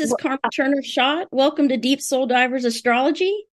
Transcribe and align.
is 0.00 0.14
Carmen 0.18 0.38
Turner 0.54 0.82
Schott. 0.82 1.28
Welcome 1.30 1.68
to 1.68 1.76
Deep 1.76 2.00
Soul 2.00 2.26
Divers 2.26 2.64
Astrology. 2.64 3.44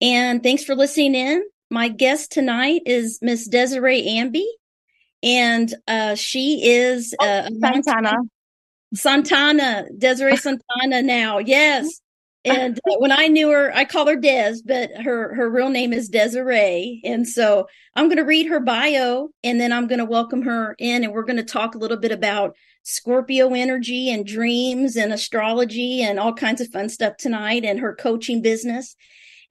And 0.00 0.40
thanks 0.40 0.62
for 0.62 0.76
listening 0.76 1.16
in. 1.16 1.44
My 1.68 1.88
guest 1.88 2.30
tonight 2.30 2.82
is 2.86 3.18
Miss 3.22 3.48
Desiree 3.48 4.06
Amby. 4.06 4.44
And 5.24 5.74
uh, 5.88 6.14
she 6.14 6.64
is 6.64 7.12
uh, 7.20 7.48
oh, 7.50 7.58
Santana. 7.60 8.16
Santana, 8.94 9.86
Desiree 9.98 10.36
Santana 10.36 11.02
now. 11.02 11.38
Yes. 11.38 12.00
And 12.44 12.78
uh, 12.78 12.98
when 12.98 13.10
I 13.10 13.26
knew 13.26 13.50
her, 13.50 13.74
I 13.74 13.84
call 13.84 14.06
her 14.06 14.14
Des, 14.14 14.58
but 14.64 14.92
her 15.02 15.34
her 15.34 15.50
real 15.50 15.68
name 15.68 15.92
is 15.92 16.08
Desiree. 16.08 17.00
And 17.04 17.26
so 17.26 17.66
I'm 17.96 18.06
going 18.06 18.18
to 18.18 18.22
read 18.22 18.46
her 18.46 18.60
bio, 18.60 19.30
and 19.42 19.60
then 19.60 19.72
I'm 19.72 19.88
going 19.88 19.98
to 19.98 20.04
welcome 20.04 20.42
her 20.42 20.76
in, 20.78 21.02
and 21.02 21.12
we're 21.12 21.24
going 21.24 21.38
to 21.38 21.42
talk 21.42 21.74
a 21.74 21.78
little 21.78 21.96
bit 21.96 22.12
about 22.12 22.54
Scorpio 22.88 23.52
energy 23.52 24.10
and 24.10 24.24
dreams 24.24 24.94
and 24.94 25.12
astrology 25.12 26.02
and 26.02 26.20
all 26.20 26.32
kinds 26.32 26.60
of 26.60 26.68
fun 26.68 26.88
stuff 26.88 27.16
tonight, 27.16 27.64
and 27.64 27.80
her 27.80 27.92
coaching 27.92 28.40
business. 28.40 28.94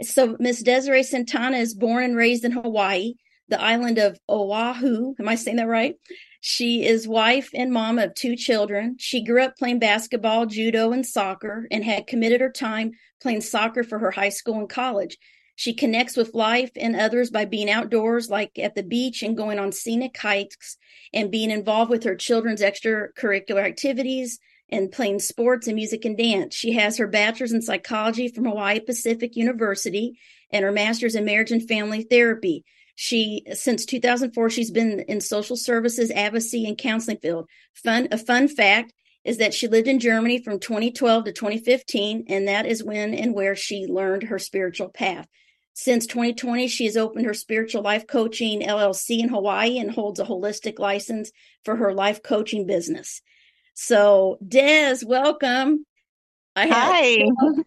So 0.01 0.37
Miss 0.39 0.63
Desiree 0.63 1.03
Santana 1.03 1.57
is 1.57 1.73
born 1.73 2.05
and 2.05 2.15
raised 2.15 2.45
in 2.45 2.53
Hawaii, 2.53 3.15
the 3.49 3.61
island 3.61 3.97
of 3.97 4.17
Oahu. 4.29 5.15
Am 5.19 5.27
I 5.27 5.35
saying 5.35 5.57
that 5.57 5.67
right? 5.67 5.95
She 6.39 6.85
is 6.85 7.09
wife 7.09 7.49
and 7.53 7.73
mom 7.73 7.99
of 7.99 8.15
two 8.15 8.37
children. 8.37 8.95
She 8.99 9.21
grew 9.21 9.43
up 9.43 9.57
playing 9.57 9.79
basketball, 9.79 10.45
judo, 10.45 10.93
and 10.93 11.05
soccer 11.05 11.67
and 11.71 11.83
had 11.83 12.07
committed 12.07 12.39
her 12.39 12.51
time 12.51 12.91
playing 13.21 13.41
soccer 13.41 13.83
for 13.83 13.99
her 13.99 14.11
high 14.11 14.29
school 14.29 14.59
and 14.59 14.69
college. 14.69 15.17
She 15.55 15.73
connects 15.73 16.17
with 16.17 16.33
life 16.33 16.71
and 16.75 16.95
others 16.95 17.29
by 17.29 17.45
being 17.45 17.69
outdoors, 17.69 18.29
like 18.29 18.59
at 18.59 18.75
the 18.75 18.83
beach 18.83 19.23
and 19.23 19.37
going 19.37 19.57
on 19.57 19.71
scenic 19.71 20.17
hikes 20.17 20.77
and 21.13 21.31
being 21.31 21.49
involved 21.49 21.89
with 21.89 22.03
her 22.03 22.15
children's 22.15 22.61
extracurricular 22.61 23.63
activities 23.63 24.39
and 24.69 24.91
playing 24.91 25.19
sports 25.19 25.67
and 25.67 25.75
music 25.75 26.05
and 26.05 26.17
dance. 26.17 26.55
She 26.55 26.73
has 26.73 26.97
her 26.97 27.07
bachelor's 27.07 27.53
in 27.53 27.61
psychology 27.61 28.27
from 28.27 28.45
Hawaii 28.45 28.79
Pacific 28.79 29.35
University 29.35 30.17
and 30.51 30.65
her 30.65 30.71
master's 30.71 31.15
in 31.15 31.25
marriage 31.25 31.51
and 31.51 31.65
family 31.65 32.03
therapy. 32.03 32.65
She 32.95 33.45
since 33.53 33.85
2004 33.85 34.49
she's 34.49 34.71
been 34.71 35.01
in 35.01 35.21
social 35.21 35.57
services, 35.57 36.11
advocacy, 36.11 36.65
and 36.65 36.77
counseling 36.77 37.17
field. 37.17 37.47
Fun 37.73 38.07
a 38.11 38.17
fun 38.17 38.47
fact 38.47 38.93
is 39.23 39.37
that 39.37 39.53
she 39.53 39.67
lived 39.67 39.87
in 39.87 39.99
Germany 39.99 40.41
from 40.41 40.59
2012 40.59 41.25
to 41.25 41.31
2015, 41.33 42.25
and 42.27 42.47
that 42.47 42.65
is 42.65 42.83
when 42.83 43.13
and 43.13 43.33
where 43.33 43.55
she 43.55 43.87
learned 43.87 44.23
her 44.23 44.39
spiritual 44.39 44.87
path. 44.89 45.27
Since 45.77 46.07
2020, 46.07 46.69
she 46.69 46.85
has 46.85 46.95
opened 46.95 47.25
her 47.25 47.33
spiritual 47.33 47.81
life 47.81 48.07
coaching 48.07 48.61
LLC 48.61 49.19
in 49.19 49.27
Hawaii 49.27 49.77
and 49.77 49.91
holds 49.91 50.21
a 50.21 50.25
holistic 50.25 50.79
license 50.79 51.31
for 51.65 51.75
her 51.75 51.93
life 51.93 52.23
coaching 52.23 52.65
business. 52.65 53.21
So, 53.73 54.37
Des, 54.47 54.99
welcome. 55.05 55.85
I 56.55 56.67
have, 56.67 56.75
Hi. 56.75 57.25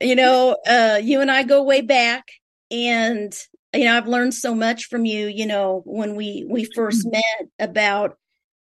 You 0.00 0.16
know, 0.16 0.56
uh, 0.66 0.98
you 1.02 1.20
and 1.20 1.30
I 1.30 1.42
go 1.42 1.62
way 1.62 1.82
back, 1.82 2.24
and 2.70 3.32
you 3.74 3.84
know, 3.84 3.96
I've 3.96 4.08
learned 4.08 4.32
so 4.32 4.54
much 4.54 4.86
from 4.86 5.04
you, 5.04 5.26
you 5.26 5.44
know, 5.44 5.82
when 5.84 6.16
we 6.16 6.46
we 6.48 6.64
first 6.64 7.06
mm-hmm. 7.06 7.20
met 7.20 7.68
about 7.68 8.16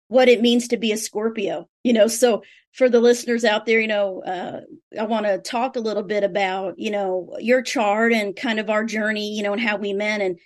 what 0.08 0.28
it 0.28 0.40
means 0.40 0.68
to 0.68 0.76
be 0.76 0.92
a 0.92 0.96
Scorpio, 0.96 1.68
you 1.82 1.92
know. 1.92 2.06
So 2.06 2.42
for 2.72 2.88
the 2.88 3.00
listeners 3.00 3.44
out 3.44 3.66
there, 3.66 3.80
you 3.80 3.88
know, 3.88 4.22
uh, 4.22 4.60
I 4.98 5.04
want 5.04 5.26
to 5.26 5.38
talk 5.38 5.76
a 5.76 5.80
little 5.80 6.02
bit 6.02 6.24
about, 6.24 6.78
you 6.78 6.90
know, 6.90 7.36
your 7.40 7.62
chart 7.62 8.12
and 8.12 8.36
kind 8.36 8.60
of 8.60 8.70
our 8.70 8.84
journey, 8.84 9.34
you 9.34 9.42
know, 9.42 9.52
and 9.52 9.62
how 9.62 9.76
we 9.76 9.92
met 9.92 10.20
and 10.20 10.38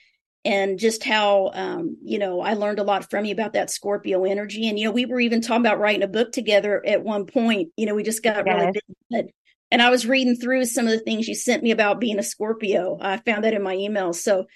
and 0.45 0.79
just 0.79 1.05
how 1.05 1.51
um, 1.53 1.99
you 2.03 2.19
know, 2.19 2.41
I 2.41 2.55
learned 2.55 2.79
a 2.79 2.85
lot 2.85 3.11
from 3.11 3.25
you 3.25 3.33
about 3.33 3.53
that 3.53 3.71
Scorpio 3.71 4.25
energy. 4.25 4.69
And 4.69 4.79
you 4.79 4.87
know, 4.87 4.93
we 4.93 5.07
were 5.07 5.21
even 5.21 5.41
talking 5.41 5.67
about 5.67 5.81
writing 5.81 6.03
a 6.03 6.09
book 6.09 6.33
together 6.33 6.85
at 6.87 7.03
one 7.03 7.27
point. 7.27 7.71
You 7.77 7.87
know, 7.87 7.95
we 7.95 8.03
just 8.03 8.23
got 8.23 8.47
yes. 8.47 8.57
really 8.57 8.73
busy, 8.73 8.97
but 9.11 9.27
and 9.71 9.81
I 9.81 9.91
was 9.91 10.07
reading 10.07 10.37
through 10.37 10.65
some 10.65 10.87
of 10.87 10.93
the 10.93 10.99
things 10.99 11.29
you 11.29 11.35
sent 11.35 11.63
me 11.63 11.71
about 11.71 12.01
being 12.01 12.19
a 12.19 12.23
Scorpio. 12.23 12.99
I 13.01 13.19
found 13.19 13.45
that 13.45 13.55
in 13.55 13.63
my 13.63 13.75
email. 13.75 14.13
So, 14.13 14.47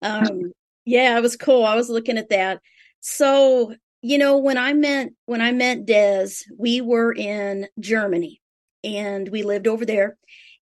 um, 0.00 0.52
yeah, 0.84 1.16
it 1.16 1.20
was 1.20 1.36
cool. 1.36 1.64
I 1.64 1.76
was 1.76 1.90
looking 1.90 2.16
at 2.16 2.30
that. 2.30 2.60
So, 3.00 3.74
you 4.02 4.18
know, 4.18 4.36
when 4.36 4.58
I 4.58 4.72
met 4.72 5.10
when 5.26 5.40
I 5.40 5.52
met 5.52 5.86
Des, 5.86 6.28
we 6.58 6.80
were 6.80 7.14
in 7.14 7.68
Germany, 7.78 8.40
and 8.84 9.28
we 9.28 9.44
lived 9.44 9.68
over 9.68 9.86
there, 9.86 10.18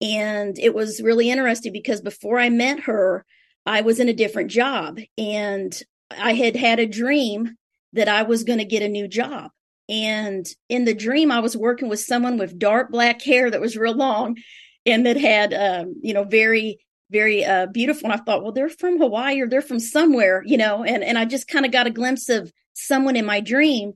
and 0.02 0.58
it 0.60 0.74
was 0.74 1.02
really 1.02 1.30
interesting 1.30 1.74
because 1.74 2.00
before 2.00 2.40
I 2.40 2.50
met 2.50 2.82
her, 2.82 3.26
I 3.66 3.82
was 3.82 4.00
in 4.00 4.08
a 4.08 4.14
different 4.14 4.52
job, 4.52 5.00
and 5.18 5.78
I 6.12 6.34
had 6.34 6.56
had 6.56 6.80
a 6.80 6.86
dream 6.86 7.58
that 7.94 8.08
I 8.08 8.24
was 8.24 8.44
going 8.44 8.60
to 8.60 8.66
get 8.66 8.84
a 8.84 8.88
new 8.88 9.08
job. 9.08 9.52
And 9.90 10.46
in 10.70 10.86
the 10.86 10.94
dream, 10.94 11.32
I 11.32 11.40
was 11.40 11.58
working 11.58 11.90
with 11.90 12.00
someone 12.00 12.38
with 12.38 12.58
dark 12.58 12.92
black 12.92 13.22
hair 13.22 13.52
that 13.52 13.62
was 13.62 13.78
real 13.78 13.96
long 13.96 14.38
and 14.86 15.06
that 15.06 15.18
had, 15.18 15.54
um, 15.54 15.96
you 16.02 16.14
know, 16.14 16.24
very, 16.24 16.80
very 17.12 17.44
uh, 17.44 17.68
beautiful. 17.68 18.10
And 18.10 18.20
I 18.20 18.24
thought, 18.24 18.44
well, 18.44 18.52
they're 18.52 18.70
from 18.70 19.00
Hawaii 19.00 19.42
or 19.42 19.48
they're 19.48 19.62
from 19.62 19.80
somewhere, 19.80 20.42
you 20.46 20.58
know, 20.58 20.84
and, 20.84 21.04
and 21.04 21.18
I 21.18 21.26
just 21.26 21.48
kind 21.48 21.66
of 21.66 21.72
got 21.72 21.88
a 21.88 21.92
glimpse 21.92 22.30
of 22.30 22.52
someone 22.74 23.16
in 23.16 23.26
my 23.26 23.40
dream. 23.40 23.94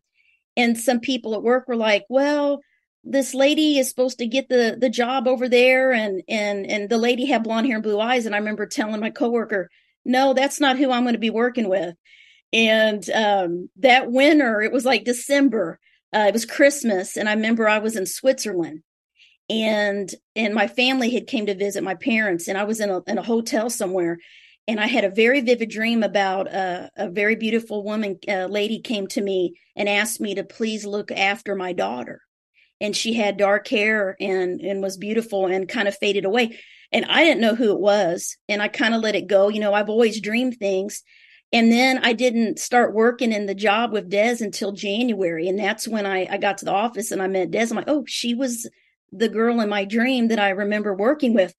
And 0.55 0.77
some 0.77 0.99
people 0.99 1.35
at 1.35 1.43
work 1.43 1.67
were 1.67 1.75
like, 1.75 2.05
well, 2.09 2.61
this 3.03 3.33
lady 3.33 3.77
is 3.77 3.89
supposed 3.89 4.17
to 4.17 4.27
get 4.27 4.49
the 4.49 4.77
the 4.79 4.89
job 4.89 5.27
over 5.27 5.47
there. 5.47 5.93
And 5.93 6.23
and 6.27 6.65
and 6.65 6.89
the 6.89 6.97
lady 6.97 7.25
had 7.25 7.43
blonde 7.43 7.67
hair 7.67 7.75
and 7.75 7.83
blue 7.83 7.99
eyes. 7.99 8.25
And 8.25 8.35
i 8.35 8.37
remember 8.37 8.65
telling 8.65 8.99
my 8.99 9.11
coworker 9.11 9.69
no 10.03 10.33
that's 10.33 10.59
not 10.59 10.77
who 10.77 10.91
i'm 10.91 11.03
going 11.03 11.13
to 11.13 11.19
be 11.19 11.29
working 11.29 11.69
with. 11.69 11.95
And 12.53 13.07
um, 13.09 13.69
that 13.77 14.11
winter, 14.11 14.61
it 14.61 14.71
was 14.71 14.85
like 14.85 15.03
December. 15.03 15.79
Uh, 16.15 16.25
it 16.29 16.33
was 16.33 16.45
Christmas, 16.45 17.17
and 17.17 17.27
I 17.27 17.33
remember 17.33 17.67
I 17.67 17.79
was 17.79 17.97
in 17.97 18.05
Switzerland, 18.05 18.83
and 19.49 20.09
and 20.35 20.53
my 20.53 20.67
family 20.67 21.09
had 21.09 21.27
came 21.27 21.47
to 21.47 21.55
visit 21.55 21.83
my 21.83 21.95
parents, 21.95 22.47
and 22.47 22.57
I 22.57 22.63
was 22.63 22.79
in 22.79 22.89
a 22.89 23.01
in 23.07 23.17
a 23.17 23.23
hotel 23.23 23.69
somewhere, 23.69 24.17
and 24.67 24.79
I 24.79 24.87
had 24.87 25.03
a 25.03 25.09
very 25.09 25.41
vivid 25.41 25.69
dream 25.69 26.03
about 26.03 26.53
uh, 26.53 26.89
a 26.95 27.09
very 27.09 27.35
beautiful 27.35 27.83
woman, 27.83 28.19
uh, 28.27 28.45
lady 28.45 28.79
came 28.79 29.07
to 29.07 29.21
me 29.21 29.59
and 29.75 29.87
asked 29.87 30.19
me 30.19 30.35
to 30.35 30.43
please 30.43 30.85
look 30.85 31.11
after 31.11 31.55
my 31.55 31.73
daughter, 31.73 32.21
and 32.81 32.95
she 32.95 33.13
had 33.13 33.37
dark 33.37 33.67
hair 33.67 34.15
and 34.19 34.61
and 34.61 34.81
was 34.81 34.97
beautiful 34.97 35.47
and 35.47 35.69
kind 35.69 35.87
of 35.87 35.97
faded 35.97 36.25
away, 36.25 36.59
and 36.91 37.05
I 37.05 37.23
didn't 37.23 37.41
know 37.41 37.55
who 37.55 37.71
it 37.71 37.79
was, 37.79 38.37
and 38.49 38.61
I 38.61 38.67
kind 38.67 38.93
of 38.93 39.01
let 39.01 39.15
it 39.15 39.27
go. 39.27 39.49
You 39.49 39.59
know, 39.59 39.73
I've 39.73 39.89
always 39.89 40.21
dreamed 40.21 40.57
things 40.57 41.03
and 41.53 41.71
then 41.71 41.99
I 42.03 42.13
didn't 42.13 42.59
start 42.59 42.93
working 42.93 43.31
in 43.31 43.45
the 43.45 43.55
job 43.55 43.93
with 43.93 44.09
Des 44.09 44.37
until 44.41 44.73
January. 44.73 45.47
And 45.47 45.57
that's 45.57 45.87
when 45.87 46.05
I, 46.05 46.27
I 46.29 46.37
got 46.37 46.57
to 46.59 46.65
the 46.65 46.73
office 46.73 47.11
and 47.11 47.21
I 47.21 47.27
met 47.27 47.51
Des. 47.51 47.67
I'm 47.69 47.77
like, 47.77 47.87
oh, 47.87 48.03
she 48.05 48.33
was 48.33 48.69
the 49.13 49.29
girl 49.29 49.61
in 49.61 49.69
my 49.69 49.85
dream 49.85 50.27
that 50.27 50.39
I 50.39 50.49
remember 50.49 50.93
working 50.93 51.33
with. 51.33 51.55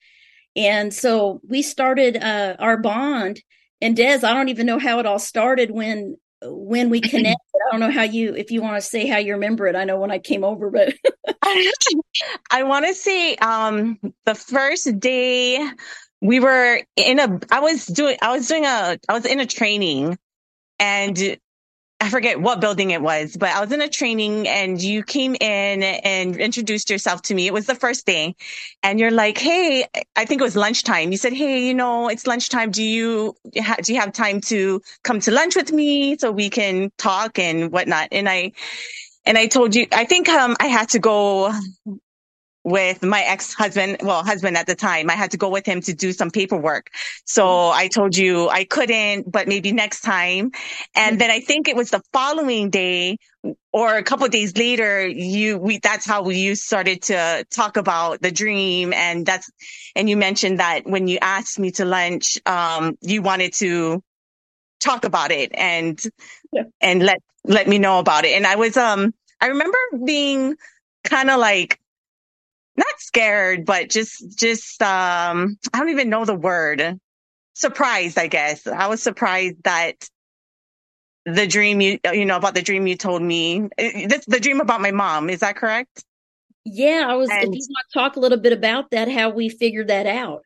And 0.55 0.93
so 0.93 1.41
we 1.47 1.61
started 1.61 2.17
uh, 2.17 2.55
our 2.59 2.77
bond. 2.77 3.41
And 3.81 3.95
Des, 3.95 4.19
I 4.23 4.33
don't 4.33 4.49
even 4.49 4.65
know 4.65 4.79
how 4.79 4.99
it 4.99 5.05
all 5.05 5.19
started 5.19 5.71
when 5.71 6.17
when 6.43 6.89
we 6.89 7.01
connected. 7.01 7.37
I 7.67 7.71
don't 7.71 7.79
know 7.79 7.91
how 7.91 8.03
you 8.03 8.35
if 8.35 8.51
you 8.51 8.61
want 8.61 8.75
to 8.75 8.81
say 8.81 9.07
how 9.07 9.17
you 9.17 9.33
remember 9.33 9.67
it. 9.67 9.75
I 9.75 9.83
know 9.85 9.99
when 9.99 10.11
I 10.11 10.19
came 10.19 10.43
over, 10.43 10.69
but 10.69 10.93
I 12.51 12.63
want 12.63 12.85
to 12.85 12.93
say 12.93 13.35
um 13.37 13.99
the 14.25 14.35
first 14.35 14.99
day 14.99 15.65
we 16.21 16.39
were 16.39 16.81
in 16.95 17.19
a 17.19 17.39
i 17.51 17.59
was 17.59 17.85
doing 17.85 18.17
i 18.21 18.35
was 18.35 18.47
doing 18.47 18.65
a 18.65 18.99
i 19.07 19.13
was 19.13 19.25
in 19.25 19.39
a 19.39 19.45
training 19.45 20.17
and 20.77 21.37
i 22.01 22.09
forget 22.09 22.39
what 22.41 22.61
building 22.61 22.91
it 22.91 23.01
was 23.01 23.35
but 23.37 23.49
i 23.49 23.61
was 23.61 23.71
in 23.71 23.81
a 23.81 23.89
training 23.89 24.47
and 24.47 24.81
you 24.81 25.03
came 25.03 25.35
in 25.35 25.83
and 25.83 26.37
introduced 26.37 26.89
yourself 26.89 27.21
to 27.23 27.35
me. 27.35 27.47
It 27.47 27.53
was 27.53 27.65
the 27.65 27.75
first 27.75 28.05
day. 28.05 28.35
And 28.83 28.99
you're 28.99 29.11
like 29.11 29.37
hey 29.37 29.85
i 30.15 30.25
think 30.25 30.41
it 30.41 30.43
was 30.43 30.55
lunchtime. 30.55 31.11
You 31.11 31.17
said 31.17 31.33
hey 31.33 31.65
you 31.67 31.73
know 31.73 32.09
it's 32.09 32.27
lunchtime. 32.27 32.71
Do 32.71 32.83
you 32.83 33.35
do 33.53 33.93
you 33.93 33.99
have 33.99 34.13
time 34.13 34.41
to 34.41 34.81
come 35.03 35.19
to 35.21 35.31
lunch 35.31 35.55
with 35.55 35.71
me 35.71 36.17
so 36.17 36.31
we 36.31 36.49
can 36.49 36.91
talk 36.97 37.39
and 37.39 37.71
whatnot? 37.71 38.09
And 38.11 38.29
i 38.29 38.51
and 39.25 39.37
I 39.37 39.47
told 39.47 39.75
you, 39.75 39.87
I 39.91 40.05
think 40.05 40.29
um, 40.29 40.55
I 40.59 40.67
had 40.67 40.89
to 40.89 40.99
go 40.99 41.53
with 42.63 43.03
my 43.03 43.21
ex-husband, 43.21 43.97
well, 44.03 44.23
husband 44.23 44.57
at 44.57 44.67
the 44.67 44.75
time. 44.75 45.09
I 45.09 45.13
had 45.13 45.31
to 45.31 45.37
go 45.37 45.49
with 45.49 45.65
him 45.65 45.81
to 45.81 45.93
do 45.93 46.11
some 46.11 46.29
paperwork. 46.29 46.89
So 47.25 47.45
mm-hmm. 47.45 47.79
I 47.79 47.87
told 47.87 48.17
you 48.17 48.49
I 48.49 48.65
couldn't, 48.65 49.31
but 49.31 49.47
maybe 49.47 49.71
next 49.71 50.01
time. 50.01 50.51
And 50.93 51.13
mm-hmm. 51.13 51.17
then 51.17 51.31
I 51.31 51.39
think 51.39 51.67
it 51.67 51.75
was 51.75 51.89
the 51.89 52.01
following 52.11 52.69
day 52.69 53.17
or 53.71 53.95
a 53.95 54.03
couple 54.03 54.27
days 54.27 54.57
later, 54.57 55.07
you, 55.07 55.57
we, 55.57 55.79
that's 55.79 56.05
how 56.05 56.23
we 56.23 56.53
started 56.55 57.03
to 57.03 57.45
talk 57.49 57.77
about 57.77 58.21
the 58.21 58.31
dream. 58.31 58.91
And 58.91 59.25
that's, 59.25 59.49
and 59.95 60.09
you 60.09 60.17
mentioned 60.17 60.59
that 60.59 60.85
when 60.85 61.07
you 61.07 61.17
asked 61.21 61.59
me 61.59 61.71
to 61.71 61.85
lunch, 61.85 62.39
um, 62.45 62.97
you 63.01 63.21
wanted 63.21 63.53
to 63.53 64.03
talk 64.81 65.05
about 65.05 65.31
it 65.31 65.51
and, 65.53 66.01
yeah. 66.51 66.63
and 66.81 67.03
let, 67.03 67.21
let 67.45 67.67
me 67.67 67.79
know 67.79 67.99
about 67.99 68.25
it. 68.25 68.35
And 68.35 68.45
I 68.45 68.57
was, 68.57 68.75
um, 68.75 69.13
I 69.39 69.47
remember 69.47 69.77
being 70.03 70.55
kind 71.05 71.29
of 71.29 71.39
like, 71.39 71.79
not 72.79 72.99
scared, 72.99 73.65
but 73.65 73.89
just, 73.89 74.37
just, 74.37 74.81
um, 74.81 75.57
I 75.73 75.79
don't 75.79 75.89
even 75.89 76.09
know 76.09 76.25
the 76.25 76.35
word. 76.35 76.99
Surprised, 77.53 78.17
I 78.17 78.27
guess. 78.27 78.65
I 78.65 78.87
was 78.87 79.03
surprised 79.03 79.57
that 79.63 80.09
the 81.25 81.45
dream 81.45 81.81
you, 81.81 81.99
you 82.11 82.25
know, 82.25 82.37
about 82.37 82.55
the 82.55 82.61
dream 82.61 82.87
you 82.87 82.95
told 82.95 83.21
me, 83.21 83.67
this, 83.77 84.25
the 84.25 84.39
dream 84.39 84.61
about 84.61 84.81
my 84.81 84.91
mom. 84.91 85.29
Is 85.29 85.41
that 85.41 85.55
correct? 85.55 86.03
Yeah, 86.65 87.05
I 87.07 87.15
was. 87.15 87.29
And- 87.29 87.43
if 87.43 87.47
you 87.47 87.67
want 87.69 87.85
to 87.91 87.99
talk 87.99 88.15
a 88.15 88.19
little 88.19 88.37
bit 88.37 88.53
about 88.53 88.91
that, 88.91 89.09
how 89.09 89.29
we 89.29 89.49
figured 89.49 89.87
that 89.89 90.05
out. 90.05 90.43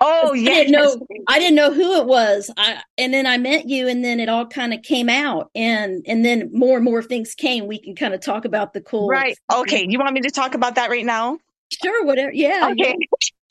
Oh 0.00 0.34
yeah 0.34 0.50
I 0.50 0.54
didn't 0.54 0.72
know. 0.72 1.06
I 1.28 1.38
didn't 1.38 1.54
know 1.54 1.72
who 1.72 2.00
it 2.00 2.06
was. 2.06 2.50
I 2.56 2.82
and 2.98 3.12
then 3.12 3.26
I 3.26 3.38
met 3.38 3.68
you, 3.68 3.88
and 3.88 4.04
then 4.04 4.20
it 4.20 4.28
all 4.28 4.46
kind 4.46 4.74
of 4.74 4.82
came 4.82 5.08
out, 5.08 5.50
and 5.54 6.04
and 6.06 6.24
then 6.24 6.50
more 6.52 6.76
and 6.76 6.84
more 6.84 7.02
things 7.02 7.34
came. 7.34 7.66
We 7.66 7.78
can 7.78 7.96
kind 7.96 8.14
of 8.14 8.20
talk 8.20 8.44
about 8.44 8.74
the 8.74 8.80
cool. 8.80 9.08
Right. 9.08 9.36
Okay. 9.52 9.86
You 9.88 9.98
want 9.98 10.12
me 10.12 10.20
to 10.20 10.30
talk 10.30 10.54
about 10.54 10.74
that 10.74 10.90
right 10.90 11.06
now? 11.06 11.38
Sure. 11.82 12.04
Whatever. 12.04 12.32
Yeah. 12.32 12.70
Okay. 12.72 12.96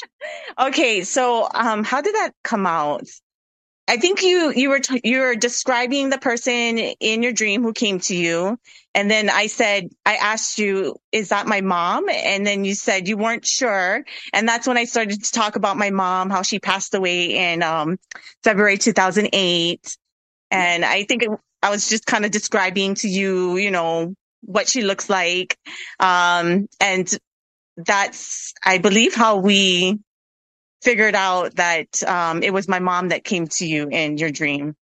okay. 0.60 1.04
So, 1.04 1.48
um, 1.54 1.84
how 1.84 2.02
did 2.02 2.16
that 2.16 2.32
come 2.44 2.66
out? 2.66 3.08
I 3.88 3.98
think 3.98 4.22
you 4.24 4.54
you 4.56 4.70
were 4.70 4.80
t- 4.80 5.02
you 5.04 5.20
were 5.20 5.36
describing 5.36 6.10
the 6.10 6.18
person 6.18 6.78
in 6.78 7.24
your 7.24 7.34
dream 7.34 7.62
who 7.62 7.74
came 7.74 8.00
to 8.02 8.16
you, 8.16 8.58
and 8.96 9.12
then 9.12 9.30
I 9.30 9.48
said 9.48 9.90
I 10.06 10.16
asked 10.16 10.60
you, 10.60 10.96
"Is 11.12 11.30
that 11.30 11.46
my 11.46 11.60
mom?" 11.60 12.08
And 12.08 12.48
then 12.48 12.64
you 12.64 12.74
said 12.74 13.10
you 13.10 13.18
weren't 13.18 13.46
sure, 13.46 14.06
and 14.32 14.48
that's 14.48 14.66
when 14.66 14.78
I 14.78 14.86
started 14.86 15.22
to 15.24 15.32
talk 15.32 15.58
about 15.58 15.78
my 15.78 15.90
mom, 15.90 16.30
how 16.30 16.42
she 16.42 16.60
passed 16.60 16.94
away 16.94 17.52
in 17.52 17.64
um, 17.64 17.98
February 18.46 18.78
2008, 18.78 19.98
and 20.52 20.86
I 20.86 21.04
think 21.04 21.24
it, 21.24 21.30
I 21.62 21.70
was 21.70 21.90
just 21.90 22.06
kind 22.06 22.24
of 22.24 22.32
describing 22.32 22.96
to 22.96 23.10
you, 23.10 23.58
you 23.58 23.72
know, 23.72 24.14
what 24.42 24.70
she 24.70 24.84
looks 24.84 25.10
like, 25.10 25.58
um, 26.00 26.68
and 26.80 27.20
that's 27.78 28.54
I 28.66 28.78
believe 28.78 29.14
how 29.14 29.38
we 29.38 30.00
figured 30.82 31.16
out 31.16 31.56
that 31.56 32.04
um, 32.04 32.44
it 32.44 32.54
was 32.54 32.68
my 32.68 32.80
mom 32.80 33.10
that 33.10 33.24
came 33.24 33.48
to 33.48 33.66
you 33.66 33.88
in 33.90 34.18
your 34.18 34.32
dream. 34.32 34.76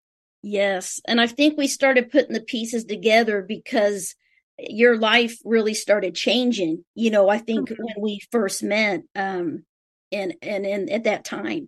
Yes. 0.43 1.01
And 1.07 1.21
I 1.21 1.27
think 1.27 1.57
we 1.57 1.67
started 1.67 2.11
putting 2.11 2.33
the 2.33 2.41
pieces 2.41 2.85
together 2.85 3.43
because 3.43 4.15
your 4.59 4.97
life 4.97 5.39
really 5.45 5.75
started 5.75 6.15
changing. 6.15 6.85
You 6.95 7.11
know, 7.11 7.29
I 7.29 7.39
think 7.39 7.71
Mhm. 7.71 7.79
when 7.79 7.95
we 8.01 8.21
first 8.31 8.63
met, 8.63 9.03
um, 9.15 9.65
and 10.13 10.35
and 10.41 10.65
and 10.65 10.91
at 10.91 11.05
that 11.05 11.25
time, 11.25 11.67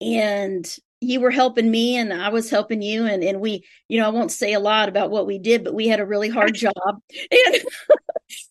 and 0.00 0.76
you 1.00 1.20
were 1.20 1.30
helping 1.30 1.70
me, 1.70 1.96
and 1.96 2.12
I 2.12 2.30
was 2.30 2.50
helping 2.50 2.82
you, 2.82 3.04
and 3.06 3.22
and 3.24 3.40
we, 3.40 3.64
you 3.88 3.98
know, 4.00 4.06
I 4.06 4.10
won't 4.10 4.32
say 4.32 4.52
a 4.54 4.60
lot 4.60 4.88
about 4.88 5.10
what 5.10 5.26
we 5.26 5.38
did, 5.38 5.64
but 5.64 5.74
we 5.74 5.88
had 5.88 6.00
a 6.00 6.06
really 6.06 6.28
hard 6.28 6.54
job, 6.56 6.72
and 7.30 7.62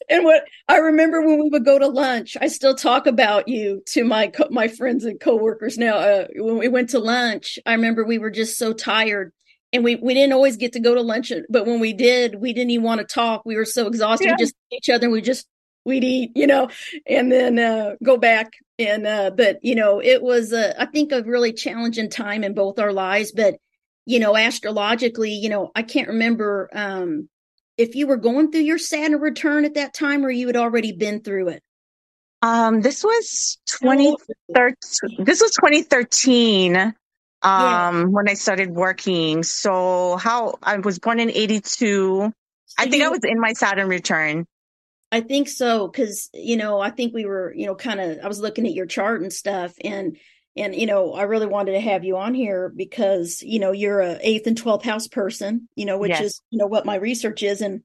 and 0.10 0.24
what 0.24 0.44
I 0.68 0.78
remember 0.78 1.22
when 1.22 1.42
we 1.42 1.50
would 1.50 1.66
go 1.66 1.80
to 1.80 1.88
lunch, 1.88 2.38
I 2.40 2.48
still 2.48 2.76
talk 2.76 3.08
about 3.08 3.48
you 3.48 3.82
to 3.88 4.04
my 4.04 4.28
co- 4.28 4.50
my 4.52 4.68
friends 4.68 5.06
and 5.06 5.20
coworkers 5.20 5.78
now. 5.78 5.98
Uh, 5.98 6.28
when 6.36 6.58
we 6.58 6.68
went 6.68 6.90
to 6.90 7.00
lunch, 7.00 7.58
I 7.66 7.74
remember 7.74 8.04
we 8.04 8.18
were 8.18 8.32
just 8.32 8.58
so 8.58 8.74
tired, 8.74 9.34
and 9.72 9.84
we 9.84 9.96
we 9.96 10.14
didn't 10.14 10.34
always 10.34 10.58
get 10.58 10.74
to 10.74 10.80
go 10.80 10.94
to 10.96 11.02
lunch, 11.02 11.32
but 11.50 11.66
when 11.66 11.80
we 11.80 11.94
did, 11.94 12.36
we 12.36 12.54
didn't 12.54 12.72
even 12.72 12.86
want 12.86 13.02
to 13.02 13.06
talk. 13.06 13.44
We 13.46 13.56
were 13.56 13.66
so 13.66 13.88
exhausted. 13.88 14.28
Yeah. 14.28 14.36
We 14.38 14.44
just 14.44 14.56
each 14.72 14.90
other, 14.90 15.06
and 15.06 15.14
we 15.14 15.22
just 15.22 15.48
we'd 15.86 16.04
eat, 16.04 16.32
you 16.36 16.48
know, 16.48 16.70
and 17.08 17.32
then 17.32 17.60
uh, 17.60 17.96
go 18.04 18.18
back. 18.18 18.52
And 18.80 19.06
uh, 19.06 19.32
but 19.32 19.60
you 19.64 19.76
know, 19.76 20.02
it 20.02 20.22
was 20.22 20.54
uh, 20.54 20.74
I 20.78 20.86
think 20.88 21.12
a 21.12 21.24
really 21.24 21.54
challenging 21.54 22.10
time 22.10 22.44
in 22.44 22.54
both 22.54 22.80
our 22.80 22.94
lives, 22.94 23.32
but 23.32 23.56
you 24.06 24.20
know, 24.20 24.36
astrologically, 24.36 25.32
you 25.32 25.50
know, 25.50 25.72
I 25.76 25.84
can't 25.84 26.10
remember 26.10 26.70
um, 26.74 27.30
if 27.78 27.96
you 27.96 28.08
were 28.08 28.18
going 28.18 28.52
through 28.52 28.62
your 28.62 28.78
Saturn 28.78 29.20
return 29.20 29.66
at 29.66 29.76
that 29.76 29.94
time, 29.94 30.26
or 30.26 30.30
you 30.30 30.48
had 30.48 30.56
already 30.56 30.92
been 30.92 31.22
through 31.22 31.50
it. 31.50 31.64
Um, 32.42 32.82
this 32.82 33.04
was 33.04 33.58
2013. 33.68 35.26
This 35.26 35.42
was 35.42 35.52
2013. 35.52 36.94
Um, 37.42 38.14
when 38.14 38.30
I 38.30 38.36
started 38.36 38.72
working. 38.72 39.44
So 39.44 40.16
how 40.16 40.60
I 40.64 40.78
was 40.78 41.00
born 41.00 41.20
in 41.20 41.30
82. 41.30 42.32
I 42.78 42.88
think 42.88 43.04
I 43.04 43.10
was 43.10 43.20
in 43.24 43.40
my 43.40 43.52
Saturn 43.54 43.90
return. 43.90 44.46
I 45.12 45.22
think 45.22 45.48
so 45.48 45.88
because 45.88 46.30
you 46.34 46.58
know 46.58 46.80
I 46.80 46.90
think 46.90 47.14
we 47.14 47.26
were 47.26 47.54
you 47.56 47.68
know 47.68 47.76
kind 47.76 48.00
of 48.00 48.18
I 48.24 48.28
was 48.28 48.40
looking 48.40 48.66
at 48.66 48.74
your 48.74 48.88
chart 48.88 49.22
and 49.22 49.32
stuff 49.32 49.74
and 49.84 50.18
and 50.56 50.76
you 50.76 50.86
know 50.86 51.14
I 51.14 51.24
really 51.24 51.48
wanted 51.48 51.74
to 51.74 51.80
have 51.80 52.04
you 52.04 52.18
on 52.18 52.34
here 52.34 52.72
because 52.76 53.42
you 53.42 53.60
know 53.60 53.72
you're 53.72 54.02
a 54.02 54.18
eighth 54.22 54.48
and 54.48 54.58
twelfth 54.58 54.86
house 54.86 55.08
person 55.08 55.68
you 55.76 55.86
know 55.86 55.98
which 55.98 56.10
Yes. 56.12 56.22
is 56.22 56.42
you 56.50 56.60
know 56.60 56.68
what 56.68 56.86
my 56.86 56.96
research 56.96 57.44
is 57.44 57.62
and 57.62 57.82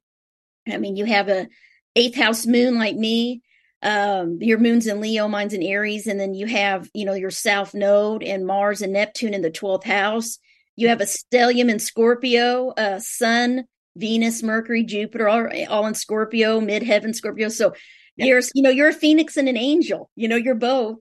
I 0.68 0.78
mean 0.78 0.96
you 0.96 1.04
have 1.04 1.28
a 1.28 1.48
eighth 1.96 2.16
house 2.16 2.46
moon 2.46 2.78
like 2.78 2.96
me 2.96 3.42
um 3.82 4.38
your 4.40 4.58
moon's 4.58 4.86
in 4.86 5.00
Leo 5.00 5.28
mine's 5.28 5.54
in 5.54 5.62
Aries 5.62 6.06
and 6.06 6.18
then 6.18 6.34
you 6.34 6.46
have 6.46 6.88
you 6.94 7.04
know 7.04 7.14
your 7.14 7.30
south 7.30 7.74
node 7.74 8.22
and 8.22 8.46
Mars 8.46 8.82
and 8.82 8.92
Neptune 8.92 9.34
in 9.34 9.42
the 9.42 9.50
twelfth 9.50 9.84
house 9.86 10.38
you 10.76 10.88
have 10.88 11.00
a 11.00 11.04
stellium 11.04 11.70
in 11.70 11.78
Scorpio 11.78 12.70
uh 12.76 12.98
Sun 13.00 13.64
Venus, 13.96 14.44
Mercury, 14.44 14.84
Jupiter, 14.84 15.28
all, 15.28 15.48
all 15.68 15.86
in 15.86 15.94
Scorpio, 15.94 16.60
midheaven 16.60 17.12
Scorpio. 17.12 17.48
So 17.48 17.74
Yeah. 18.16 18.26
you're, 18.26 18.40
you 18.54 18.62
know, 18.62 18.70
you're 18.70 18.90
a 18.90 18.92
phoenix 18.92 19.36
and 19.36 19.48
an 19.48 19.56
angel. 19.56 20.08
You 20.14 20.28
know, 20.28 20.36
you're 20.36 20.54
both. 20.54 20.98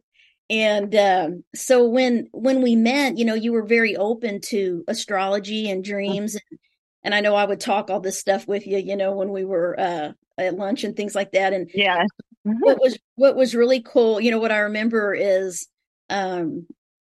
And 0.50 0.96
um, 0.96 1.44
so 1.54 1.88
when 1.88 2.28
when 2.32 2.62
we 2.62 2.76
met, 2.76 3.18
you 3.18 3.26
know, 3.26 3.34
you 3.34 3.52
were 3.52 3.66
very 3.66 3.96
open 3.98 4.40
to 4.46 4.84
astrology 4.88 5.70
and 5.70 5.84
dreams, 5.84 6.36
and, 6.36 6.60
and 7.04 7.16
I 7.16 7.20
know 7.22 7.36
I 7.36 7.46
would 7.46 7.60
talk 7.60 7.90
all 7.90 8.00
this 8.00 8.20
stuff 8.20 8.48
with 8.48 8.66
you, 8.68 8.78
you 8.78 8.96
know, 8.96 9.14
when 9.14 9.32
we 9.32 9.44
were 9.44 9.78
uh, 9.80 10.12
at 10.38 10.56
lunch 10.56 10.84
and 10.84 10.96
things 10.96 11.16
like 11.16 11.34
that. 11.34 11.54
And 11.54 11.70
Yeah. 11.74 12.06
what 12.44 12.80
was 12.80 12.98
what 13.16 13.36
was 13.36 13.56
really 13.56 13.82
cool 13.82 14.20
you 14.20 14.32
know 14.32 14.40
what 14.40 14.52
i 14.52 14.60
remember 14.60 15.14
is 15.14 15.68
um 16.10 16.66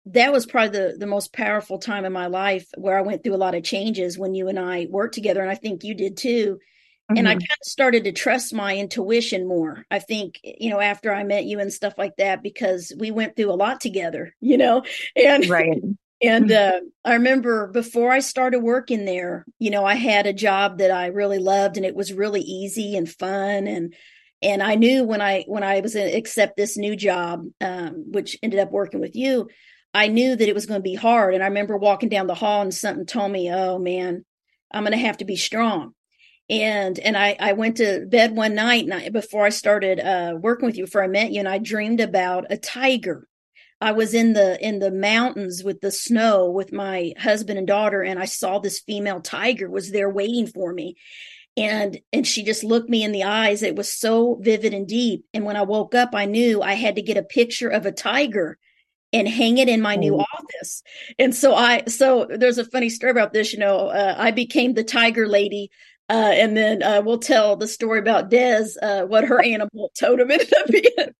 that 0.06 0.32
was 0.32 0.46
probably 0.46 0.78
the 0.78 0.96
the 0.98 1.06
most 1.06 1.32
powerful 1.32 1.78
time 1.78 2.04
in 2.04 2.12
my 2.12 2.26
life 2.26 2.66
where 2.76 2.98
i 2.98 3.02
went 3.02 3.22
through 3.22 3.34
a 3.34 3.36
lot 3.36 3.54
of 3.54 3.62
changes 3.64 4.18
when 4.18 4.34
you 4.34 4.48
and 4.48 4.58
i 4.58 4.86
worked 4.90 5.14
together 5.14 5.40
and 5.40 5.50
i 5.50 5.54
think 5.54 5.84
you 5.84 5.94
did 5.94 6.16
too 6.16 6.58
and 7.16 7.28
i 7.28 7.32
Mhm. 7.32 7.38
kind 7.38 7.42
of 7.42 7.66
started 7.66 8.04
to 8.04 8.12
trust 8.12 8.54
my 8.54 8.76
intuition 8.76 9.46
more 9.46 9.84
i 9.90 9.98
think 9.98 10.40
you 10.42 10.70
know 10.70 10.80
after 10.80 11.12
i 11.12 11.22
met 11.24 11.44
you 11.44 11.58
and 11.60 11.72
stuff 11.72 11.94
like 11.98 12.16
that 12.16 12.42
because 12.42 12.92
we 12.98 13.10
went 13.10 13.36
through 13.36 13.50
a 13.50 13.54
lot 13.54 13.80
together 13.80 14.34
you 14.40 14.56
know 14.58 14.82
and 15.16 15.46
right. 15.48 15.80
and 16.22 16.50
uh, 16.50 16.80
I 17.04 17.14
remember 17.14 17.66
before 17.68 18.10
I 18.10 18.20
started 18.20 18.60
working 18.60 19.04
there, 19.04 19.44
you 19.58 19.70
know, 19.70 19.84
I 19.84 19.94
had 19.96 20.26
a 20.26 20.32
job 20.32 20.78
that 20.78 20.90
I 20.90 21.06
really 21.08 21.38
loved, 21.38 21.76
and 21.76 21.84
it 21.84 21.94
was 21.94 22.12
really 22.12 22.40
easy 22.40 22.96
and 22.96 23.10
fun, 23.10 23.66
and 23.66 23.94
and 24.40 24.62
I 24.62 24.76
knew 24.76 25.04
when 25.04 25.20
I 25.20 25.44
when 25.46 25.62
I 25.62 25.80
was 25.80 25.94
going 25.94 26.10
to 26.10 26.16
accept 26.16 26.56
this 26.56 26.76
new 26.76 26.96
job, 26.96 27.46
um, 27.60 28.04
which 28.12 28.38
ended 28.42 28.60
up 28.60 28.70
working 28.70 29.00
with 29.00 29.16
you, 29.16 29.48
I 29.92 30.08
knew 30.08 30.36
that 30.36 30.48
it 30.48 30.54
was 30.54 30.66
going 30.66 30.78
to 30.80 30.82
be 30.82 30.94
hard. 30.94 31.34
And 31.34 31.42
I 31.42 31.48
remember 31.48 31.76
walking 31.76 32.08
down 32.08 32.26
the 32.26 32.34
hall, 32.34 32.62
and 32.62 32.72
something 32.72 33.06
told 33.06 33.32
me, 33.32 33.50
"Oh 33.52 33.78
man, 33.78 34.24
I'm 34.72 34.84
going 34.84 34.92
to 34.92 34.98
have 35.06 35.18
to 35.18 35.24
be 35.24 35.36
strong." 35.36 35.94
And 36.50 36.98
and 36.98 37.16
I 37.16 37.36
I 37.40 37.52
went 37.54 37.78
to 37.78 38.04
bed 38.06 38.36
one 38.36 38.54
night, 38.54 38.84
and 38.84 38.94
I, 38.94 39.08
before 39.08 39.46
I 39.46 39.50
started 39.50 39.98
uh, 40.00 40.36
working 40.38 40.66
with 40.66 40.76
you, 40.76 40.84
before 40.84 41.02
I 41.02 41.08
met 41.08 41.32
you, 41.32 41.38
and 41.38 41.48
I 41.48 41.58
dreamed 41.58 42.00
about 42.00 42.46
a 42.50 42.56
tiger. 42.58 43.26
I 43.80 43.92
was 43.92 44.14
in 44.14 44.32
the 44.34 44.58
in 44.66 44.78
the 44.78 44.90
mountains 44.90 45.62
with 45.64 45.80
the 45.80 45.90
snow 45.90 46.50
with 46.50 46.72
my 46.72 47.12
husband 47.18 47.58
and 47.58 47.66
daughter 47.66 48.02
and 48.02 48.18
I 48.18 48.24
saw 48.24 48.58
this 48.58 48.80
female 48.80 49.20
tiger 49.20 49.68
was 49.68 49.90
there 49.92 50.08
waiting 50.08 50.46
for 50.46 50.72
me 50.72 50.96
and 51.56 52.00
and 52.12 52.26
she 52.26 52.42
just 52.42 52.64
looked 52.64 52.88
me 52.90 53.04
in 53.04 53.12
the 53.12 53.24
eyes 53.24 53.62
it 53.62 53.76
was 53.76 53.92
so 53.92 54.36
vivid 54.40 54.74
and 54.74 54.86
deep 54.88 55.24
and 55.34 55.44
when 55.44 55.56
I 55.56 55.62
woke 55.62 55.94
up 55.94 56.10
I 56.14 56.24
knew 56.26 56.62
I 56.62 56.74
had 56.74 56.96
to 56.96 57.02
get 57.02 57.16
a 57.16 57.22
picture 57.22 57.68
of 57.68 57.86
a 57.86 57.92
tiger 57.92 58.58
and 59.12 59.28
hang 59.28 59.58
it 59.58 59.68
in 59.68 59.80
my 59.80 59.96
new 59.96 60.16
Oh. 60.16 60.24
office 60.38 60.82
and 61.18 61.34
so 61.34 61.54
I 61.54 61.84
so 61.86 62.26
there's 62.28 62.58
a 62.58 62.64
funny 62.64 62.88
story 62.90 63.12
about 63.12 63.32
this 63.32 63.52
you 63.52 63.58
know 63.58 63.88
uh, 63.88 64.14
I 64.18 64.30
became 64.32 64.74
the 64.74 64.84
tiger 64.84 65.28
lady 65.28 65.70
uh, 66.10 66.32
and 66.34 66.56
then 66.56 66.82
uh, 66.82 67.02
we'll 67.04 67.18
tell 67.18 67.56
the 67.56 67.68
story 67.68 67.98
about 67.98 68.30
Des, 68.30 68.66
uh, 68.82 69.02
what 69.02 69.24
her 69.24 69.42
animal 69.42 69.90
totem 69.98 70.30
ended 70.30 70.52
up 70.54 70.66
being 70.68 71.14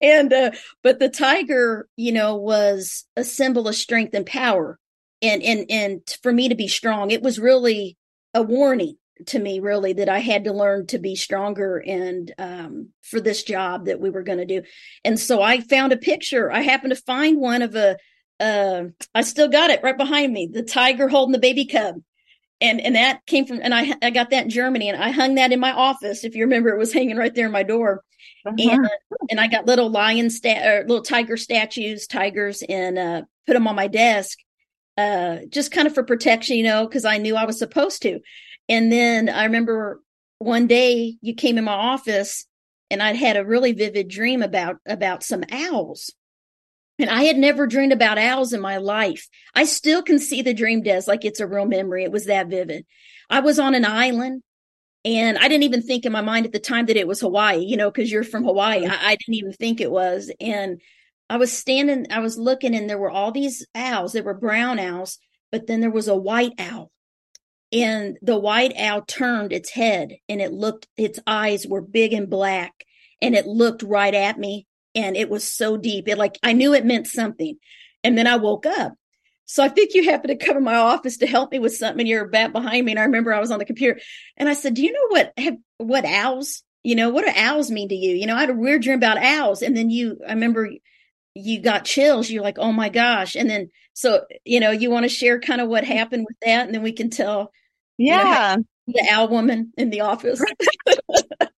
and 0.00 0.32
uh 0.32 0.50
but 0.82 0.98
the 0.98 1.08
tiger 1.08 1.88
you 1.96 2.10
know 2.10 2.34
was 2.34 3.04
a 3.16 3.22
symbol 3.22 3.68
of 3.68 3.76
strength 3.76 4.12
and 4.12 4.26
power 4.26 4.76
and 5.22 5.42
and 5.42 5.66
and 5.70 6.16
for 6.22 6.32
me 6.32 6.48
to 6.48 6.54
be 6.54 6.68
strong. 6.68 7.10
It 7.10 7.22
was 7.22 7.38
really 7.38 7.96
a 8.34 8.42
warning 8.42 8.96
to 9.26 9.38
me 9.38 9.60
really 9.60 9.92
that 9.92 10.08
i 10.08 10.18
had 10.18 10.44
to 10.44 10.52
learn 10.52 10.84
to 10.84 10.98
be 10.98 11.14
stronger 11.14 11.76
and 11.86 12.34
um 12.38 12.88
for 13.02 13.20
this 13.20 13.44
job 13.44 13.86
that 13.86 14.00
we 14.00 14.10
were 14.10 14.22
going 14.22 14.38
to 14.38 14.44
do. 14.44 14.62
And 15.04 15.18
so 15.18 15.40
i 15.40 15.60
found 15.60 15.92
a 15.92 15.96
picture. 15.96 16.50
I 16.50 16.62
happened 16.62 16.94
to 16.94 17.02
find 17.02 17.38
one 17.38 17.62
of 17.62 17.76
a 17.76 17.96
uh 18.40 18.84
i 19.14 19.22
still 19.22 19.48
got 19.48 19.70
it 19.70 19.82
right 19.84 19.96
behind 19.96 20.32
me 20.32 20.48
the 20.50 20.62
tiger 20.62 21.08
holding 21.08 21.32
the 21.32 21.38
baby 21.38 21.66
cub 21.66 21.96
and 22.62 22.80
and 22.80 22.94
that 22.94 23.24
came 23.26 23.44
from 23.44 23.60
and 23.62 23.74
i 23.74 23.92
i 24.02 24.10
got 24.10 24.30
that 24.30 24.44
in 24.44 24.50
germany 24.50 24.88
and 24.88 25.02
i 25.02 25.10
hung 25.10 25.34
that 25.34 25.52
in 25.52 25.60
my 25.60 25.72
office 25.72 26.24
if 26.24 26.34
you 26.34 26.42
remember 26.44 26.70
it 26.70 26.78
was 26.78 26.92
hanging 26.92 27.16
right 27.16 27.34
there 27.34 27.46
in 27.46 27.52
my 27.52 27.62
door 27.62 28.02
Mhm. 28.46 28.74
and 28.74 28.88
and 29.30 29.40
I 29.40 29.46
got 29.46 29.66
little 29.66 29.88
lion 29.90 30.28
stat 30.28 30.66
or 30.66 30.80
little 30.88 31.02
tiger 31.02 31.36
statues, 31.36 32.08
tigers, 32.08 32.62
and 32.68 32.98
uh, 32.98 33.22
put 33.46 33.52
them 33.54 33.68
on 33.68 33.76
my 33.76 33.86
desk, 33.86 34.36
uh, 34.98 35.38
just 35.48 35.70
kind 35.70 35.86
of 35.86 35.94
for 35.94 36.02
protection, 36.02 36.56
you 36.56 36.64
know, 36.64 36.86
because 36.86 37.04
I 37.04 37.18
knew 37.18 37.36
I 37.36 37.44
was 37.44 37.58
supposed 37.58 38.02
to. 38.02 38.18
And 38.68 38.90
then 38.90 39.28
I 39.28 39.44
remember 39.44 40.00
one 40.38 40.66
day 40.66 41.16
you 41.20 41.34
came 41.34 41.56
in 41.56 41.64
my 41.64 41.72
office, 41.72 42.44
and 42.90 43.00
I'd 43.00 43.14
had 43.16 43.36
a 43.36 43.44
really 43.44 43.72
vivid 43.72 44.08
dream 44.08 44.42
about 44.42 44.76
about 44.86 45.22
some 45.22 45.44
owls. 45.52 46.10
And 47.02 47.10
I 47.10 47.24
had 47.24 47.36
never 47.36 47.66
dreamed 47.66 47.92
about 47.92 48.16
owls 48.18 48.52
in 48.54 48.60
my 48.60 48.78
life. 48.78 49.28
I 49.54 49.64
still 49.64 50.02
can 50.02 50.18
see 50.18 50.40
the 50.40 50.54
dream, 50.54 50.82
Des, 50.82 51.02
like 51.06 51.24
it's 51.24 51.40
a 51.40 51.46
real 51.46 51.66
memory. 51.66 52.04
It 52.04 52.12
was 52.12 52.26
that 52.26 52.48
vivid. 52.48 52.86
I 53.28 53.40
was 53.40 53.58
on 53.58 53.74
an 53.74 53.84
island 53.84 54.42
And 55.04 55.36
I 55.38 55.48
didn't 55.48 55.64
even 55.64 55.82
think 55.82 56.04
in 56.04 56.12
my 56.12 56.20
mind 56.20 56.46
at 56.46 56.52
the 56.52 56.60
time 56.60 56.86
that 56.86 56.96
it 56.96 57.08
was 57.08 57.20
Hawaii, 57.20 57.64
you 57.64 57.76
know, 57.76 57.90
because 57.90 58.10
you're 58.10 58.24
from 58.24 58.44
Hawaii. 58.44 58.82
Mm-hmm. 58.82 58.92
I, 58.92 59.10
I 59.12 59.16
didn't 59.16 59.34
even 59.34 59.52
think 59.52 59.80
it 59.80 59.90
was. 59.90 60.30
And 60.40 60.80
I 61.28 61.38
was 61.38 61.52
standing, 61.52 62.06
I 62.10 62.20
was 62.20 62.38
looking, 62.38 62.74
and 62.74 62.88
there 62.88 62.98
were 62.98 63.10
all 63.10 63.32
these 63.32 63.66
owls. 63.74 64.12
There 64.12 64.22
were 64.22 64.34
brown 64.34 64.78
owls, 64.78 65.18
but 65.50 65.66
then 65.66 65.80
there 65.80 65.90
was 65.90 66.08
a 66.08 66.16
white 66.16 66.52
owl. 66.58 66.90
And 67.72 68.18
the 68.20 68.38
white 68.38 68.74
owl 68.78 69.02
turned 69.02 69.52
its 69.52 69.70
head 69.70 70.16
and 70.28 70.42
it 70.42 70.52
looked, 70.52 70.88
its 70.98 71.18
eyes 71.26 71.66
were 71.66 71.80
big 71.80 72.12
and 72.12 72.28
black 72.28 72.84
and 73.22 73.34
it 73.34 73.46
looked 73.46 73.82
right 73.82 74.14
at 74.14 74.38
me. 74.38 74.66
And 74.94 75.16
it 75.16 75.30
was 75.30 75.50
so 75.50 75.76
deep. 75.76 76.08
It 76.08 76.18
like, 76.18 76.38
I 76.42 76.52
knew 76.52 76.74
it 76.74 76.84
meant 76.84 77.06
something. 77.06 77.56
And 78.04 78.16
then 78.16 78.26
I 78.26 78.36
woke 78.36 78.66
up. 78.66 78.94
So 79.44 79.62
I 79.62 79.68
think 79.68 79.94
you 79.94 80.04
happened 80.04 80.38
to 80.38 80.46
come 80.46 80.56
in 80.56 80.64
my 80.64 80.76
office 80.76 81.18
to 81.18 81.26
help 81.26 81.52
me 81.52 81.58
with 81.58 81.76
something 81.76 82.00
and 82.00 82.08
you're 82.08 82.26
back 82.26 82.52
behind 82.52 82.86
me. 82.86 82.92
And 82.92 82.98
I 82.98 83.04
remember 83.04 83.34
I 83.34 83.40
was 83.40 83.50
on 83.50 83.58
the 83.58 83.64
computer 83.64 84.00
and 84.36 84.48
I 84.48 84.54
said, 84.54 84.74
do 84.74 84.82
you 84.82 84.92
know 84.92 85.06
what, 85.08 85.32
have, 85.36 85.56
what 85.78 86.04
owls, 86.04 86.62
you 86.82 86.94
know, 86.94 87.10
what 87.10 87.24
do 87.24 87.32
owls 87.36 87.70
mean 87.70 87.88
to 87.88 87.94
you? 87.94 88.14
You 88.14 88.26
know, 88.26 88.36
I 88.36 88.40
had 88.40 88.50
a 88.50 88.54
weird 88.54 88.82
dream 88.82 88.96
about 88.96 89.18
owls. 89.18 89.62
And 89.62 89.76
then 89.76 89.90
you, 89.90 90.18
I 90.26 90.32
remember 90.32 90.70
you 91.34 91.60
got 91.60 91.84
chills. 91.84 92.30
You're 92.30 92.42
like, 92.42 92.58
oh 92.58 92.72
my 92.72 92.88
gosh. 92.88 93.36
And 93.36 93.48
then, 93.48 93.70
so, 93.94 94.24
you 94.44 94.60
know, 94.60 94.70
you 94.70 94.90
want 94.90 95.04
to 95.04 95.08
share 95.08 95.38
kind 95.40 95.60
of 95.60 95.68
what 95.68 95.84
mm. 95.84 95.88
happened 95.88 96.24
with 96.26 96.36
that. 96.42 96.66
And 96.66 96.74
then 96.74 96.82
we 96.82 96.92
can 96.92 97.10
tell. 97.10 97.52
Yeah. 97.98 98.52
You 98.52 98.56
know, 98.56 98.64
the 98.86 99.08
owl 99.10 99.28
woman 99.28 99.72
in 99.76 99.90
the 99.90 100.00
office. 100.00 100.42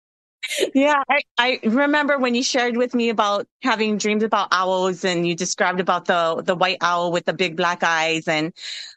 yeah, 0.75 1.03
I, 1.09 1.21
I 1.39 1.61
remember 1.65 2.19
when 2.19 2.35
you 2.35 2.43
shared 2.43 2.77
with 2.77 2.95
me 2.95 3.09
about 3.11 3.47
having 3.63 3.99
dreams 3.99 4.23
about 4.23 4.49
owls 4.53 5.05
and 5.05 5.27
you 5.27 5.35
described 5.35 5.81
about 5.81 6.07
the, 6.07 6.43
the 6.45 6.55
white 6.55 6.79
owl 6.81 7.13
with 7.13 7.25
the 7.25 7.33
big 7.33 7.57
black 7.57 7.83
eyes. 7.83 8.29
And 8.29 8.53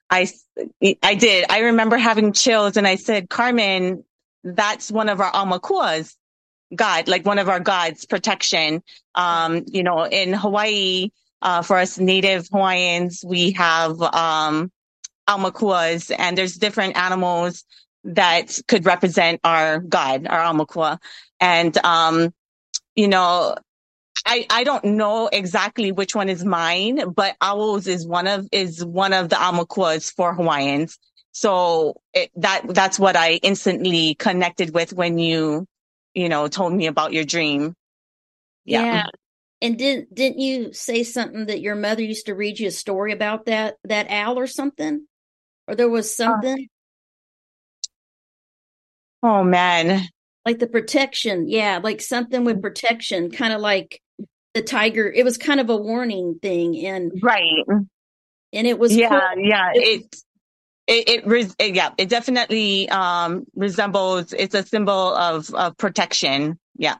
I, 0.10 0.30
I 1.04 1.16
did. 1.16 1.46
I 1.50 1.60
remember 1.60 1.98
having 1.98 2.34
chills 2.34 2.78
and 2.78 2.88
I 2.88 2.96
said, 2.96 3.30
Carmen, 3.30 4.04
that's 4.44 4.92
one 4.92 5.10
of 5.10 5.20
our 5.20 5.32
Aumakuas, 5.32 6.16
God, 6.76 7.08
like 7.08 7.26
one 7.26 7.40
of 7.40 7.50
our 7.50 7.60
gods, 7.60 8.06
protection. 8.06 8.84
Um, 9.16 9.66
you 9.68 9.84
know, 9.84 10.06
in 10.06 10.34
Hawaii, 10.34 11.10
uh, 11.42 11.62
for 11.62 11.78
us 11.78 12.00
native 12.00 12.48
Hawaiians, 12.52 13.24
we 13.26 13.52
have, 13.54 14.02
um, 14.02 14.72
Aumakuas 15.28 16.14
and 16.18 16.38
there's 16.38 16.56
different 16.56 16.98
animals 16.98 17.66
that 18.04 18.58
could 18.68 18.86
represent 18.86 19.42
our 19.44 19.80
God, 19.80 20.28
our 20.28 20.40
Aumakua. 20.54 21.00
And, 21.39 21.77
um, 21.86 22.34
you 22.96 23.08
know, 23.08 23.56
I, 24.25 24.46
I 24.50 24.63
don't 24.63 24.84
know 24.84 25.27
exactly 25.32 25.91
which 25.91 26.15
one 26.15 26.29
is 26.29 26.44
mine, 26.44 27.13
but 27.13 27.36
owls 27.39 27.88
is 27.88 28.08
one 28.08 28.27
of, 28.27 28.48
is 28.51 28.84
one 28.84 29.13
of 29.13 29.29
the 29.29 29.36
Aumakuas 29.36 30.12
for 30.13 30.34
Hawaiians. 30.34 30.98
So 31.32 32.01
it, 32.13 32.32
that, 32.38 32.63
that's 32.67 32.98
what 33.00 33.15
I 33.15 33.34
instantly 33.36 34.15
connected 34.15 34.74
with 34.74 34.94
when 34.94 35.20
you, 35.20 35.67
you 36.13 36.29
know, 36.29 36.48
told 36.48 36.74
me 36.74 36.88
about 36.88 37.13
your 37.13 37.24
dream. 37.24 37.75
Yeah. 38.65 38.84
yeah. 38.84 39.06
And 39.62 39.77
didn't, 39.77 40.13
didn't 40.13 40.39
you 40.39 40.74
say 40.74 41.03
something 41.03 41.46
that 41.46 41.62
your 41.62 41.75
mother 41.75 42.01
used 42.01 42.25
to 42.25 42.36
read 42.36 42.60
you 42.60 42.67
a 42.67 42.72
story 42.72 43.12
about 43.13 43.46
that, 43.46 43.75
that 43.84 44.08
owl 44.10 44.39
or 44.39 44.48
something? 44.48 45.06
Or 45.67 45.75
there 45.75 45.89
was 45.89 46.08
uh, 46.08 46.25
something? 46.25 46.67
Uh, 49.24 49.27
oh 49.27 49.44
man 49.44 50.08
like 50.48 50.60
the 50.60 50.68
protection 50.68 51.50
yeah 51.50 51.82
like 51.84 52.00
something 52.00 52.46
with 52.46 52.62
protection 52.62 53.30
kind 53.30 53.51
of 53.51 53.60
like 53.60 54.01
the 54.54 54.62
tiger 54.62 55.12
it 55.12 55.25
was 55.25 55.38
kind 55.38 55.60
of 55.60 55.70
a 55.70 55.75
warning 55.75 56.39
thing 56.42 56.86
and 56.86 57.12
right. 57.22 57.66
and 57.68 58.66
it 58.66 58.80
was 58.80 58.96
yeah 58.96 59.10
cool. 59.10 59.46
yeah 59.46 59.72
it 59.74 60.16
it, 60.88 61.25
it, 61.27 61.54
it, 61.60 61.75
yeah 61.75 61.89
it 61.98 62.08
definitely 62.08 62.88
um 62.89 63.46
resembles 63.56 64.32
it's 64.32 64.56
a 64.56 64.66
symbol 64.66 65.13
of 65.16 65.54
of 65.54 65.75
protection 65.75 66.58
yeah. 66.77 66.96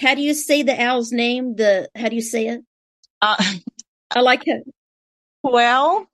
How 0.00 0.14
do 0.14 0.22
you 0.22 0.34
say 0.34 0.62
the 0.62 0.82
owl's 0.82 1.12
name 1.12 1.54
the 1.54 1.88
how 1.94 2.08
do 2.08 2.16
you 2.16 2.22
say 2.22 2.48
it? 2.48 2.62
Uh 3.22 3.36
i 4.10 4.20
like 4.20 4.48
it. 4.48 4.64
Well 5.42 6.08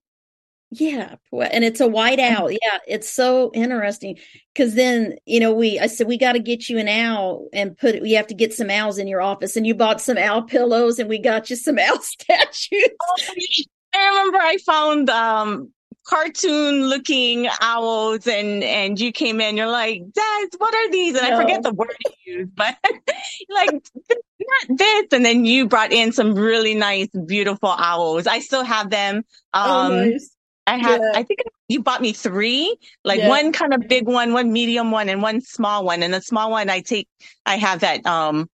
yeah, 0.81 1.17
and 1.33 1.63
it's 1.63 1.81
a 1.81 1.87
white 1.87 2.19
owl. 2.19 2.51
Yeah, 2.51 2.79
it's 2.87 3.09
so 3.09 3.51
interesting 3.55 4.19
because 4.53 4.75
then 4.75 5.17
you 5.25 5.39
know 5.39 5.53
we 5.53 5.79
I 5.79 5.87
said 5.87 6.09
we 6.09 6.19
got 6.19 6.33
to 6.33 6.41
get 6.41 6.69
you 6.69 6.79
an 6.79 6.89
owl 6.89 7.49
and 7.53 7.77
put 7.77 8.03
we 8.03 8.13
have 8.13 8.27
to 8.29 8.35
get 8.35 8.53
some 8.53 8.71
owls 8.71 8.99
in 8.99 9.07
your 9.07 9.21
office, 9.21 9.57
and 9.57 9.67
you 9.67 9.75
bought 9.75 10.01
some 10.01 10.19
owl 10.19 10.43
pillows, 10.43 10.99
and 10.99 11.09
we 11.09 11.19
got 11.19 11.49
you 11.49 11.57
some 11.57 11.79
owl 11.81 12.01
statues. 12.01 13.69
I 13.95 14.09
remember 14.09 14.39
I 14.39 14.57
found 14.67 15.11
um 15.11 15.73
cartoon 16.05 16.87
looking 16.87 17.49
owls 17.63 18.27
and 18.27 18.63
and 18.63 19.01
you 19.01 19.11
came 19.11 19.41
in 19.41 19.57
you're 19.57 19.67
like 19.67 20.03
dad 20.13 20.49
what 20.59 20.75
are 20.75 20.91
these 20.91 21.17
and 21.17 21.31
no. 21.31 21.39
i 21.39 21.41
forget 21.41 21.63
the 21.63 21.73
word 21.73 21.97
you 22.27 22.41
used 22.41 22.55
but 22.55 22.77
like 23.49 23.71
not 23.71 24.79
this 24.79 25.07
and 25.13 25.25
then 25.25 25.47
you 25.47 25.67
brought 25.67 25.93
in 25.93 26.13
some 26.13 26.35
really 26.35 26.75
nice 26.75 27.09
beautiful 27.27 27.71
owls 27.71 28.27
i 28.27 28.39
still 28.39 28.65
have 28.65 28.91
them 28.91 29.25
oh, 29.55 29.87
um 29.87 29.93
oh, 29.93 30.05
nice. 30.05 30.34
I 30.67 30.79
have, 30.79 31.01
yeah. 31.01 31.13
I 31.15 31.23
think 31.23 31.41
you 31.69 31.83
bought 31.83 32.01
me 32.01 32.13
three, 32.13 32.75
like 33.05 33.19
yeah. 33.19 33.29
one 33.29 33.53
kind 33.53 33.75
of 33.75 33.87
big 33.87 34.07
one, 34.07 34.33
one 34.33 34.53
medium 34.53 34.91
one, 34.91 35.09
and 35.09 35.21
one 35.21 35.41
small 35.41 35.85
one. 35.85 36.03
And 36.03 36.15
the 36.15 36.23
small 36.23 36.51
one 36.51 36.71
I 36.71 36.81
take, 36.81 37.09
I 37.45 37.57
have 37.57 37.81
that, 37.81 38.05
um, 38.07 38.49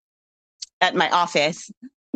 at 0.79 0.95
my 0.95 1.09
office. 1.09 1.69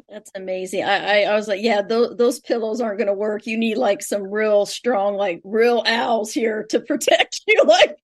That's 0.07 0.31
amazing. 0.36 0.83
I, 0.83 1.24
I, 1.24 1.31
I 1.31 1.36
was 1.36 1.48
like, 1.48 1.62
yeah, 1.62 1.81
those, 1.81 2.17
those 2.17 2.39
pillows 2.39 2.81
aren't 2.81 3.00
going 3.00 3.07
to 3.07 3.13
work. 3.13 3.48
You 3.48 3.57
need 3.57 3.77
like 3.77 4.01
some 4.01 4.24
real 4.24 4.65
strong, 4.65 5.15
like 5.15 5.41
real 5.43 5.83
owls 5.86 6.31
here 6.33 6.65
to 6.69 6.79
protect 6.88 7.41
you. 7.48 7.63
Like 7.65 7.98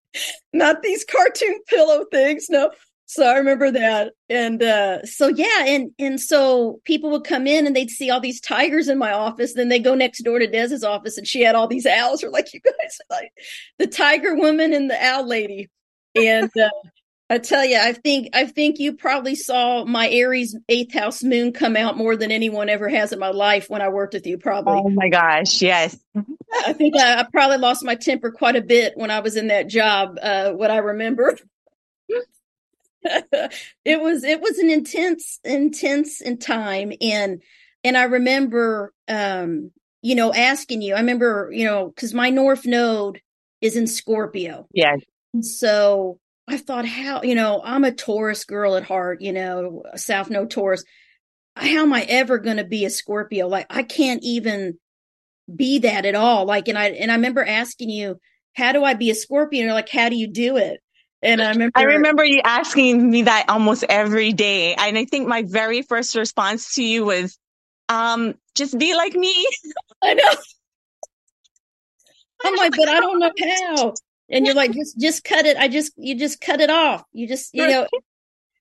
not 0.54 0.82
these 0.82 1.06
cartoon 1.06 1.60
pillow 1.68 2.06
things. 2.12 2.48
No, 2.50 2.72
so 3.10 3.26
I 3.26 3.38
remember 3.38 3.72
that. 3.72 4.14
And 4.30 4.62
uh, 4.62 5.06
so 5.06 5.30
yeah, 5.30 5.66
and 5.66 5.92
and 5.98 6.20
so 6.20 6.82
people 6.84 7.10
would 7.12 7.24
come 7.24 7.48
in 7.48 7.66
and 7.66 7.74
they'd 7.74 7.90
see 7.90 8.10
all 8.10 8.20
these 8.20 8.42
tigers 8.42 8.90
in 8.90 8.98
my 8.98 9.14
office. 9.14 9.54
Then 9.54 9.70
they 9.70 9.80
go 9.80 9.96
next 9.96 10.24
door 10.24 10.40
to 10.40 10.48
Des's 10.48 10.84
office 10.84 11.18
and 11.18 11.26
she 11.26 11.42
had 11.42 11.56
all 11.56 11.68
these 11.68 11.86
owls. 11.86 12.22
Or 12.22 12.30
like 12.30 12.54
you 12.54 12.60
guys 12.60 13.00
are 13.10 13.16
like 13.16 13.32
the 13.80 13.88
tiger 13.88 14.36
woman 14.36 14.74
and 14.74 14.90
the 14.90 15.02
owl 15.02 15.26
lady. 15.26 15.70
And 16.16 16.52
uh, 16.58 16.70
I 17.30 17.38
tell 17.38 17.64
you, 17.64 17.80
I 17.80 17.94
think 17.94 18.28
I 18.34 18.46
think 18.46 18.78
you 18.78 18.92
probably 18.92 19.36
saw 19.36 19.86
my 19.86 20.10
Aries 20.10 20.58
eighth 20.68 20.94
house 20.94 21.24
moon 21.24 21.54
come 21.54 21.78
out 21.78 21.96
more 21.96 22.18
than 22.18 22.30
anyone 22.30 22.68
ever 22.68 22.90
has 22.90 23.14
in 23.14 23.20
my 23.20 23.32
life 23.32 23.70
when 23.70 23.82
I 23.82 23.88
worked 23.88 24.16
with 24.16 24.28
you. 24.28 24.38
Probably. 24.38 24.74
Oh 24.74 24.90
my 24.90 25.08
gosh, 25.08 25.62
yes. 25.62 25.98
I 26.66 26.74
think 26.74 26.98
I, 26.98 27.22
I 27.22 27.24
probably 27.24 27.58
lost 27.58 27.86
my 27.86 27.96
temper 27.96 28.32
quite 28.32 28.58
a 28.58 28.62
bit 28.62 28.98
when 28.98 29.12
I 29.12 29.22
was 29.22 29.38
in 29.38 29.48
that 29.48 29.70
job. 29.70 30.18
Uh, 30.22 30.52
what 30.52 30.72
I 30.72 30.80
remember. 30.80 31.38
it 33.86 34.02
was 34.02 34.24
it 34.24 34.42
was 34.42 34.58
an 34.58 34.70
intense 34.70 35.40
intense 35.44 36.22
in 36.22 36.38
time 36.38 36.92
and 37.00 37.42
and 37.84 37.98
I 37.98 38.04
remember 38.04 38.94
um 39.08 39.72
you 40.02 40.16
know 40.16 40.34
asking 40.34 40.82
you 40.82 40.96
I 40.96 41.00
remember 41.00 41.50
you 41.54 41.66
know 41.66 41.94
cuz 41.96 42.14
my 42.14 42.30
north 42.30 42.66
node 42.66 43.22
is 43.62 43.76
in 43.76 43.88
Scorpio. 43.88 44.68
Yeah. 44.74 44.96
So 45.42 46.20
I 46.48 46.58
thought 46.58 46.86
how 46.86 47.22
you 47.24 47.36
know 47.36 47.62
I'm 47.64 47.84
a 47.84 47.92
Taurus 47.92 48.46
girl 48.46 48.76
at 48.76 48.84
heart, 48.84 49.22
you 49.22 49.34
know, 49.34 49.84
South 49.96 50.30
Node 50.30 50.50
Taurus. 50.50 50.84
How 51.56 51.84
am 51.84 51.94
I 51.94 52.04
ever 52.04 52.38
going 52.38 52.58
to 52.58 52.64
be 52.64 52.86
a 52.86 52.90
Scorpio? 52.90 53.48
Like 53.48 53.66
I 53.70 53.84
can't 53.84 54.24
even 54.24 54.78
be 55.54 55.80
that 55.80 56.06
at 56.06 56.16
all. 56.16 56.46
Like 56.46 56.68
and 56.68 56.78
I 56.78 56.90
and 56.90 57.12
I 57.12 57.16
remember 57.16 57.44
asking 57.44 57.90
you, 57.90 58.20
how 58.54 58.72
do 58.72 58.84
I 58.84 58.94
be 58.94 59.10
a 59.12 59.16
Scorpio? 59.16 59.60
And 59.60 59.66
you're 59.66 59.74
like, 59.74 59.90
how 59.90 60.10
do 60.10 60.16
you 60.16 60.28
do 60.28 60.58
it? 60.58 60.82
And 61.22 61.42
I 61.42 61.50
remember 61.50 61.72
I 61.76 61.84
remember 61.84 62.24
you 62.24 62.42
asking 62.44 63.10
me 63.10 63.24
that 63.24 63.46
almost 63.50 63.84
every 63.90 64.34
day. 64.34 64.76
And 64.76 64.98
I 64.98 65.06
think 65.06 65.28
my 65.28 65.44
very 65.44 65.82
first 65.82 66.16
response 66.16 66.76
to 66.76 66.84
you 66.84 67.06
was, 67.06 67.38
um, 67.90 68.36
just 68.56 68.78
be 68.78 68.96
like 68.96 69.14
me. 69.14 69.48
I 70.04 70.14
know. 70.14 70.36
I'm 72.46 72.56
like, 72.56 72.74
but 72.78 72.88
I 72.88 73.00
don't 73.00 73.20
know 73.20 73.32
how. 73.78 73.94
And 74.30 74.46
you're 74.46 74.56
like, 74.56 74.74
just 74.74 75.00
just 75.00 75.24
cut 75.24 75.46
it. 75.46 75.58
I 75.58 75.68
just 75.68 75.94
you 75.96 76.18
just 76.18 76.42
cut 76.42 76.60
it 76.60 76.70
off. 76.70 77.04
You 77.14 77.28
just 77.28 77.54
you 77.54 77.68
know. 77.68 77.88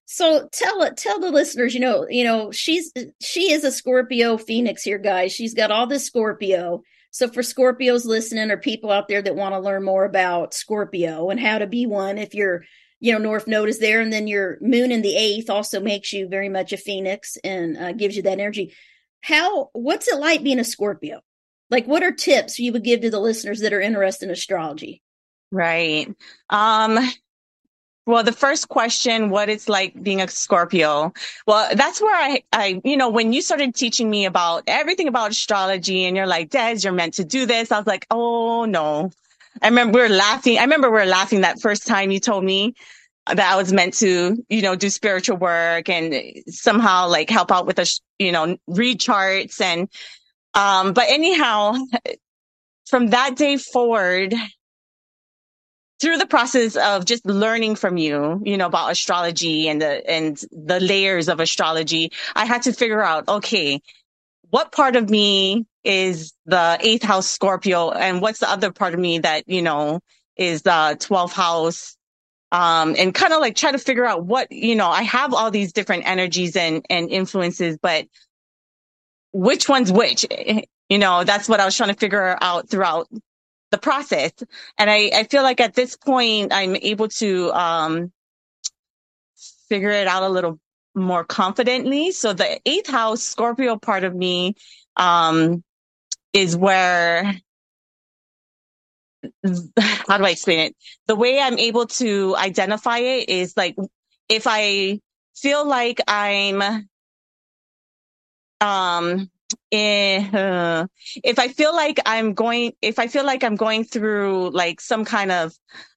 So 0.07 0.49
tell 0.53 0.83
it 0.83 0.97
tell 0.97 1.19
the 1.19 1.33
listeners, 1.33 1.75
you 1.75 1.81
know, 1.81 2.07
you 2.09 2.25
know, 2.25 2.53
she's 2.53 2.93
she 3.21 3.53
is 3.53 3.65
a 3.65 3.73
Scorpio 3.73 4.39
Phoenix 4.39 4.83
here, 4.83 4.99
guys. 4.99 5.33
She's 5.33 5.53
got 5.53 5.73
all 5.73 5.87
this 5.87 6.07
Scorpio. 6.07 6.83
So 7.17 7.29
for 7.29 7.41
Scorpios 7.41 8.05
listening 8.05 8.51
or 8.51 8.59
people 8.59 8.91
out 8.91 9.09
there 9.09 9.23
that 9.23 9.35
want 9.35 9.55
to 9.55 9.59
learn 9.59 9.83
more 9.83 10.05
about 10.05 10.53
Scorpio 10.53 11.31
and 11.31 11.41
how 11.41 11.57
to 11.57 11.67
be 11.67 11.87
one, 11.87 12.19
if 12.19 12.35
you're, 12.35 12.65
you 13.01 13.11
know, 13.11 13.19
North 13.19 13.47
Node 13.47 13.71
is 13.71 13.79
there 13.79 14.03
and 14.03 14.13
then 14.13 14.27
your 14.27 14.59
moon 14.61 14.93
in 14.93 15.01
the 15.01 15.17
eighth 15.17 15.49
also 15.49 15.81
makes 15.81 16.13
you 16.13 16.29
very 16.29 16.51
much 16.51 16.75
a 16.75 16.77
Phoenix 16.77 17.39
and 17.43 17.79
uh, 17.79 17.93
gives 17.93 18.17
you 18.17 18.23
that 18.25 18.39
energy. 18.39 18.75
How, 19.23 19.71
what's 19.73 20.09
it 20.09 20.21
like 20.21 20.43
being 20.43 20.59
a 20.59 20.65
Scorpio? 20.65 21.23
Like 21.71 21.87
what 21.87 22.03
are 22.03 22.13
tips 22.13 22.59
you 22.59 22.71
would 22.75 22.85
give 22.85 23.01
to 23.01 23.09
the 23.09 23.19
listeners 23.19 23.61
that 23.61 23.73
are 23.73 23.81
interested 23.81 24.27
in 24.27 24.33
astrology? 24.33 25.03
Right. 25.51 26.15
Um, 26.51 26.99
well, 28.07 28.23
the 28.23 28.33
first 28.33 28.69
question, 28.69 29.31
what 29.31 29.49
it's 29.49 29.69
like 29.69 30.01
being 30.01 30.21
a 30.21 30.29
Scorpio. 30.29 31.13
Well, 31.47 31.75
that's 31.75 32.01
where 32.01 32.15
I, 32.15 32.43
I, 32.53 32.81
you 32.85 32.97
know, 32.97 33.11
when 33.11 33.33
you 33.33 33.43
started 33.43 33.75
teaching 33.75 34.09
me 34.09 34.27
about 34.27 34.63
everything 34.69 35.09
about 35.09 35.33
astrology 35.33 36.05
and 36.05 36.17
you're 36.17 36.27
like, 36.27 36.51
Des, 36.51 36.79
you're 36.83 36.93
meant 36.93 37.15
to 37.15 37.25
do 37.25 37.47
this. 37.47 37.73
I 37.73 37.79
was 37.79 37.87
like, 37.87 38.07
oh 38.11 38.65
no. 38.65 39.11
I 39.61 39.69
remember 39.69 39.99
we 39.99 40.03
were 40.03 40.15
laughing. 40.15 40.59
I 40.59 40.63
remember 40.63 40.89
we 40.89 41.01
were 41.01 41.07
laughing 41.07 41.41
that 41.41 41.61
first 41.61 41.87
time 41.87 42.13
you 42.13 42.21
told 42.21 42.45
me 42.45 42.75
that 43.27 43.41
I 43.41 43.57
was 43.57 43.73
meant 43.73 43.95
to, 43.95 44.37
you 44.49 44.63
know, 44.63 44.77
do 44.77 44.89
spiritual 44.89 45.37
work 45.39 45.89
and 45.89 46.15
somehow 46.49 47.09
like 47.09 47.29
help 47.29 47.51
out 47.51 47.67
with 47.67 47.77
the, 47.77 48.01
you 48.21 48.31
know, 48.31 48.57
read 48.69 49.01
charts 49.01 49.61
and, 49.61 49.89
um, 50.55 50.93
but 50.93 51.07
anyhow, 51.09 51.75
from 52.87 53.09
that 53.09 53.35
day 53.35 53.57
forward, 53.57 54.33
through 56.01 56.19
the 56.19 56.27
process 56.27 56.77
of 56.77 57.05
just 57.05 57.25
learning 57.25 57.77
from 57.77 57.97
you, 57.97 58.41
you 58.45 58.57
know, 58.57 58.67
about 58.67 58.91
astrology 58.91 59.69
and 59.69 59.81
the, 59.81 60.11
and 60.11 60.43
the 60.53 60.79
layers 60.81 61.29
of 61.29 61.41
astrology, 61.41 62.13
I 62.35 62.45
had 62.45 62.63
to 62.63 62.73
figure 62.73 63.03
out, 63.03 63.29
okay, 63.29 63.81
what 64.51 64.73
part 64.73 64.97
of 64.97 65.09
me 65.09 65.67
is 65.85 66.35
the 66.45 66.77
eighth 66.81 67.03
house 67.03 67.27
Scorpio 67.29 67.91
and 67.91 68.21
what's 68.21 68.41
the 68.41 68.51
other 68.51 68.73
part 68.73 68.95
of 68.95 69.01
me 69.01 69.21
that, 69.21 69.45
you 69.49 69.63
know, 69.63 70.01
is 70.37 70.63
the 70.63 70.97
12th 71.01 71.33
house 71.33 71.97
um, 72.53 72.95
and 72.99 73.15
kind 73.15 73.33
of 73.33 73.41
like 73.41 73.57
try 73.57 73.73
to 73.73 73.79
figure 73.79 74.05
out 74.05 74.25
what, 74.25 74.53
you 74.53 74.77
know, 74.77 74.89
I 74.89 75.03
have 75.03 75.33
all 75.35 75.51
these 75.51 75.73
different 75.73 76.07
energies 76.07 76.57
and, 76.57 76.85
and 76.91 77.11
influences, 77.11 77.79
but 77.81 78.07
which 79.33 79.69
one's 79.69 79.93
which? 79.93 80.27
You 80.89 80.99
know, 80.99 81.25
that's 81.25 81.49
what 81.49 81.59
I 81.59 81.65
was 81.65 81.77
trying 81.77 81.93
to 81.93 81.99
figure 81.99 82.39
out 82.41 82.71
throughout 82.71 83.09
the 83.77 83.83
process. 83.83 84.33
And 84.79 84.91
I, 84.91 85.11
I 85.15 85.25
feel 85.25 85.43
like 85.43 85.61
at 85.61 85.75
this 85.75 85.97
point, 85.97 86.53
I'm 86.53 86.77
able 86.77 87.09
to, 87.09 87.53
um, 87.53 88.13
figure 89.69 89.91
it 89.91 90.07
out 90.07 90.23
a 90.23 90.29
little 90.29 90.59
more 90.95 91.25
confidently. 91.25 92.13
So 92.13 92.33
the 92.33 92.61
eighth 92.65 92.89
house 92.89 93.23
Scorpio 93.23 93.77
part 93.77 94.05
of 94.05 94.15
me, 94.15 94.55
um, 94.97 95.63
is 96.33 96.57
where 96.57 97.35
how 100.09 100.19
do 100.19 100.25
I 100.25 100.31
explain 100.31 100.61
it? 100.61 100.77
The 101.07 101.17
way 101.17 101.41
I'm 101.41 101.59
able 101.59 101.87
to 101.87 102.37
identify 102.37 102.99
it 102.99 103.29
is 103.29 103.57
like 103.57 103.77
if 104.29 104.47
I 104.47 105.01
feel 105.35 105.67
like 105.67 106.01
I'm 106.07 106.89
um 108.61 109.31
eh, 109.73 110.87
if 111.25 111.39
I 111.39 111.49
feel 111.49 111.75
like 111.75 112.01
I'm 112.07 112.35
going 112.35 112.73
if 112.83 112.99
I 112.99 113.07
feel 113.07 113.25
like 113.25 113.45
I'm 113.45 113.57
going 113.57 113.85
through 113.85 114.51
like 114.51 114.81
some 114.81 115.05
kind 115.05 115.33
of 115.33 115.53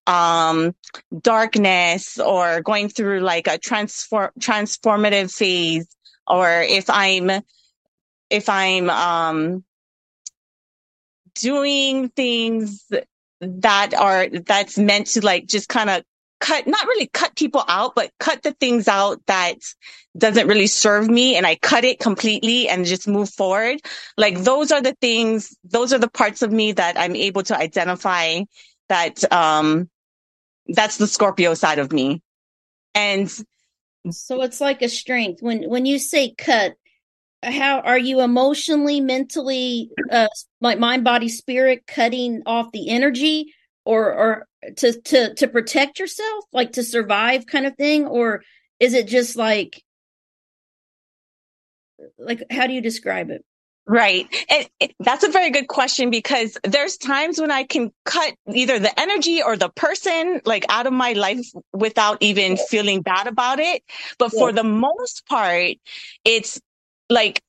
um 0.08 0.76
darkness 1.22 2.20
or 2.20 2.62
going 2.62 2.90
through 2.90 3.20
like 3.22 3.48
a 3.48 3.58
transform 3.58 4.32
transformative 4.40 5.34
phase 5.34 5.88
or 6.28 6.50
if 6.62 6.90
I'm 6.90 7.30
if 8.30 8.50
I'm 8.50 8.90
um 8.90 9.64
doing 11.36 12.10
things 12.10 12.86
that 13.42 13.94
are 13.94 14.28
that's 14.30 14.78
meant 14.78 15.08
to 15.08 15.26
like 15.26 15.48
just 15.48 15.70
kind 15.70 15.90
of 15.90 16.04
cut 16.40 16.68
not 16.68 16.86
really 16.88 17.08
cut 17.08 17.36
people 17.36 17.64
out 17.68 17.96
but 17.96 18.12
cut 18.20 18.42
the 18.44 18.54
things 18.54 18.88
out 18.88 19.22
that 19.28 19.56
doesn't 20.18 20.48
really 20.48 20.68
serve 20.68 21.08
me 21.10 21.36
and 21.36 21.46
i 21.46 21.56
cut 21.56 21.84
it 21.84 22.00
completely 22.00 22.68
and 22.68 22.86
just 22.86 23.08
move 23.08 23.30
forward. 23.30 23.80
Like 24.18 24.40
those 24.40 24.72
are 24.72 24.82
the 24.82 24.96
things 25.02 25.56
those 25.64 25.94
are 25.94 26.00
the 26.00 26.10
parts 26.10 26.42
of 26.42 26.52
me 26.52 26.72
that 26.74 26.98
i'm 26.98 27.16
able 27.16 27.44
to 27.44 27.58
identify 27.58 28.42
that 28.88 29.32
um 29.32 29.90
that's 30.68 30.98
the 30.98 31.08
scorpio 31.08 31.54
side 31.54 31.80
of 31.80 31.92
me. 31.92 32.22
And 32.94 33.30
so 34.12 34.42
it's 34.42 34.62
like 34.62 34.82
a 34.82 34.90
strength. 34.90 35.42
When 35.42 35.64
when 35.70 35.86
you 35.86 36.00
say 36.00 36.34
cut 36.38 36.76
how 37.42 37.80
are 37.80 37.98
you 37.98 38.20
emotionally 38.20 39.00
mentally 39.00 39.90
uh 40.12 40.28
like 40.60 40.78
mind 40.78 41.04
body 41.04 41.30
spirit 41.30 41.88
cutting 41.88 42.42
off 42.46 42.72
the 42.74 42.90
energy 42.90 43.54
or 43.86 44.14
or 44.14 44.48
to 44.78 45.00
to 45.02 45.34
to 45.36 45.48
protect 45.48 46.00
yourself 46.00 46.46
like 46.52 46.74
to 46.74 46.84
survive 46.84 47.46
kind 47.46 47.66
of 47.66 47.76
thing 47.76 48.06
or 48.06 48.44
is 48.80 48.94
it 48.94 49.08
just 49.08 49.36
like 49.36 49.84
like 52.18 52.44
how 52.52 52.68
do 52.68 52.74
you 52.74 52.82
describe 52.82 53.30
it 53.30 53.44
Right. 53.92 54.28
And 54.52 54.70
it, 54.80 54.94
that's 55.00 55.24
a 55.24 55.32
very 55.32 55.50
good 55.50 55.68
question 55.68 56.12
because 56.12 56.60
there's 56.64 56.96
times 56.96 57.42
when 57.42 57.50
I 57.50 57.64
can 57.64 57.92
cut 58.06 58.36
either 58.54 58.78
the 58.78 59.00
energy 59.00 59.42
or 59.42 59.58
the 59.58 59.70
person 59.70 60.42
like 60.46 60.64
out 60.70 60.86
of 60.86 60.94
my 60.94 61.14
life 61.14 61.48
without 61.74 62.20
even 62.22 62.56
feeling 62.56 63.02
bad 63.02 63.26
about 63.26 63.60
it. 63.60 63.82
But 64.20 64.32
for 64.32 64.52
the 64.52 64.64
most 64.64 65.26
part, 65.26 65.78
it's 66.24 66.62
like 67.10 67.42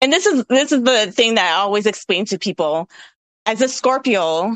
and 0.00 0.10
this 0.10 0.24
is 0.24 0.44
this 0.48 0.72
is 0.72 0.82
the 0.82 1.12
thing 1.12 1.34
that 1.34 1.52
I 1.52 1.60
always 1.60 1.84
explain 1.84 2.24
to 2.26 2.38
people. 2.38 2.88
As 3.48 3.62
a 3.62 3.68
Scorpio, 3.68 4.54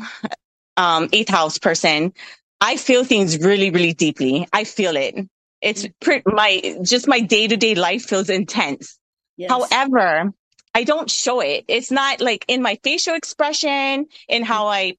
um, 0.77 1.09
eighth 1.11 1.29
house 1.29 1.57
person, 1.57 2.13
I 2.61 2.77
feel 2.77 3.03
things 3.03 3.39
really, 3.39 3.71
really 3.71 3.93
deeply. 3.93 4.47
I 4.53 4.65
feel 4.65 4.95
it. 4.95 5.15
It's 5.61 5.87
pretty, 5.99 6.21
my 6.27 6.77
just 6.83 7.07
my 7.07 7.19
day 7.19 7.47
to 7.47 7.57
day 7.57 7.73
life 7.73 8.03
feels 8.03 8.29
intense. 8.29 8.99
Yes. 9.35 9.49
However, 9.49 10.31
I 10.75 10.83
don't 10.83 11.09
show 11.09 11.39
it. 11.39 11.65
It's 11.67 11.89
not 11.89 12.21
like 12.21 12.45
in 12.47 12.61
my 12.61 12.77
facial 12.83 13.15
expression, 13.15 14.05
in 14.27 14.43
how 14.43 14.67
I 14.67 14.97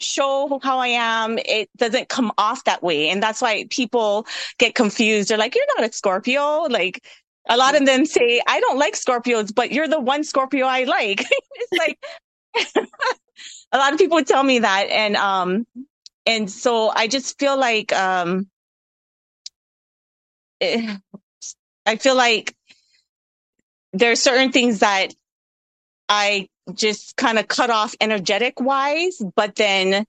show 0.00 0.60
how 0.62 0.78
I 0.78 0.88
am. 0.88 1.36
It 1.38 1.68
doesn't 1.76 2.08
come 2.08 2.30
off 2.38 2.62
that 2.64 2.80
way. 2.80 3.08
And 3.08 3.20
that's 3.20 3.42
why 3.42 3.66
people 3.70 4.24
get 4.58 4.76
confused. 4.76 5.30
They're 5.30 5.36
like, 5.36 5.56
you're 5.56 5.66
not 5.76 5.90
a 5.90 5.92
Scorpio. 5.92 6.68
Like 6.70 7.04
a 7.48 7.56
lot 7.56 7.74
of 7.74 7.86
them 7.86 8.06
say, 8.06 8.40
I 8.46 8.60
don't 8.60 8.78
like 8.78 8.94
Scorpios, 8.94 9.52
but 9.52 9.72
you're 9.72 9.88
the 9.88 10.00
one 10.00 10.22
Scorpio 10.22 10.66
I 10.66 10.84
like. 10.84 11.20
it's 11.54 11.78
like 11.78 11.98
a 12.56 13.78
lot 13.78 13.92
of 13.92 13.98
people 13.98 14.22
tell 14.24 14.42
me 14.42 14.60
that. 14.60 14.88
And, 14.90 15.16
um, 15.16 15.66
and 16.26 16.50
so 16.50 16.90
I 16.90 17.08
just 17.08 17.38
feel 17.38 17.58
like, 17.58 17.92
um, 17.92 18.48
eh, 20.60 20.96
I 21.86 21.96
feel 21.96 22.14
like 22.14 22.54
there 23.92 24.12
are 24.12 24.16
certain 24.16 24.52
things 24.52 24.80
that 24.80 25.14
I 26.08 26.48
just 26.74 27.16
kind 27.16 27.38
of 27.38 27.48
cut 27.48 27.70
off 27.70 27.94
energetic 28.00 28.60
wise, 28.60 29.20
but 29.34 29.56
then, 29.56 30.04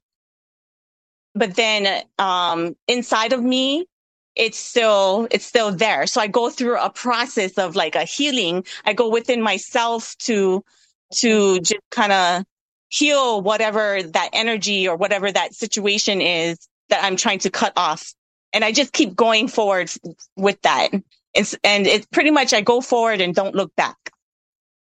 but 1.34 1.56
then, 1.56 2.04
um, 2.20 2.76
inside 2.88 3.34
of 3.34 3.42
me, 3.42 3.88
it's 4.36 4.58
still, 4.58 5.28
it's 5.32 5.46
still 5.46 5.72
there. 5.72 6.06
So 6.08 6.22
I 6.22 6.28
go 6.28 6.50
through 6.50 6.80
a 6.80 6.90
process 6.90 7.58
of 7.58 7.76
like 7.76 7.96
a 7.96 8.04
healing. 8.04 8.66
I 8.86 8.94
go 8.94 9.10
within 9.10 9.42
myself 9.42 10.16
to, 10.20 10.64
to 11.14 11.60
just 11.60 11.82
kind 11.92 12.12
of 12.12 12.44
heal 12.90 13.42
whatever 13.42 14.04
that 14.04 14.30
energy 14.34 14.88
or 14.88 14.96
whatever 14.96 15.32
that 15.32 15.54
situation 15.56 16.22
is 16.22 16.68
that 16.90 17.04
I'm 17.04 17.16
trying 17.16 17.40
to 17.40 17.50
cut 17.50 17.74
off. 17.76 18.14
And 18.52 18.64
I 18.64 18.72
just 18.72 18.94
keep 18.94 19.16
going 19.16 19.48
forward 19.48 19.92
with 20.36 20.62
that. 20.62 20.90
It's, 21.34 21.56
and 21.64 21.88
it's 21.88 22.06
pretty 22.06 22.30
much 22.30 22.54
I 22.54 22.62
go 22.62 22.82
forward 22.82 23.20
and 23.20 23.34
don't 23.34 23.56
look 23.56 23.76
back. 23.76 23.98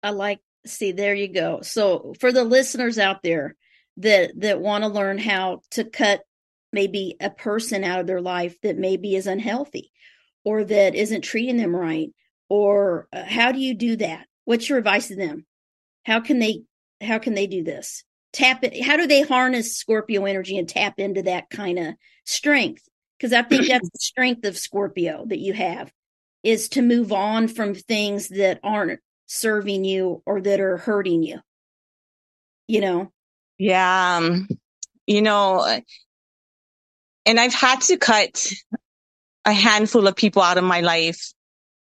I 0.01 0.09
like, 0.09 0.39
see, 0.65 0.91
there 0.91 1.15
you 1.15 1.29
go. 1.29 1.61
So 1.61 2.13
for 2.19 2.33
the 2.33 2.43
listeners 2.43 2.99
out 2.99 3.23
there 3.23 3.55
that, 3.97 4.31
that 4.41 4.59
want 4.59 4.83
to 4.83 4.89
learn 4.89 5.17
how 5.17 5.61
to 5.71 5.85
cut 5.85 6.21
maybe 6.73 7.15
a 7.21 7.29
person 7.29 7.83
out 7.85 8.01
of 8.01 8.07
their 8.07 8.19
life 8.19 8.59
that 8.63 8.77
maybe 8.77 9.15
is 9.15 9.27
unhealthy 9.27 9.91
or 10.43 10.65
that 10.65 10.95
isn't 10.95 11.21
treating 11.21 11.55
them 11.55 11.73
right, 11.73 12.09
or 12.49 13.07
uh, 13.13 13.23
how 13.23 13.53
do 13.53 13.59
you 13.59 13.73
do 13.73 13.95
that? 13.95 14.27
What's 14.43 14.67
your 14.67 14.77
advice 14.77 15.07
to 15.07 15.15
them? 15.15 15.45
How 16.05 16.19
can 16.19 16.39
they, 16.39 16.63
how 17.01 17.19
can 17.19 17.33
they 17.33 17.47
do 17.47 17.63
this? 17.63 18.03
Tap 18.31 18.63
it. 18.63 18.83
How 18.83 18.97
do 18.97 19.07
they 19.07 19.21
harness 19.21 19.77
Scorpio 19.77 20.25
energy 20.25 20.57
and 20.57 20.67
tap 20.67 20.95
into 20.97 21.23
that 21.23 21.49
kind 21.49 21.79
of 21.79 21.93
strength? 22.25 22.83
Because 23.17 23.31
I 23.31 23.43
think 23.43 23.67
that's 23.67 23.89
the 23.89 23.99
strength 23.99 24.45
of 24.45 24.57
Scorpio 24.57 25.25
that 25.27 25.39
you 25.39 25.53
have 25.53 25.91
is 26.41 26.69
to 26.69 26.81
move 26.81 27.13
on 27.13 27.47
from 27.47 27.73
things 27.73 28.29
that 28.29 28.59
aren't 28.63 28.99
serving 29.27 29.85
you 29.85 30.21
or 30.25 30.41
that 30.41 30.59
are 30.59 30.77
hurting 30.77 31.23
you. 31.23 31.39
You 32.67 32.81
know? 32.81 33.11
Yeah. 33.57 34.17
Um, 34.17 34.47
you 35.05 35.21
know, 35.21 35.79
and 37.25 37.39
I've 37.39 37.53
had 37.53 37.81
to 37.81 37.97
cut 37.97 38.45
a 39.45 39.53
handful 39.53 40.07
of 40.07 40.15
people 40.15 40.41
out 40.41 40.57
of 40.57 40.63
my 40.63 40.81
life. 40.81 41.33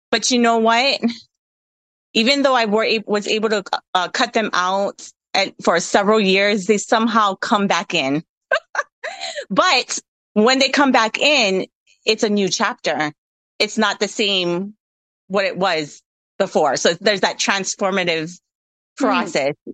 But 0.10 0.32
you 0.32 0.39
know 0.39 0.58
what? 0.58 1.00
Even 2.13 2.41
though 2.41 2.56
I 2.56 2.65
were, 2.65 2.88
was 3.06 3.28
able 3.28 3.50
to 3.50 3.63
uh, 3.93 4.10
cut 4.10 4.34
them 4.34 4.50
out 4.54 5.08
at, 5.34 5.54
for 5.63 5.80
several 5.80 6.19
years, 6.19 6.65
they 6.65 6.78
somehow 6.78 7.36
come 7.36 7.67
back 7.67 7.93
in. 7.93 8.24
but 9.50 10.00
when 10.34 10.60
they 10.60 10.69
come 10.69 10.91
back 10.91 11.17
in, 11.19 11.67
it's 12.06 12.24
a 12.24 12.30
new 12.30 12.50
chapter 12.50 13.13
it's 13.62 13.78
not 13.78 14.00
the 14.00 14.08
same 14.08 14.74
what 15.28 15.45
it 15.45 15.56
was 15.56 16.02
before. 16.39 16.76
So 16.78 16.95
there's 16.95 17.21
that 17.21 17.38
transformative 17.38 18.38
process 18.97 19.54
mm. 19.69 19.74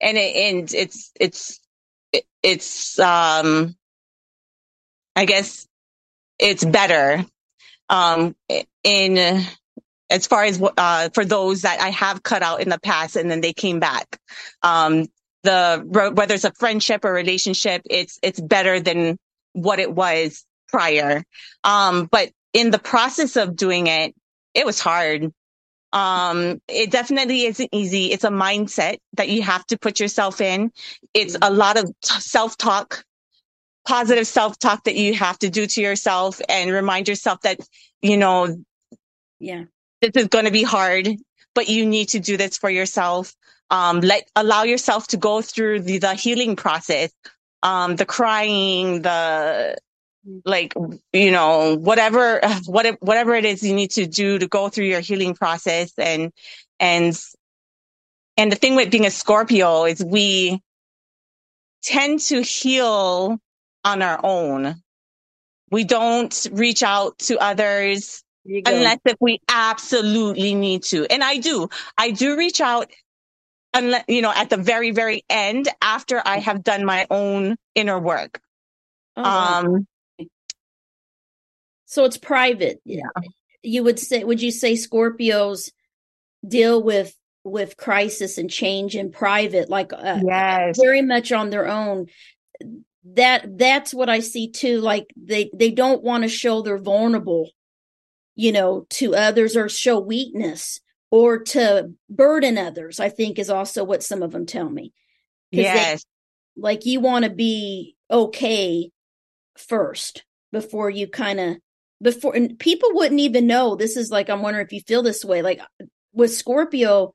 and 0.00 0.16
it, 0.16 0.36
and 0.36 0.74
it's, 0.74 1.12
it's, 1.20 1.60
it's, 2.42 2.98
um, 2.98 3.76
I 5.14 5.26
guess 5.26 5.66
it's 6.38 6.64
better, 6.64 7.26
um, 7.90 8.34
in, 8.82 9.44
as 10.10 10.26
far 10.26 10.44
as, 10.44 10.62
uh, 10.76 11.08
for 11.14 11.24
those 11.24 11.62
that 11.62 11.80
I 11.80 11.90
have 11.90 12.22
cut 12.22 12.42
out 12.42 12.60
in 12.60 12.68
the 12.68 12.80
past 12.80 13.16
and 13.16 13.30
then 13.30 13.40
they 13.40 13.52
came 13.52 13.80
back. 13.80 14.18
Um, 14.62 15.06
the, 15.42 15.82
whether 16.14 16.34
it's 16.34 16.44
a 16.44 16.52
friendship 16.52 17.04
or 17.04 17.12
relationship, 17.12 17.82
it's, 17.88 18.18
it's 18.22 18.40
better 18.40 18.80
than 18.80 19.18
what 19.52 19.78
it 19.78 19.92
was 19.92 20.44
prior. 20.68 21.24
Um, 21.64 22.08
but 22.10 22.30
in 22.52 22.70
the 22.70 22.78
process 22.78 23.36
of 23.36 23.56
doing 23.56 23.86
it, 23.86 24.14
it 24.54 24.66
was 24.66 24.80
hard. 24.80 25.32
Um, 25.92 26.60
it 26.68 26.90
definitely 26.90 27.44
isn't 27.44 27.68
easy. 27.72 28.12
It's 28.12 28.24
a 28.24 28.30
mindset 28.30 28.98
that 29.14 29.28
you 29.28 29.42
have 29.42 29.64
to 29.66 29.78
put 29.78 30.00
yourself 30.00 30.40
in. 30.40 30.72
It's 31.14 31.36
a 31.40 31.50
lot 31.50 31.78
of 31.78 31.90
self 32.02 32.56
talk, 32.56 33.04
positive 33.86 34.26
self 34.26 34.58
talk 34.58 34.84
that 34.84 34.96
you 34.96 35.14
have 35.14 35.38
to 35.38 35.48
do 35.48 35.66
to 35.66 35.80
yourself 35.80 36.40
and 36.48 36.70
remind 36.70 37.08
yourself 37.08 37.40
that, 37.42 37.60
you 38.02 38.16
know, 38.16 38.62
yeah, 39.38 39.64
this 40.00 40.12
is 40.14 40.28
going 40.28 40.44
to 40.44 40.50
be 40.50 40.62
hard, 40.62 41.08
but 41.54 41.68
you 41.68 41.86
need 41.86 42.10
to 42.10 42.20
do 42.20 42.36
this 42.36 42.58
for 42.58 42.70
yourself. 42.70 43.34
Um, 43.70 44.00
let 44.00 44.28
allow 44.36 44.62
yourself 44.62 45.08
to 45.08 45.16
go 45.16 45.42
through 45.42 45.80
the, 45.80 45.98
the 45.98 46.14
healing 46.14 46.56
process, 46.56 47.10
um, 47.62 47.96
the 47.96 48.06
crying, 48.06 49.02
the 49.02 49.76
like 50.44 50.74
you 51.12 51.30
know 51.30 51.76
whatever 51.76 52.40
what 52.66 52.96
whatever 53.00 53.34
it 53.34 53.44
is 53.44 53.62
you 53.62 53.74
need 53.74 53.92
to 53.92 54.06
do 54.06 54.38
to 54.38 54.48
go 54.48 54.68
through 54.68 54.86
your 54.86 55.00
healing 55.00 55.34
process 55.34 55.92
and 55.98 56.32
and 56.80 57.16
and 58.36 58.52
the 58.52 58.56
thing 58.56 58.76
with 58.76 58.90
being 58.90 59.06
a 59.06 59.10
Scorpio 59.10 59.84
is 59.84 60.04
we 60.04 60.60
tend 61.82 62.20
to 62.20 62.42
heal 62.42 63.38
on 63.84 64.02
our 64.02 64.20
own. 64.22 64.82
We 65.70 65.84
don't 65.84 66.46
reach 66.52 66.82
out 66.82 67.18
to 67.20 67.38
others 67.38 68.22
unless 68.66 68.98
if 69.04 69.16
we 69.20 69.40
absolutely 69.48 70.54
need 70.54 70.82
to. 70.84 71.06
And 71.06 71.22
I 71.22 71.38
do. 71.38 71.68
I 71.98 72.10
do 72.10 72.36
reach 72.36 72.60
out 72.60 72.90
unless 73.74 74.04
you 74.08 74.22
know 74.22 74.32
at 74.34 74.50
the 74.50 74.56
very 74.56 74.90
very 74.90 75.24
end 75.28 75.68
after 75.82 76.22
I 76.24 76.38
have 76.38 76.62
done 76.62 76.84
my 76.84 77.06
own 77.10 77.56
inner 77.74 77.98
work. 77.98 78.40
Oh, 79.16 79.24
um 79.24 79.86
so 81.86 82.04
it's 82.04 82.18
private. 82.18 82.80
Yeah. 82.84 83.08
You 83.62 83.82
would 83.84 83.98
say, 83.98 84.22
would 84.22 84.42
you 84.42 84.50
say 84.50 84.74
Scorpios 84.74 85.70
deal 86.46 86.82
with 86.82 87.16
with 87.42 87.76
crisis 87.76 88.38
and 88.38 88.50
change 88.50 88.96
in 88.96 89.12
private, 89.12 89.70
like 89.70 89.92
uh, 89.92 90.20
yes. 90.22 90.76
very 90.78 91.00
much 91.00 91.32
on 91.32 91.50
their 91.50 91.66
own? 91.66 92.06
That 93.14 93.56
that's 93.56 93.94
what 93.94 94.10
I 94.10 94.18
see 94.20 94.50
too. 94.50 94.80
Like 94.80 95.06
they 95.16 95.50
they 95.54 95.70
don't 95.70 96.02
want 96.02 96.24
to 96.24 96.28
show 96.28 96.60
they're 96.60 96.76
vulnerable, 96.76 97.50
you 98.36 98.52
know, 98.52 98.86
to 98.90 99.16
others 99.16 99.56
or 99.56 99.68
show 99.68 99.98
weakness 99.98 100.80
or 101.10 101.40
to 101.40 101.92
burden 102.08 102.58
others. 102.58 103.00
I 103.00 103.08
think 103.08 103.38
is 103.38 103.50
also 103.50 103.82
what 103.82 104.02
some 104.02 104.22
of 104.22 104.30
them 104.32 104.46
tell 104.46 104.68
me. 104.68 104.92
Yes. 105.50 106.04
They, 106.04 106.62
like 106.62 106.86
you 106.86 107.00
want 107.00 107.24
to 107.24 107.30
be 107.30 107.96
okay 108.10 108.90
first 109.56 110.24
before 110.52 110.90
you 110.90 111.06
kind 111.06 111.40
of 111.40 111.56
before 112.02 112.36
and 112.36 112.58
people 112.58 112.90
wouldn't 112.92 113.20
even 113.20 113.46
know 113.46 113.74
this 113.74 113.96
is 113.96 114.10
like 114.10 114.28
i'm 114.28 114.42
wondering 114.42 114.64
if 114.64 114.72
you 114.72 114.80
feel 114.80 115.02
this 115.02 115.24
way 115.24 115.42
like 115.42 115.60
with 116.12 116.32
scorpio 116.32 117.12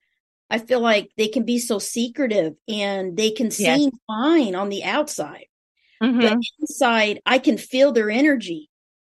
i 0.49 0.57
feel 0.57 0.79
like 0.79 1.11
they 1.17 1.27
can 1.27 1.43
be 1.43 1.59
so 1.59 1.79
secretive 1.79 2.53
and 2.67 3.15
they 3.15 3.31
can 3.31 3.51
seem 3.51 3.79
yes. 3.79 3.91
fine 4.07 4.55
on 4.55 4.69
the 4.69 4.83
outside 4.83 5.45
mm-hmm. 6.01 6.19
but 6.19 6.37
inside 6.59 7.21
i 7.25 7.37
can 7.37 7.57
feel 7.57 7.91
their 7.91 8.09
energy 8.09 8.69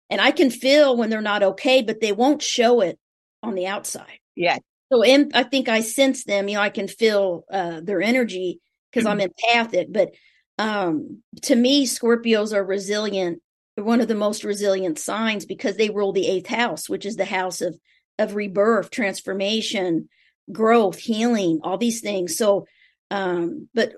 and 0.09 0.21
i 0.21 0.31
can 0.31 0.49
feel 0.49 0.95
when 0.95 1.09
they're 1.09 1.21
not 1.21 1.43
okay 1.43 1.81
but 1.81 2.01
they 2.01 2.11
won't 2.11 2.41
show 2.41 2.81
it 2.81 2.99
on 3.43 3.55
the 3.55 3.67
outside 3.67 4.19
yeah 4.35 4.57
so 4.91 5.03
in, 5.03 5.31
i 5.33 5.43
think 5.43 5.69
i 5.69 5.81
sense 5.81 6.23
them 6.23 6.47
you 6.47 6.55
know 6.55 6.61
i 6.61 6.69
can 6.69 6.87
feel 6.87 7.45
uh, 7.51 7.81
their 7.81 8.01
energy 8.01 8.59
because 8.91 9.05
mm-hmm. 9.05 9.19
i'm 9.19 9.21
empathic 9.21 9.87
but 9.91 10.11
um 10.57 11.21
to 11.41 11.55
me 11.55 11.85
scorpios 11.85 12.53
are 12.53 12.63
resilient 12.63 13.41
They're 13.75 13.83
one 13.83 14.01
of 14.01 14.07
the 14.07 14.15
most 14.15 14.43
resilient 14.43 14.99
signs 14.99 15.45
because 15.45 15.75
they 15.75 15.89
rule 15.89 16.13
the 16.13 16.27
eighth 16.27 16.47
house, 16.47 16.89
which 16.89 17.05
is 17.05 17.17
the 17.17 17.25
house 17.25 17.61
of 17.61 17.77
of 18.17 18.35
rebirth, 18.35 18.91
transformation, 18.91 20.07
growth, 20.51 20.97
healing, 20.97 21.59
all 21.63 21.77
these 21.77 21.99
things. 21.99 22.37
So, 22.37 22.65
um, 23.11 23.67
but 23.73 23.91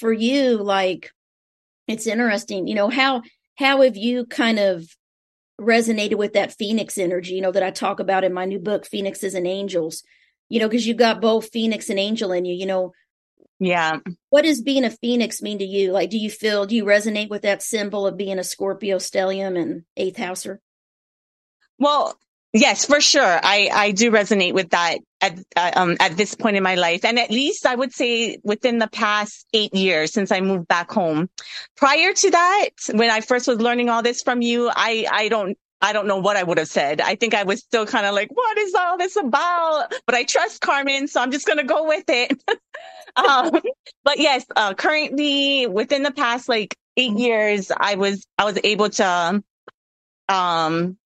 for 0.00 0.12
you, 0.12 0.56
like, 0.56 1.12
it's 1.86 2.08
interesting, 2.08 2.66
you 2.66 2.74
know 2.74 2.88
how 2.88 3.22
how 3.56 3.82
have 3.82 3.96
you 3.96 4.26
kind 4.26 4.58
of 4.58 4.84
resonated 5.60 6.16
with 6.16 6.32
that 6.32 6.54
phoenix 6.54 6.98
energy, 6.98 7.34
you 7.34 7.40
know, 7.40 7.52
that 7.52 7.62
I 7.62 7.70
talk 7.70 8.00
about 8.00 8.24
in 8.24 8.32
my 8.32 8.44
new 8.44 8.58
book, 8.58 8.86
Phoenixes 8.86 9.34
and 9.34 9.46
Angels, 9.46 10.02
you 10.48 10.58
know, 10.58 10.68
because 10.68 10.86
you 10.86 10.94
got 10.94 11.20
both 11.20 11.50
phoenix 11.52 11.90
and 11.90 11.98
angel 11.98 12.32
in 12.32 12.44
you, 12.44 12.54
you 12.54 12.66
know, 12.66 12.92
yeah. 13.62 13.98
What 14.30 14.46
does 14.46 14.62
being 14.62 14.84
a 14.84 14.90
phoenix 14.90 15.42
mean 15.42 15.58
to 15.58 15.64
you? 15.64 15.92
Like, 15.92 16.08
do 16.08 16.16
you 16.16 16.30
feel, 16.30 16.64
do 16.64 16.74
you 16.74 16.84
resonate 16.86 17.28
with 17.28 17.42
that 17.42 17.62
symbol 17.62 18.06
of 18.06 18.16
being 18.16 18.38
a 18.38 18.44
Scorpio 18.44 18.96
stellium 18.96 19.60
and 19.60 19.82
eighth 19.98 20.16
houser? 20.16 20.62
Well, 21.78 22.18
yes, 22.54 22.86
for 22.86 23.02
sure. 23.02 23.22
I, 23.22 23.68
I 23.70 23.90
do 23.90 24.10
resonate 24.10 24.54
with 24.54 24.70
that 24.70 25.00
at, 25.20 25.38
uh, 25.56 25.70
um, 25.76 25.96
at 26.00 26.16
this 26.16 26.34
point 26.34 26.56
in 26.56 26.62
my 26.62 26.74
life. 26.74 27.04
And 27.04 27.18
at 27.18 27.30
least 27.30 27.66
I 27.66 27.74
would 27.74 27.92
say 27.92 28.38
within 28.42 28.78
the 28.78 28.88
past 28.88 29.46
eight 29.52 29.74
years 29.74 30.12
since 30.12 30.32
I 30.32 30.40
moved 30.40 30.68
back 30.68 30.90
home. 30.90 31.28
Prior 31.76 32.12
to 32.12 32.30
that, 32.30 32.70
when 32.92 33.10
I 33.10 33.20
first 33.20 33.46
was 33.46 33.60
learning 33.60 33.88
all 33.88 34.02
this 34.02 34.22
from 34.22 34.42
you, 34.42 34.70
I, 34.74 35.06
I 35.10 35.28
don't, 35.28 35.56
I 35.82 35.92
don't 35.92 36.06
know 36.06 36.18
what 36.18 36.36
I 36.36 36.42
would 36.42 36.58
have 36.58 36.68
said. 36.68 37.00
I 37.00 37.14
think 37.14 37.34
I 37.34 37.44
was 37.44 37.60
still 37.60 37.86
kind 37.86 38.06
of 38.06 38.14
like, 38.14 38.28
what 38.30 38.58
is 38.58 38.74
all 38.74 38.98
this 38.98 39.16
about? 39.16 39.92
But 40.06 40.14
I 40.14 40.24
trust 40.24 40.60
Carmen, 40.60 41.08
so 41.08 41.22
I'm 41.22 41.30
just 41.30 41.46
going 41.46 41.58
to 41.58 41.64
go 41.64 41.86
with 41.86 42.04
it. 42.08 42.42
um, 43.16 43.62
but 44.04 44.18
yes, 44.18 44.44
uh, 44.56 44.74
currently 44.74 45.66
within 45.66 46.02
the 46.02 46.12
past 46.12 46.48
like 46.48 46.76
eight 46.96 47.16
years, 47.16 47.70
I 47.74 47.94
was, 47.94 48.26
I 48.36 48.44
was 48.44 48.58
able 48.62 48.90
to, 48.90 49.42
um, 50.28 50.98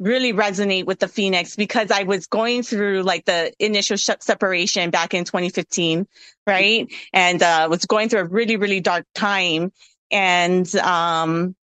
really 0.00 0.32
resonate 0.32 0.86
with 0.86 0.98
the 0.98 1.08
Phoenix 1.08 1.56
because 1.56 1.90
I 1.92 2.04
was 2.04 2.26
going 2.26 2.64
through 2.64 3.02
like 3.02 3.26
the 3.26 3.52
initial 3.60 3.98
sh- 3.98 4.10
separation 4.20 4.90
back 4.90 5.14
in 5.14 5.24
2015, 5.24 6.06
right? 6.46 6.92
And, 7.12 7.42
uh, 7.42 7.68
was 7.70 7.84
going 7.86 8.08
through 8.08 8.20
a 8.20 8.24
really, 8.24 8.56
really 8.56 8.80
dark 8.80 9.06
time. 9.14 9.72
And, 10.10 10.74
um, 10.76 11.54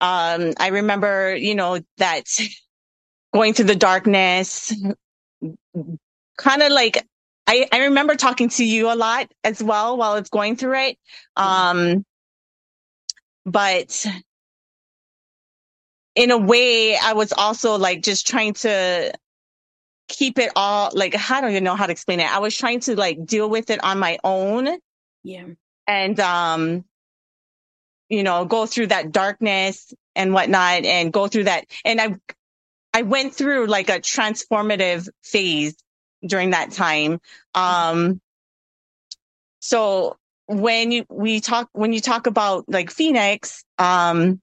um, 0.00 0.52
I 0.58 0.68
remember, 0.68 1.36
you 1.36 1.54
know, 1.54 1.80
that 1.98 2.24
going 3.34 3.54
through 3.54 3.66
the 3.66 3.76
darkness, 3.76 4.74
kind 6.38 6.62
of 6.62 6.72
like 6.72 7.06
I, 7.46 7.68
I 7.72 7.84
remember 7.84 8.14
talking 8.16 8.48
to 8.50 8.64
you 8.64 8.92
a 8.92 8.96
lot 8.96 9.30
as 9.44 9.62
well 9.62 9.96
while 9.96 10.16
it's 10.16 10.30
going 10.30 10.56
through 10.56 10.78
it. 10.78 10.98
Um, 11.36 12.04
but 13.44 14.06
in 16.14 16.30
a 16.30 16.38
way, 16.38 16.96
I 16.96 17.14
was 17.14 17.32
also 17.32 17.78
like 17.78 18.02
just 18.02 18.26
trying 18.26 18.54
to 18.54 19.12
keep 20.08 20.38
it 20.38 20.52
all 20.56 20.90
like, 20.92 21.14
I 21.30 21.40
don't 21.40 21.50
even 21.50 21.64
know 21.64 21.74
how 21.74 21.86
to 21.86 21.92
explain 21.92 22.20
it. 22.20 22.30
I 22.30 22.40
was 22.40 22.56
trying 22.56 22.80
to 22.80 22.96
like 22.96 23.24
deal 23.24 23.48
with 23.48 23.70
it 23.70 23.82
on 23.82 23.98
my 23.98 24.18
own. 24.22 24.68
Yeah. 25.22 25.46
And, 25.86 26.20
um, 26.20 26.84
you 28.08 28.22
know, 28.22 28.44
go 28.44 28.66
through 28.66 28.88
that 28.88 29.10
darkness 29.10 29.94
and 30.14 30.34
whatnot 30.34 30.84
and 30.84 31.12
go 31.12 31.28
through 31.28 31.44
that. 31.44 31.64
And 31.84 32.00
I, 32.00 32.16
I 32.92 33.02
went 33.02 33.34
through 33.34 33.66
like 33.66 33.88
a 33.88 34.00
transformative 34.00 35.08
phase 35.22 35.74
during 36.26 36.50
that 36.50 36.72
time. 36.72 37.20
Um, 37.54 38.20
so 39.60 40.18
when 40.46 40.92
you, 40.92 41.06
we 41.08 41.40
talk, 41.40 41.70
when 41.72 41.94
you 41.94 42.00
talk 42.00 42.26
about 42.26 42.66
like 42.68 42.90
Phoenix, 42.90 43.64
um, 43.78 44.42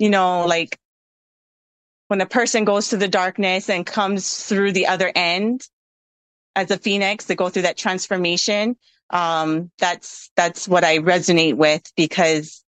you 0.00 0.10
know, 0.10 0.46
like 0.46 0.76
when 2.08 2.20
a 2.20 2.26
person 2.26 2.64
goes 2.64 2.88
to 2.88 2.96
the 2.96 3.08
darkness 3.08 3.68
and 3.68 3.86
comes 3.86 4.44
through 4.44 4.72
the 4.72 4.86
other 4.86 5.10
end 5.14 5.66
as 6.54 6.70
a 6.70 6.78
Phoenix, 6.78 7.24
they 7.24 7.34
go 7.34 7.48
through 7.48 7.62
that 7.62 7.76
transformation. 7.76 8.76
Um, 9.10 9.70
that's, 9.78 10.30
that's 10.36 10.68
what 10.68 10.84
I 10.84 10.98
resonate 10.98 11.54
with 11.54 11.82
because 11.96 12.62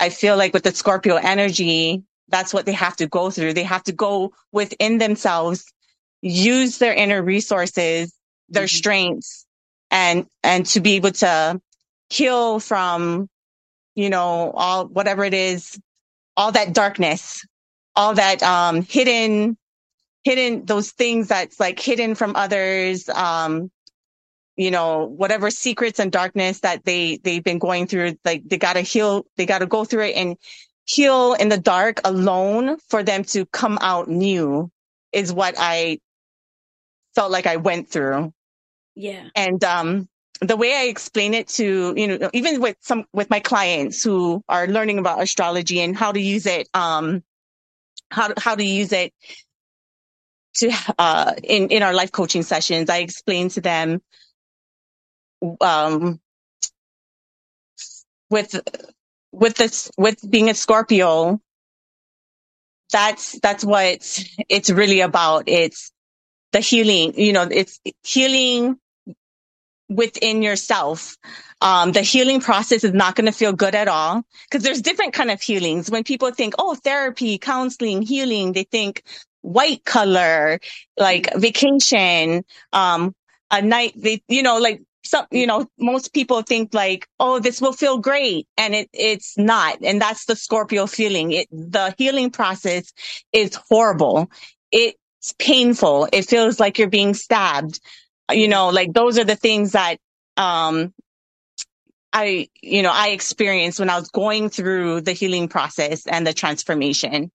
I 0.00 0.08
feel 0.08 0.36
like 0.36 0.52
with 0.52 0.64
the 0.64 0.74
Scorpio 0.74 1.16
energy, 1.16 2.02
that's 2.28 2.54
what 2.54 2.66
they 2.66 2.72
have 2.72 2.96
to 2.96 3.06
go 3.06 3.30
through. 3.30 3.52
They 3.52 3.62
have 3.62 3.84
to 3.84 3.92
go 3.92 4.32
within 4.52 4.98
themselves 4.98 5.64
use 6.22 6.78
their 6.78 6.94
inner 6.94 7.20
resources, 7.20 8.14
their 8.48 8.64
mm-hmm. 8.64 8.76
strengths 8.76 9.44
and, 9.90 10.26
and 10.42 10.64
to 10.66 10.80
be 10.80 10.94
able 10.94 11.10
to 11.10 11.60
heal 12.08 12.60
from, 12.60 13.28
you 13.94 14.08
know, 14.08 14.52
all, 14.52 14.86
whatever 14.86 15.24
it 15.24 15.34
is, 15.34 15.78
all 16.36 16.52
that 16.52 16.72
darkness, 16.72 17.44
all 17.96 18.14
that, 18.14 18.42
um, 18.42 18.82
hidden, 18.82 19.56
hidden, 20.24 20.64
those 20.64 20.90
things 20.90 21.28
that's 21.28 21.58
like 21.60 21.78
hidden 21.78 22.14
from 22.14 22.34
others, 22.36 23.08
um, 23.08 23.70
you 24.56 24.70
know, 24.70 25.06
whatever 25.06 25.50
secrets 25.50 25.98
and 25.98 26.12
darkness 26.12 26.60
that 26.60 26.84
they, 26.84 27.18
they've 27.24 27.44
been 27.44 27.58
going 27.58 27.86
through, 27.86 28.16
like 28.24 28.42
they 28.46 28.58
gotta 28.58 28.82
heal, 28.82 29.26
they 29.36 29.46
gotta 29.46 29.66
go 29.66 29.84
through 29.84 30.04
it 30.04 30.16
and 30.16 30.36
heal 30.84 31.34
in 31.34 31.48
the 31.48 31.58
dark 31.58 32.00
alone 32.04 32.76
for 32.88 33.02
them 33.02 33.24
to 33.24 33.46
come 33.46 33.78
out 33.80 34.08
new 34.08 34.70
is 35.12 35.32
what 35.32 35.54
I 35.58 35.98
felt 37.14 37.30
like 37.30 37.46
I 37.46 37.56
went 37.56 37.90
through. 37.90 38.32
Yeah. 38.94 39.28
And, 39.34 39.62
um, 39.64 40.08
the 40.40 40.56
way 40.56 40.74
I 40.74 40.84
explain 40.84 41.34
it 41.34 41.46
to, 41.48 41.94
you 41.96 42.18
know, 42.18 42.30
even 42.32 42.60
with 42.60 42.76
some, 42.80 43.04
with 43.12 43.30
my 43.30 43.38
clients 43.38 44.02
who 44.02 44.42
are 44.48 44.66
learning 44.66 44.98
about 44.98 45.22
astrology 45.22 45.80
and 45.80 45.96
how 45.96 46.10
to 46.10 46.20
use 46.20 46.46
it, 46.46 46.68
um, 46.74 47.22
how, 48.12 48.32
how 48.36 48.54
to 48.54 48.64
use 48.64 48.92
it 48.92 49.12
to, 50.56 50.70
uh, 50.98 51.32
in, 51.42 51.68
in 51.68 51.82
our 51.82 51.94
life 51.94 52.12
coaching 52.12 52.42
sessions, 52.42 52.90
I 52.90 52.98
explain 52.98 53.48
to 53.50 53.60
them, 53.60 54.02
um, 55.60 56.20
with, 58.30 58.60
with 59.32 59.56
this, 59.56 59.90
with 59.96 60.18
being 60.28 60.50
a 60.50 60.54
Scorpio, 60.54 61.40
that's, 62.92 63.38
that's 63.40 63.64
what 63.64 64.20
it's 64.48 64.70
really 64.70 65.00
about. 65.00 65.44
It's 65.46 65.90
the 66.52 66.60
healing, 66.60 67.18
you 67.18 67.32
know, 67.32 67.48
it's 67.50 67.80
healing 68.02 68.76
within 69.94 70.42
yourself. 70.42 71.16
Um, 71.60 71.92
the 71.92 72.02
healing 72.02 72.40
process 72.40 72.82
is 72.82 72.92
not 72.92 73.14
going 73.14 73.26
to 73.26 73.32
feel 73.32 73.52
good 73.52 73.74
at 73.74 73.88
all 73.88 74.24
because 74.50 74.64
there's 74.64 74.82
different 74.82 75.14
kind 75.14 75.30
of 75.30 75.40
healings. 75.40 75.90
When 75.90 76.02
people 76.02 76.32
think, 76.32 76.54
oh, 76.58 76.74
therapy, 76.74 77.38
counseling, 77.38 78.02
healing, 78.02 78.52
they 78.52 78.64
think 78.64 79.04
white 79.42 79.84
color, 79.84 80.58
like 80.96 81.32
vacation, 81.36 82.44
um, 82.72 83.14
a 83.50 83.62
night, 83.62 83.92
they, 83.96 84.22
you 84.28 84.42
know, 84.42 84.58
like 84.58 84.82
some, 85.04 85.26
you 85.30 85.46
know, 85.46 85.66
most 85.78 86.12
people 86.12 86.42
think 86.42 86.74
like, 86.74 87.06
oh, 87.20 87.38
this 87.38 87.60
will 87.60 87.72
feel 87.72 87.98
great. 87.98 88.48
And 88.56 88.74
it, 88.74 88.88
it's 88.92 89.36
not. 89.36 89.78
And 89.82 90.00
that's 90.00 90.24
the 90.24 90.36
Scorpio 90.36 90.86
feeling. 90.86 91.32
It, 91.32 91.48
the 91.50 91.94
healing 91.98 92.30
process 92.30 92.92
is 93.32 93.54
horrible. 93.68 94.30
It's 94.70 94.96
painful. 95.38 96.08
It 96.12 96.26
feels 96.26 96.58
like 96.58 96.78
you're 96.78 96.88
being 96.88 97.14
stabbed 97.14 97.80
you 98.30 98.48
know, 98.48 98.68
like 98.68 98.92
those 98.92 99.18
are 99.18 99.24
the 99.24 99.36
things 99.36 99.72
that, 99.72 99.98
um, 100.36 100.92
I, 102.12 102.48
you 102.60 102.82
know, 102.82 102.92
I 102.92 103.08
experienced 103.08 103.80
when 103.80 103.90
I 103.90 103.98
was 103.98 104.10
going 104.10 104.50
through 104.50 105.00
the 105.00 105.12
healing 105.12 105.48
process 105.48 106.06
and 106.06 106.26
the 106.26 106.34
transformation 106.34 107.30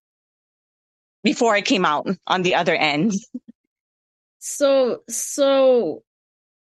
before 1.23 1.53
I 1.53 1.61
came 1.61 1.83
out 1.83 2.07
on 2.27 2.43
the 2.43 2.55
other 2.55 2.75
end. 2.75 3.13
So, 4.39 5.01
so 5.09 6.03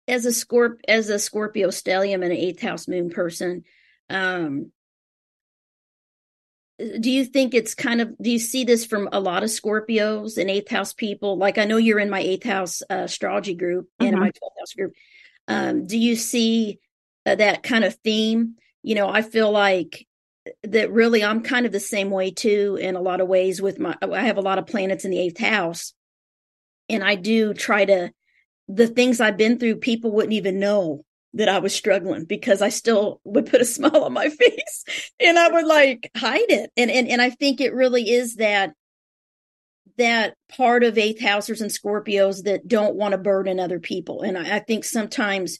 as 0.08 0.26
a 0.26 0.30
scorp, 0.30 0.80
as 0.88 1.10
a 1.10 1.20
Scorpio 1.20 1.70
stellium 1.70 2.15
and 2.15 2.26
an 2.26 2.32
eighth 2.32 2.62
house 2.62 2.88
moon 2.88 3.10
person, 3.10 3.63
um, 4.10 4.72
do 6.78 7.10
you 7.10 7.26
think 7.26 7.54
it's 7.54 7.74
kind 7.74 8.02
of 8.02 8.16
do 8.22 8.30
you 8.30 8.40
see 8.40 8.63
this 8.63 8.86
from 8.86 9.10
a 9.12 9.20
lot 9.20 9.44
of 9.44 9.50
scorpios 9.50 10.38
and 10.38 10.50
eighth 10.50 10.70
house 10.70 10.94
people? 10.94 11.38
Like 11.38 11.58
i 11.58 11.66
know 11.66 11.78
you're 11.78 12.00
in 12.00 12.10
my 12.10 12.20
eighth 12.20 12.44
house 12.44 12.82
uh, 12.90 13.04
astrology 13.06 13.56
group 13.56 13.86
mm-hmm. 13.86 14.06
and 14.06 14.13
in 14.16 14.20
my 14.20 14.30
12th 14.30 14.60
house 14.60 14.74
group. 14.74 14.94
Um, 15.48 15.88
do 15.88 15.98
you 15.98 16.16
see 16.16 16.80
uh, 17.26 17.36
that 17.36 17.63
kind 17.63 17.84
of 17.84 17.96
theme? 17.96 18.56
You 18.84 18.96
know 18.96 19.10
i 19.10 19.22
feel 19.22 19.52
like 19.52 20.06
that 20.63 20.92
really 20.92 21.24
i'm 21.24 21.42
kind 21.42 21.66
of 21.66 21.72
the 21.72 21.80
same 21.80 22.10
way 22.10 22.32
too 22.32 22.78
in 22.80 22.96
a 22.96 23.02
lot 23.02 23.20
of 23.20 23.28
ways 23.28 23.62
with 23.62 23.80
my 23.80 23.98
i 24.02 24.22
have 24.22 24.38
a 24.38 24.42
lot 24.42 24.60
of 24.60 24.66
planets 24.66 25.04
in 25.04 25.12
the 25.12 25.20
eighth 25.20 25.40
house. 25.40 25.94
And 26.90 27.04
i 27.04 27.16
do 27.16 27.54
try 27.54 27.86
to 27.86 28.12
the 28.68 28.88
things 28.88 29.20
i've 29.20 29.38
been 29.38 29.58
through 29.58 29.78
people 29.78 30.12
wouldn't 30.12 30.34
even 30.34 30.60
know 30.60 31.04
that 31.34 31.50
I 31.50 31.60
was 31.60 31.76
struggling 31.76 32.26
because 32.26 32.62
I 32.62 32.70
still 32.70 33.22
would 33.24 33.46
put 33.46 33.62
a 33.62 33.66
smile 33.78 34.04
on 34.04 34.13
my 34.13 34.30
face 34.30 34.86
and 35.20 35.38
I 35.38 35.50
would 35.50 35.66
like 35.66 36.12
hide 36.16 36.50
it. 36.50 36.72
And 36.78 36.90
and 36.92 37.08
and 37.08 37.22
I 37.22 37.30
think 37.30 37.62
it 37.62 37.74
really 37.74 38.10
is 38.10 38.36
that 38.36 38.74
that 39.98 40.36
part 40.50 40.84
of 40.84 40.98
eighth 40.98 41.20
housers 41.20 41.62
and 41.62 41.72
Scorpios 41.72 42.44
that 42.44 42.68
don't 42.68 42.96
want 42.96 43.13
to 43.13 43.18
burden 43.18 43.60
other 43.60 43.80
people. 43.80 44.22
And 44.22 44.38
I, 44.38 44.58
I 44.58 44.60
think 44.60 44.84
sometimes, 44.84 45.60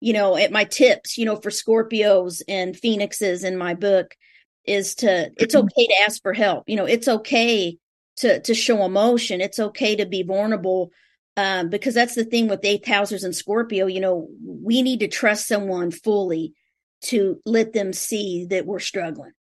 you 0.00 0.12
know, 0.12 0.36
at 0.36 0.50
my 0.50 0.64
tips, 0.64 1.16
you 1.16 1.24
know, 1.24 1.36
for 1.36 1.50
Scorpios 1.50 2.42
and 2.48 2.76
Phoenixes 2.76 3.44
in 3.44 3.56
my 3.56 3.74
book 3.74 4.16
is 4.64 4.96
to 4.96 5.30
it's 5.36 5.54
okay 5.56 5.86
to 5.86 5.94
ask 6.04 6.20
for 6.22 6.32
help. 6.32 6.64
You 6.66 6.76
know, 6.76 6.86
it's 6.86 7.08
okay 7.08 7.78
to 8.16 8.40
to 8.40 8.54
show 8.54 8.84
emotion. 8.84 9.40
It's 9.40 9.58
okay 9.58 9.96
to 9.96 10.06
be 10.06 10.22
vulnerable 10.22 10.90
um, 11.36 11.68
because 11.68 11.94
that's 11.94 12.14
the 12.14 12.24
thing 12.24 12.48
with 12.48 12.64
eighth 12.64 12.86
housers 12.86 13.24
and 13.24 13.34
Scorpio. 13.34 13.86
You 13.86 14.00
know, 14.00 14.28
we 14.42 14.82
need 14.82 15.00
to 15.00 15.08
trust 15.08 15.46
someone 15.46 15.90
fully 15.90 16.54
to 17.02 17.40
let 17.44 17.72
them 17.72 17.92
see 17.92 18.46
that 18.46 18.66
we're 18.66 18.80
struggling. 18.80 19.32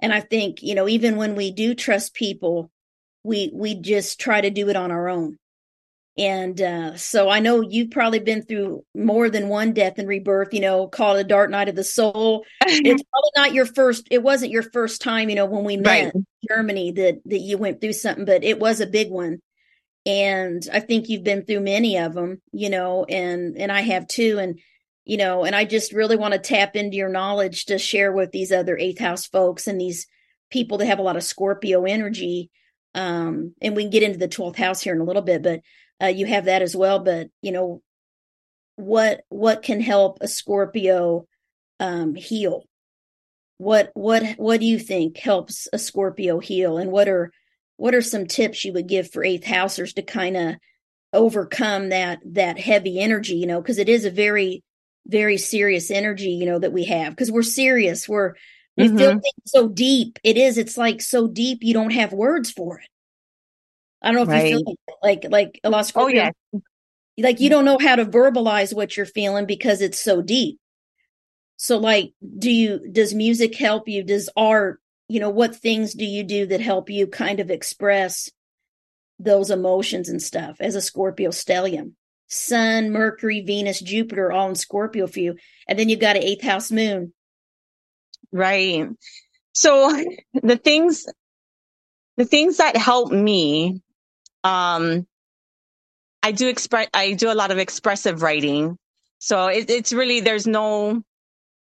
And 0.00 0.12
I 0.12 0.20
think, 0.20 0.62
you 0.62 0.74
know, 0.74 0.88
even 0.88 1.16
when 1.16 1.34
we 1.34 1.50
do 1.50 1.74
trust 1.74 2.14
people, 2.14 2.70
we 3.22 3.50
we 3.52 3.74
just 3.74 4.20
try 4.20 4.40
to 4.40 4.50
do 4.50 4.68
it 4.68 4.76
on 4.76 4.90
our 4.90 5.08
own. 5.08 5.38
And 6.18 6.60
uh, 6.60 6.96
so 6.96 7.30
I 7.30 7.40
know 7.40 7.62
you've 7.62 7.90
probably 7.90 8.18
been 8.18 8.42
through 8.42 8.84
more 8.94 9.30
than 9.30 9.48
one 9.48 9.72
death 9.72 9.98
and 9.98 10.08
rebirth, 10.08 10.52
you 10.52 10.60
know, 10.60 10.86
called 10.86 11.18
a 11.18 11.24
dark 11.24 11.50
night 11.50 11.68
of 11.68 11.76
the 11.76 11.84
soul. 11.84 12.44
it's 12.66 13.02
probably 13.02 13.30
not 13.36 13.54
your 13.54 13.64
first, 13.64 14.08
it 14.10 14.22
wasn't 14.22 14.50
your 14.50 14.64
first 14.64 15.00
time, 15.00 15.30
you 15.30 15.36
know, 15.36 15.46
when 15.46 15.64
we 15.64 15.76
met 15.76 16.04
right. 16.04 16.14
in 16.14 16.26
Germany 16.48 16.92
that 16.92 17.20
that 17.26 17.38
you 17.38 17.56
went 17.56 17.80
through 17.80 17.92
something, 17.94 18.24
but 18.24 18.44
it 18.44 18.58
was 18.58 18.80
a 18.80 18.86
big 18.86 19.10
one 19.10 19.40
and 20.10 20.68
i 20.72 20.80
think 20.80 21.08
you've 21.08 21.24
been 21.24 21.44
through 21.44 21.60
many 21.60 21.98
of 21.98 22.14
them 22.14 22.40
you 22.52 22.70
know 22.70 23.04
and 23.04 23.56
and 23.56 23.70
i 23.70 23.80
have 23.80 24.06
too 24.06 24.38
and 24.38 24.58
you 25.04 25.16
know 25.16 25.44
and 25.44 25.54
i 25.54 25.64
just 25.64 25.92
really 25.92 26.16
want 26.16 26.32
to 26.32 26.38
tap 26.38 26.74
into 26.76 26.96
your 26.96 27.08
knowledge 27.08 27.66
to 27.66 27.78
share 27.78 28.12
with 28.12 28.32
these 28.32 28.52
other 28.52 28.76
eighth 28.76 28.98
house 28.98 29.26
folks 29.26 29.66
and 29.66 29.80
these 29.80 30.06
people 30.50 30.78
that 30.78 30.86
have 30.86 30.98
a 30.98 31.02
lot 31.02 31.16
of 31.16 31.22
scorpio 31.22 31.84
energy 31.84 32.50
um 32.94 33.54
and 33.62 33.76
we 33.76 33.82
can 33.84 33.90
get 33.90 34.02
into 34.02 34.18
the 34.18 34.28
12th 34.28 34.56
house 34.56 34.80
here 34.82 34.94
in 34.94 35.00
a 35.00 35.04
little 35.04 35.22
bit 35.22 35.42
but 35.42 35.60
uh, 36.02 36.06
you 36.06 36.26
have 36.26 36.46
that 36.46 36.62
as 36.62 36.74
well 36.74 36.98
but 36.98 37.28
you 37.42 37.52
know 37.52 37.82
what 38.80 39.24
what 39.28 39.62
can 39.62 39.80
help 39.80 40.18
a 40.20 40.28
scorpio 40.28 41.26
um 41.78 42.14
heal? 42.14 42.64
What 43.58 43.90
what 43.94 44.24
what 44.38 44.60
do 44.60 44.66
you 44.66 44.78
think 44.78 45.18
helps 45.18 45.68
a 45.72 45.78
scorpio 45.78 46.38
heal 46.40 46.78
and 46.78 46.90
what 46.90 47.08
are 47.08 47.30
what 47.80 47.94
are 47.94 48.02
some 48.02 48.26
tips 48.26 48.64
you 48.64 48.72
would 48.72 48.86
give 48.86 49.10
for 49.10 49.24
eighth 49.24 49.44
housers 49.44 49.94
to 49.94 50.02
kind 50.02 50.36
of 50.36 50.54
overcome 51.12 51.88
that 51.88 52.20
that 52.24 52.58
heavy 52.58 53.00
energy 53.00 53.34
you 53.34 53.46
know 53.46 53.60
because 53.60 53.78
it 53.78 53.88
is 53.88 54.04
a 54.04 54.10
very 54.10 54.62
very 55.06 55.36
serious 55.36 55.90
energy 55.90 56.30
you 56.30 56.46
know 56.46 56.58
that 56.58 56.72
we 56.72 56.84
have. 56.84 57.10
Because 57.10 57.30
we're 57.30 57.42
serious. 57.42 58.08
We're 58.08 58.34
we 58.76 58.88
mm-hmm. 58.88 58.96
feel 58.96 59.10
things 59.10 59.24
so 59.46 59.68
deep. 59.68 60.18
It 60.22 60.36
is 60.36 60.58
it's 60.58 60.76
like 60.76 61.02
so 61.02 61.26
deep 61.26 61.58
you 61.62 61.74
don't 61.74 61.92
have 61.92 62.12
words 62.12 62.50
for 62.50 62.78
it. 62.78 62.88
I 64.02 64.08
don't 64.08 64.16
know 64.16 64.22
if 64.22 64.28
right. 64.28 64.50
you 64.50 64.58
feel 64.58 64.76
like 65.02 65.24
like, 65.24 65.30
like 65.30 65.60
a 65.64 65.70
lost 65.70 65.92
oh 65.94 66.08
yeah. 66.08 66.30
like 67.18 67.40
you 67.40 67.50
don't 67.50 67.64
know 67.64 67.78
how 67.78 67.96
to 67.96 68.06
verbalize 68.06 68.74
what 68.74 68.96
you're 68.96 69.06
feeling 69.06 69.46
because 69.46 69.80
it's 69.82 70.00
so 70.00 70.22
deep. 70.22 70.58
So 71.56 71.78
like 71.78 72.12
do 72.38 72.50
you 72.50 72.90
does 72.90 73.14
music 73.14 73.56
help 73.56 73.88
you? 73.88 74.02
Does 74.02 74.30
art 74.36 74.80
you 75.10 75.20
know 75.20 75.30
what 75.30 75.56
things 75.56 75.94
do 75.94 76.04
you 76.04 76.22
do 76.22 76.46
that 76.46 76.60
help 76.60 76.88
you 76.88 77.06
kind 77.06 77.40
of 77.40 77.50
express 77.50 78.30
those 79.18 79.50
emotions 79.50 80.08
and 80.08 80.22
stuff 80.22 80.56
as 80.60 80.74
a 80.74 80.80
scorpio 80.80 81.30
stellium 81.30 81.92
sun 82.28 82.90
mercury 82.90 83.40
venus 83.40 83.80
jupiter 83.80 84.30
all 84.30 84.48
in 84.48 84.54
scorpio 84.54 85.08
for 85.08 85.18
you 85.18 85.36
and 85.66 85.78
then 85.78 85.88
you've 85.88 86.00
got 86.00 86.16
an 86.16 86.22
eighth 86.22 86.42
house 86.42 86.70
moon. 86.70 87.12
Right. 88.32 88.88
So 89.52 90.04
the 90.42 90.56
things 90.56 91.06
the 92.16 92.24
things 92.24 92.58
that 92.58 92.76
help 92.76 93.10
me 93.10 93.82
um 94.44 95.06
i 96.22 96.32
do 96.32 96.48
express 96.48 96.88
i 96.94 97.12
do 97.12 97.32
a 97.32 97.34
lot 97.34 97.50
of 97.50 97.58
expressive 97.58 98.22
writing. 98.22 98.78
So 99.18 99.48
it, 99.48 99.68
it's 99.68 99.92
really 99.92 100.20
there's 100.20 100.46
no 100.46 101.02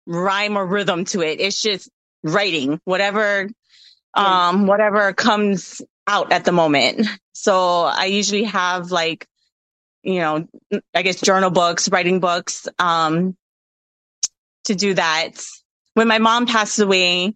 rhyme 0.07 0.57
or 0.57 0.67
rhythm 0.67 1.05
to 1.07 1.21
it. 1.23 1.41
It's 1.41 1.63
just 1.63 1.89
writing, 2.25 2.81
whatever, 2.85 3.49
um, 4.15 4.67
whatever 4.67 5.13
comes 5.13 5.81
out 6.07 6.33
at 6.33 6.45
the 6.45 6.53
moment. 6.53 7.07
So 7.33 7.83
I 7.83 8.07
usually 8.07 8.45
have 8.45 8.91
like, 8.91 9.27
you 10.03 10.21
know, 10.21 10.49
I 10.95 11.03
guess 11.03 11.21
journal 11.21 11.51
books, 11.51 11.89
writing 11.89 12.21
books, 12.21 12.67
um, 12.79 13.37
to 14.65 14.75
do 14.75 14.95
that. 14.95 15.33
When 15.95 16.09
my 16.09 16.19
mom 16.19 16.47
passed 16.47 16.79
away, 16.79 17.35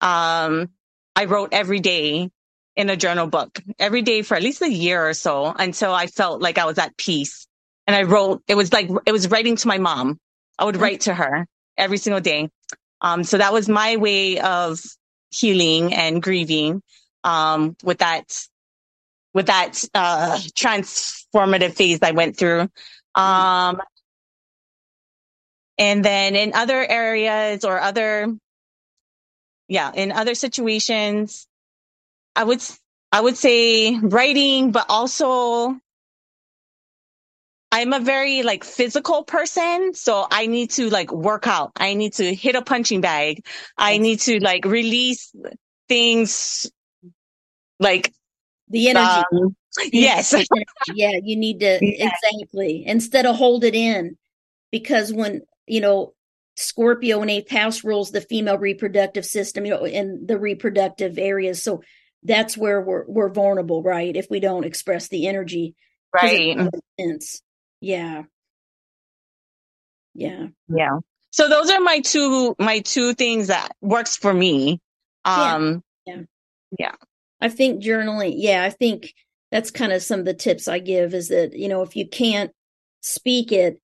um, 0.00 0.70
I 1.16 1.24
wrote 1.26 1.50
every 1.52 1.80
day 1.80 2.30
in 2.76 2.88
a 2.88 2.96
journal 2.96 3.26
book 3.26 3.60
every 3.78 4.02
day 4.02 4.22
for 4.22 4.36
at 4.36 4.42
least 4.42 4.62
a 4.62 4.72
year 4.72 5.06
or 5.06 5.14
so 5.14 5.52
until 5.58 5.92
I 5.92 6.06
felt 6.06 6.40
like 6.40 6.56
I 6.56 6.64
was 6.64 6.78
at 6.78 6.96
peace. 6.96 7.46
And 7.86 7.96
I 7.96 8.04
wrote, 8.04 8.42
it 8.46 8.54
was 8.54 8.72
like, 8.72 8.88
it 9.06 9.12
was 9.12 9.28
writing 9.30 9.56
to 9.56 9.68
my 9.68 9.78
mom. 9.78 10.18
I 10.58 10.64
would 10.64 10.76
write 10.76 11.02
to 11.02 11.14
her 11.14 11.46
every 11.76 11.98
single 11.98 12.20
day. 12.20 12.48
Um, 13.00 13.24
so 13.24 13.38
that 13.38 13.52
was 13.52 13.68
my 13.68 13.96
way 13.96 14.40
of 14.40 14.80
healing 15.30 15.94
and 15.94 16.22
grieving, 16.22 16.82
um, 17.24 17.76
with 17.82 17.98
that, 17.98 18.46
with 19.32 19.46
that, 19.46 19.84
uh, 19.94 20.38
transformative 20.54 21.74
phase 21.74 22.00
I 22.02 22.10
went 22.12 22.36
through. 22.36 22.68
Um, 23.14 23.80
and 25.78 26.04
then 26.04 26.36
in 26.36 26.52
other 26.54 26.84
areas 26.84 27.64
or 27.64 27.80
other, 27.80 28.28
yeah, 29.68 29.92
in 29.94 30.12
other 30.12 30.34
situations, 30.34 31.46
I 32.36 32.44
would, 32.44 32.60
I 33.12 33.20
would 33.20 33.36
say 33.36 33.96
writing, 33.98 34.72
but 34.72 34.86
also 34.88 35.80
I'm 37.72 37.92
a 37.92 38.00
very 38.00 38.42
like 38.42 38.64
physical 38.64 39.22
person. 39.22 39.94
So 39.94 40.26
I 40.30 40.46
need 40.46 40.70
to 40.72 40.90
like 40.90 41.12
work 41.12 41.46
out. 41.46 41.72
I 41.76 41.94
need 41.94 42.14
to 42.14 42.34
hit 42.34 42.56
a 42.56 42.62
punching 42.62 43.00
bag. 43.00 43.44
I 43.76 43.98
need 43.98 44.20
to 44.20 44.40
like 44.40 44.64
release 44.64 45.32
things 45.88 46.70
like 47.78 48.12
the 48.68 48.88
energy. 48.88 49.24
Um, 49.32 49.56
yes. 49.92 50.34
yeah. 50.94 51.18
You 51.22 51.36
need 51.36 51.60
to 51.60 51.78
yeah. 51.80 52.10
exactly 52.24 52.84
instead 52.86 53.24
of 53.26 53.36
hold 53.36 53.62
it 53.62 53.74
in 53.74 54.16
because 54.72 55.12
when, 55.12 55.42
you 55.66 55.80
know, 55.80 56.14
Scorpio 56.56 57.22
in 57.22 57.30
eighth 57.30 57.50
house 57.50 57.84
rules 57.84 58.10
the 58.10 58.20
female 58.20 58.58
reproductive 58.58 59.24
system, 59.24 59.64
you 59.64 59.70
know, 59.70 59.86
in 59.86 60.26
the 60.26 60.38
reproductive 60.38 61.18
areas. 61.18 61.62
So 61.62 61.82
that's 62.22 62.56
where 62.56 62.82
we're 62.82 63.04
we're 63.06 63.32
vulnerable, 63.32 63.82
right? 63.82 64.14
If 64.14 64.28
we 64.28 64.40
don't 64.40 64.64
express 64.64 65.08
the 65.08 65.26
energy, 65.26 65.74
right? 66.12 66.68
Yeah, 67.80 68.24
yeah, 70.14 70.46
yeah. 70.68 70.98
So 71.30 71.48
those 71.48 71.70
are 71.70 71.80
my 71.80 72.00
two 72.00 72.54
my 72.58 72.80
two 72.80 73.14
things 73.14 73.48
that 73.48 73.72
works 73.80 74.16
for 74.16 74.34
me. 74.34 74.80
Um, 75.24 75.82
yeah, 76.06 76.14
yeah. 76.14 76.22
yeah. 76.78 76.94
I 77.40 77.48
think 77.48 77.82
journaling. 77.82 78.34
Yeah, 78.36 78.64
I 78.64 78.70
think 78.70 79.14
that's 79.50 79.70
kind 79.70 79.92
of 79.92 80.02
some 80.02 80.20
of 80.20 80.26
the 80.26 80.34
tips 80.34 80.68
I 80.68 80.78
give. 80.78 81.14
Is 81.14 81.28
that 81.28 81.56
you 81.56 81.68
know 81.68 81.82
if 81.82 81.96
you 81.96 82.08
can't 82.08 82.52
speak 83.00 83.52
it, 83.52 83.80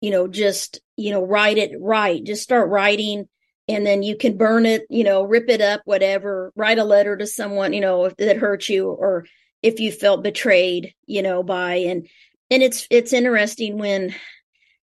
you 0.00 0.10
know, 0.10 0.26
just 0.28 0.80
you 0.96 1.10
know 1.10 1.24
write 1.24 1.58
it. 1.58 1.72
Write. 1.78 2.24
Just 2.24 2.42
start 2.42 2.70
writing 2.70 3.28
and 3.68 3.86
then 3.86 4.02
you 4.02 4.16
can 4.16 4.36
burn 4.36 4.64
it, 4.64 4.86
you 4.88 5.04
know, 5.04 5.22
rip 5.22 5.48
it 5.50 5.60
up, 5.60 5.82
whatever, 5.84 6.52
write 6.56 6.78
a 6.78 6.84
letter 6.84 7.16
to 7.16 7.26
someone, 7.26 7.74
you 7.74 7.82
know, 7.82 8.08
that 8.16 8.38
hurt 8.38 8.68
you 8.68 8.88
or 8.88 9.26
if 9.62 9.78
you 9.78 9.92
felt 9.92 10.22
betrayed, 10.22 10.94
you 11.06 11.22
know, 11.22 11.42
by 11.42 11.74
and 11.76 12.08
and 12.50 12.62
it's 12.62 12.86
it's 12.90 13.12
interesting 13.12 13.78
when 13.78 14.14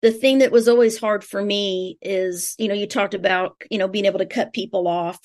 the 0.02 0.12
thing 0.12 0.38
that 0.38 0.52
was 0.52 0.68
always 0.68 0.98
hard 0.98 1.24
for 1.24 1.42
me 1.42 1.98
is, 2.00 2.54
you 2.58 2.68
know, 2.68 2.74
you 2.74 2.86
talked 2.86 3.14
about, 3.14 3.60
you 3.70 3.78
know, 3.78 3.88
being 3.88 4.04
able 4.04 4.20
to 4.20 4.26
cut 4.26 4.52
people 4.52 4.86
off. 4.86 5.18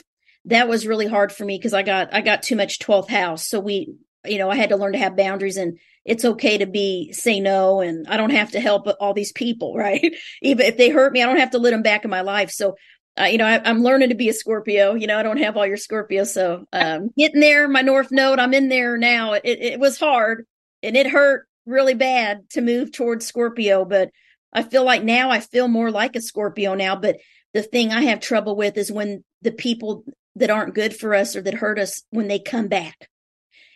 That 0.46 0.68
was 0.68 0.88
really 0.88 1.08
hard 1.08 1.32
for 1.32 1.46
me 1.46 1.58
because 1.58 1.74
I 1.74 1.84
got 1.84 2.14
I 2.14 2.22
got 2.22 2.44
too 2.44 2.56
much 2.56 2.80
12th 2.80 3.10
house. 3.10 3.48
So 3.48 3.60
we, 3.60 3.94
you 4.26 4.38
know, 4.40 4.50
I 4.50 4.56
had 4.56 4.70
to 4.70 4.78
learn 4.78 4.94
to 4.94 5.00
have 5.00 5.16
boundaries 5.16 5.58
and 5.58 5.78
it's 6.06 6.26
okay 6.26 6.58
to 6.58 6.66
be 6.66 7.14
say 7.14 7.40
no 7.40 7.82
and 7.82 8.08
I 8.08 8.18
don't 8.18 8.32
have 8.32 8.52
to 8.52 8.60
help 8.60 8.88
all 9.00 9.14
these 9.14 9.32
people, 9.32 9.76
right? 9.78 10.16
Even 10.42 10.66
if 10.66 10.78
they 10.78 10.90
hurt 10.90 11.14
me, 11.14 11.22
I 11.22 11.28
don't 11.28 11.38
have 11.38 11.52
to 11.52 11.60
let 11.60 11.72
them 11.72 11.84
back 11.84 12.04
in 12.04 12.10
my 12.10 12.22
life. 12.22 12.52
So 12.52 12.76
uh, 13.20 13.26
you 13.26 13.38
know, 13.38 13.46
I, 13.46 13.70
am 13.70 13.84
learning 13.84 14.10
to 14.10 14.16
be 14.16 14.30
a 14.30 14.34
Scorpio. 14.34 14.96
You 14.96 15.06
know, 15.06 15.20
I 15.20 15.24
don't 15.24 15.38
have 15.38 15.56
all 15.56 15.68
your 15.68 15.78
Scorpio, 15.78 16.24
so 16.24 16.66
um, 16.74 17.12
getting 17.16 17.42
there. 17.42 17.68
My 17.68 17.82
North 17.82 18.12
Node, 18.12 18.40
I'm 18.40 18.56
in 18.56 18.70
there 18.70 18.98
now. 18.98 19.34
It, 19.34 19.44
it 19.44 19.80
was 19.80 20.00
hard 20.00 20.48
and 20.82 20.98
it 20.98 21.06
hurt 21.06 21.48
really 21.66 21.94
bad 21.94 22.50
to 22.52 22.62
move 22.62 22.92
towards 22.92 23.26
Scorpio, 23.26 23.86
but 23.86 24.10
I 24.52 24.64
feel 24.64 24.84
like 24.84 25.04
now 25.04 25.30
I 25.30 25.40
feel 25.40 25.68
more 25.68 25.92
like 25.92 26.16
a 26.16 26.22
Scorpio 26.22 26.76
now. 26.76 26.96
But 26.96 27.18
the 27.54 27.64
thing 27.64 27.92
I 27.92 28.04
have 28.04 28.20
trouble 28.20 28.56
with 28.56 28.78
is 28.78 28.92
when 28.92 29.24
the 29.42 29.52
people 29.52 30.04
that 30.36 30.50
aren't 30.50 30.76
good 30.76 30.96
for 30.96 31.14
us 31.14 31.36
or 31.36 31.42
that 31.42 31.54
hurt 31.54 31.80
us 31.80 32.04
when 32.10 32.28
they 32.28 32.40
come 32.40 32.68
back. 32.68 33.10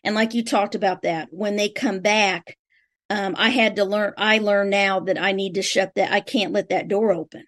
And 0.03 0.15
like 0.15 0.33
you 0.33 0.43
talked 0.43 0.75
about 0.75 1.03
that, 1.03 1.29
when 1.31 1.55
they 1.55 1.69
come 1.69 1.99
back, 1.99 2.57
um, 3.09 3.35
I 3.37 3.49
had 3.49 3.77
to 3.77 3.85
learn. 3.85 4.13
I 4.17 4.39
learn 4.39 4.69
now 4.69 4.99
that 5.01 5.19
I 5.19 5.31
need 5.31 5.55
to 5.55 5.61
shut 5.61 5.93
that. 5.95 6.11
I 6.11 6.19
can't 6.19 6.53
let 6.53 6.69
that 6.69 6.87
door 6.87 7.13
open 7.13 7.43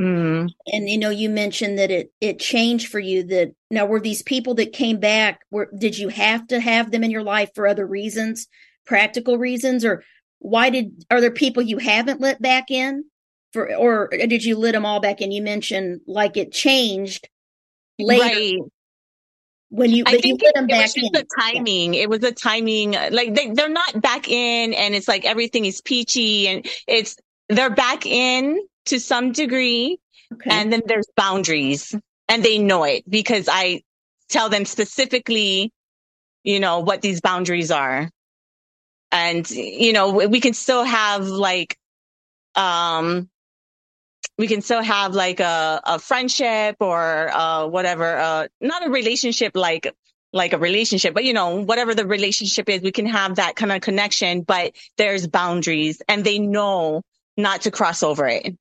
Mm. 0.00 0.50
And 0.66 0.88
you 0.88 0.96
know, 0.96 1.10
you 1.10 1.28
mentioned 1.28 1.78
that 1.78 1.90
it 1.90 2.10
it 2.20 2.38
changed 2.38 2.88
for 2.88 2.98
you. 2.98 3.22
That 3.24 3.52
now 3.70 3.84
were 3.84 4.00
these 4.00 4.22
people 4.22 4.54
that 4.54 4.72
came 4.72 4.98
back? 4.98 5.40
Were 5.50 5.70
did 5.76 5.98
you 5.98 6.08
have 6.08 6.46
to 6.48 6.58
have 6.58 6.90
them 6.90 7.04
in 7.04 7.10
your 7.10 7.22
life 7.22 7.50
for 7.54 7.66
other 7.66 7.86
reasons, 7.86 8.46
practical 8.90 9.38
reasons, 9.38 9.84
or 9.84 10.02
why 10.40 10.68
did 10.68 11.06
are 11.10 11.20
there 11.20 11.30
people 11.30 11.62
you 11.62 11.78
haven't 11.78 12.20
let 12.20 12.42
back 12.42 12.70
in 12.70 13.04
for, 13.52 13.74
or 13.74 14.08
did 14.08 14.44
you 14.44 14.58
let 14.58 14.72
them 14.72 14.84
all 14.84 15.00
back 15.00 15.22
in? 15.22 15.30
You 15.30 15.42
mentioned 15.42 16.00
like 16.06 16.36
it 16.36 16.52
changed 16.52 17.28
later. 17.98 18.24
Right. 18.24 18.58
When 19.72 19.90
you, 19.90 20.02
I 20.04 20.18
think 20.18 20.42
you 20.42 20.48
it, 20.48 20.56
it 20.56 20.62
was 20.62 20.92
just 20.92 20.98
in. 20.98 21.12
the 21.12 21.24
timing. 21.38 21.94
Yeah. 21.94 22.02
It 22.02 22.10
was 22.10 22.24
a 22.24 22.32
timing. 22.32 22.96
Uh, 22.96 23.10
like 23.12 23.36
they, 23.36 23.50
they're 23.52 23.68
not 23.68 24.02
back 24.02 24.28
in, 24.28 24.74
and 24.74 24.96
it's 24.96 25.06
like 25.06 25.24
everything 25.24 25.64
is 25.64 25.80
peachy, 25.80 26.48
and 26.48 26.66
it's 26.88 27.16
they're 27.48 27.70
back 27.70 28.04
in 28.04 28.60
to 28.86 28.98
some 28.98 29.30
degree. 29.30 30.00
Okay. 30.32 30.50
And 30.50 30.72
then 30.72 30.82
there's 30.86 31.06
boundaries 31.16 31.94
and 32.28 32.44
they 32.44 32.58
know 32.58 32.84
it 32.84 33.08
because 33.08 33.48
I 33.50 33.82
tell 34.28 34.48
them 34.48 34.64
specifically, 34.64 35.72
you 36.44 36.60
know, 36.60 36.78
what 36.78 37.02
these 37.02 37.20
boundaries 37.20 37.70
are. 37.72 38.08
And, 39.12 39.48
you 39.50 39.92
know, 39.92 40.12
we 40.12 40.40
can 40.40 40.54
still 40.54 40.84
have 40.84 41.26
like, 41.26 41.76
um, 42.54 43.28
we 44.38 44.46
can 44.46 44.62
still 44.62 44.82
have 44.82 45.14
like 45.14 45.40
a, 45.40 45.80
a 45.84 45.98
friendship 45.98 46.76
or, 46.80 47.30
uh, 47.32 47.66
whatever, 47.66 48.16
uh, 48.16 48.48
not 48.60 48.86
a 48.86 48.90
relationship 48.90 49.56
like, 49.56 49.92
like 50.32 50.52
a 50.52 50.58
relationship, 50.58 51.12
but 51.12 51.24
you 51.24 51.32
know, 51.32 51.56
whatever 51.56 51.94
the 51.94 52.06
relationship 52.06 52.68
is, 52.68 52.82
we 52.82 52.92
can 52.92 53.06
have 53.06 53.36
that 53.36 53.56
kind 53.56 53.72
of 53.72 53.80
connection, 53.80 54.42
but 54.42 54.72
there's 54.96 55.26
boundaries 55.26 56.00
and 56.08 56.24
they 56.24 56.38
know 56.38 57.02
not 57.36 57.62
to 57.62 57.70
cross 57.70 58.02
over 58.02 58.28
it. 58.28 58.56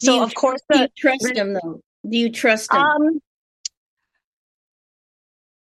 So 0.00 0.22
of 0.22 0.34
course, 0.34 0.60
do 0.72 0.80
you 0.80 0.88
trust 0.96 1.34
them 1.34 1.52
though? 1.52 1.80
Do 2.08 2.16
you 2.16 2.32
trust 2.32 2.72
him? 2.72 2.80
Um, 2.80 3.20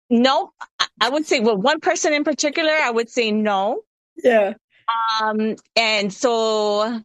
no, 0.09 0.51
I 0.99 1.09
would 1.09 1.25
say, 1.25 1.39
well, 1.39 1.57
one 1.57 1.79
person 1.79 2.13
in 2.13 2.23
particular, 2.23 2.71
I 2.71 2.91
would 2.91 3.09
say 3.09 3.31
no. 3.31 3.81
Yeah. 4.23 4.53
Um, 5.21 5.55
and 5.75 6.13
so, 6.13 7.01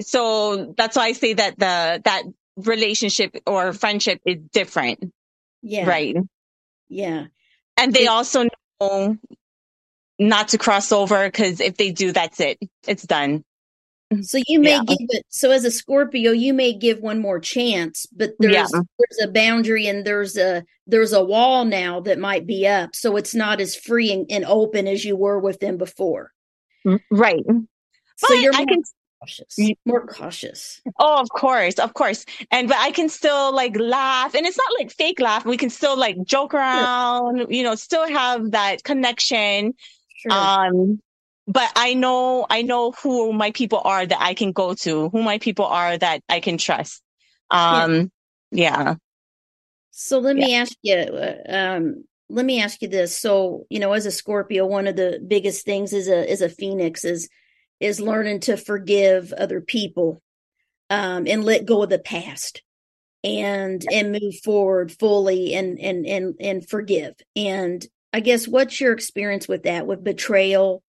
so 0.00 0.74
that's 0.76 0.96
why 0.96 1.06
I 1.06 1.12
say 1.12 1.34
that 1.34 1.58
the, 1.58 2.02
that 2.04 2.22
relationship 2.56 3.36
or 3.46 3.72
friendship 3.72 4.20
is 4.26 4.38
different. 4.52 5.12
Yeah. 5.62 5.88
Right. 5.88 6.16
Yeah. 6.88 7.26
And 7.76 7.92
they 7.92 8.04
it, 8.04 8.08
also 8.08 8.44
know 8.80 9.16
not 10.18 10.48
to 10.48 10.58
cross 10.58 10.92
over 10.92 11.26
because 11.26 11.60
if 11.60 11.76
they 11.76 11.92
do, 11.92 12.12
that's 12.12 12.40
it. 12.40 12.58
It's 12.86 13.04
done. 13.04 13.44
So 14.22 14.38
you 14.46 14.58
may 14.58 14.70
yeah. 14.70 14.84
give 14.84 15.06
it. 15.10 15.26
So 15.28 15.50
as 15.50 15.66
a 15.66 15.70
Scorpio, 15.70 16.32
you 16.32 16.54
may 16.54 16.72
give 16.72 17.00
one 17.00 17.20
more 17.20 17.38
chance, 17.38 18.06
but 18.06 18.30
there's 18.38 18.54
yeah. 18.54 18.66
there's 18.72 19.22
a 19.22 19.30
boundary 19.30 19.86
and 19.86 20.04
there's 20.04 20.38
a 20.38 20.64
there's 20.86 21.12
a 21.12 21.22
wall 21.22 21.66
now 21.66 22.00
that 22.00 22.18
might 22.18 22.46
be 22.46 22.66
up, 22.66 22.96
so 22.96 23.16
it's 23.16 23.34
not 23.34 23.60
as 23.60 23.76
free 23.76 24.10
and, 24.10 24.26
and 24.30 24.46
open 24.46 24.88
as 24.88 25.04
you 25.04 25.14
were 25.14 25.38
with 25.38 25.60
them 25.60 25.76
before. 25.76 26.32
Mm, 26.86 27.00
right. 27.10 27.44
So 28.16 28.26
but 28.28 28.38
you're 28.40 28.52
more 28.54 28.66
can, 28.66 28.82
cautious. 29.20 29.58
More 29.84 30.06
cautious. 30.06 30.80
Oh, 30.98 31.20
of 31.20 31.28
course, 31.28 31.78
of 31.78 31.92
course. 31.92 32.24
And 32.50 32.66
but 32.68 32.78
I 32.78 32.92
can 32.92 33.10
still 33.10 33.54
like 33.54 33.78
laugh, 33.78 34.34
and 34.34 34.46
it's 34.46 34.56
not 34.56 34.72
like 34.78 34.90
fake 34.90 35.20
laugh. 35.20 35.44
We 35.44 35.58
can 35.58 35.68
still 35.68 35.98
like 35.98 36.16
joke 36.24 36.54
around. 36.54 37.40
Sure. 37.40 37.46
You 37.50 37.62
know, 37.62 37.74
still 37.74 38.08
have 38.08 38.52
that 38.52 38.84
connection. 38.84 39.74
Sure. 40.16 40.32
Um, 40.32 41.02
but 41.48 41.72
I 41.74 41.94
know, 41.94 42.46
I 42.48 42.60
know 42.60 42.92
who 42.92 43.32
my 43.32 43.50
people 43.52 43.80
are 43.82 44.04
that 44.04 44.20
I 44.20 44.34
can 44.34 44.52
go 44.52 44.74
to, 44.74 45.08
who 45.08 45.22
my 45.22 45.38
people 45.38 45.64
are 45.64 45.96
that 45.96 46.20
I 46.28 46.40
can 46.40 46.58
trust. 46.58 47.02
Um, 47.50 48.12
yeah. 48.52 48.82
yeah. 48.82 48.94
So 49.90 50.18
let 50.18 50.36
me 50.36 50.54
ask 50.54 50.74
you, 50.82 51.08
um, 51.48 52.04
let 52.28 52.44
me 52.44 52.60
ask 52.60 52.82
you 52.82 52.88
this. 52.88 53.18
So, 53.18 53.64
you 53.70 53.80
know, 53.80 53.94
as 53.94 54.04
a 54.04 54.10
Scorpio, 54.10 54.66
one 54.66 54.86
of 54.86 54.96
the 54.96 55.24
biggest 55.26 55.64
things 55.64 55.94
is 55.94 56.06
a, 56.06 56.30
is 56.30 56.42
a 56.42 56.50
Phoenix 56.50 57.04
is, 57.04 57.30
is 57.80 57.98
learning 57.98 58.40
to 58.40 58.58
forgive 58.58 59.32
other 59.32 59.62
people, 59.62 60.20
um, 60.90 61.26
and 61.26 61.44
let 61.44 61.64
go 61.64 61.82
of 61.82 61.88
the 61.88 61.98
past 61.98 62.62
and, 63.24 63.84
and 63.90 64.12
move 64.12 64.34
forward 64.44 64.92
fully 64.92 65.54
and, 65.54 65.80
and, 65.80 66.06
and, 66.06 66.34
and 66.40 66.68
forgive. 66.68 67.14
And 67.34 67.84
I 68.12 68.20
guess 68.20 68.46
what's 68.46 68.80
your 68.80 68.92
experience 68.92 69.48
with 69.48 69.62
that, 69.62 69.86
with 69.86 70.04
betrayal? 70.04 70.82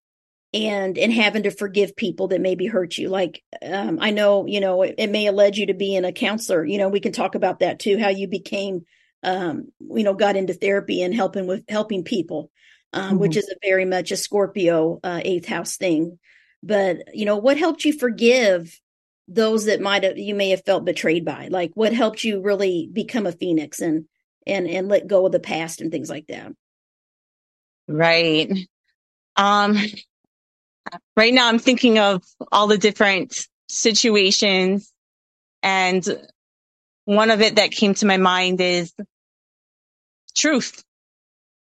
And 0.66 0.98
and 0.98 1.14
having 1.14 1.44
to 1.44 1.52
forgive 1.52 1.96
people 1.96 2.30
that 2.30 2.42
maybe 2.42 2.66
hurt 2.68 2.98
you. 2.98 3.10
Like 3.10 3.44
um, 3.62 4.00
i 4.02 4.12
know 4.12 4.46
you 4.46 4.60
know 4.60 4.82
it, 4.82 4.96
it, 4.98 5.10
may 5.10 5.26
have 5.26 5.36
led 5.36 5.58
you 5.58 5.68
to 5.68 5.74
being 5.74 6.06
a 6.06 6.12
counselor. 6.12 6.66
You 6.66 6.78
know 6.78 6.90
we 6.90 7.00
can 7.00 7.12
talk 7.12 7.36
about 7.36 7.60
that 7.60 7.80
too 7.80 7.98
how 7.98 8.10
you 8.10 8.28
became 8.28 8.86
um, 9.24 9.72
you 9.80 10.04
know 10.04 10.14
got 10.14 10.36
into 10.36 10.54
therapy 10.54 11.02
and 11.02 11.14
helping 11.14 11.48
with 11.48 11.64
helping 11.70 12.04
people 12.04 12.52
um, 12.94 13.04
mm-hmm. 13.04 13.18
which 13.18 13.38
is 13.38 13.50
a 13.50 13.68
very 13.68 13.86
much 13.86 14.12
a 14.12 14.18
scorpio 14.18 15.00
uh, 15.04 15.22
eighth 15.24 15.48
house 15.48 15.78
thing. 15.78 16.20
But 16.64 17.16
you 17.16 17.26
know 17.26 17.38
what 17.38 17.58
helped 17.58 17.86
you 17.86 17.94
forgive 17.94 18.80
those 19.28 19.66
that 19.66 19.82
might 19.82 20.04
have 20.04 20.18
you 20.18 20.36
may 20.36 20.50
have 20.50 20.66
felt 20.66 20.86
betrayed 20.86 21.26
by? 21.26 21.50
Like 21.50 21.72
what 21.76 21.94
helped 21.94 22.24
you 22.24 22.42
really 22.42 22.90
become 22.92 23.26
a 23.26 23.32
phoenix 23.32 23.80
and 23.80 24.06
and 24.46 24.68
and 24.68 24.88
let 24.88 25.08
go 25.08 25.26
of 25.26 25.32
the 25.32 25.40
past 25.40 25.82
and 25.82 25.92
things 25.92 26.10
like 26.10 26.28
that? 26.28 26.52
Right. 27.88 28.52
Um 29.36 29.78
right 31.16 31.34
now 31.34 31.48
I'm 31.48 31.60
thinking 31.60 32.00
of 32.00 32.24
all 32.52 32.68
the 32.68 32.78
different 32.78 33.48
situations 33.68 34.92
and 35.64 36.06
one 37.06 37.32
of 37.32 37.42
it 37.42 37.56
that 37.56 37.72
came 37.72 37.94
to 37.96 38.06
my 38.06 38.18
mind 38.18 38.60
is 38.60 38.94
truth. 40.36 40.84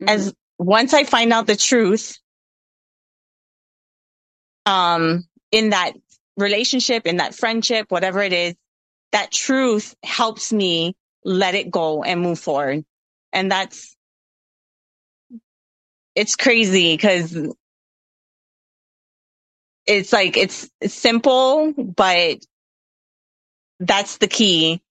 Mm-hmm. 0.02 0.10
As 0.10 0.34
once 0.58 0.94
I 0.94 1.04
find 1.04 1.32
out 1.32 1.48
the 1.48 1.56
truth, 1.56 2.18
um, 4.66 5.28
in 5.52 5.70
that 5.70 5.94
relationship, 6.36 7.06
in 7.06 7.18
that 7.18 7.36
friendship, 7.36 7.86
whatever 7.90 8.22
it 8.22 8.34
is, 8.34 8.56
that 9.12 9.32
truth 9.32 9.96
helps 10.04 10.52
me 10.52 10.96
let 11.24 11.56
it 11.56 11.72
go 11.72 12.04
and 12.04 12.22
move 12.22 12.40
forward. 12.40 12.84
And 13.32 13.52
that's, 13.52 13.96
it's 16.16 16.36
crazy 16.36 16.96
because 16.96 17.38
it's 19.88 20.14
like, 20.14 20.38
it's 20.38 20.70
simple, 20.86 21.74
but 21.74 22.38
that's 23.80 24.18
the 24.18 24.28
key. 24.28 24.82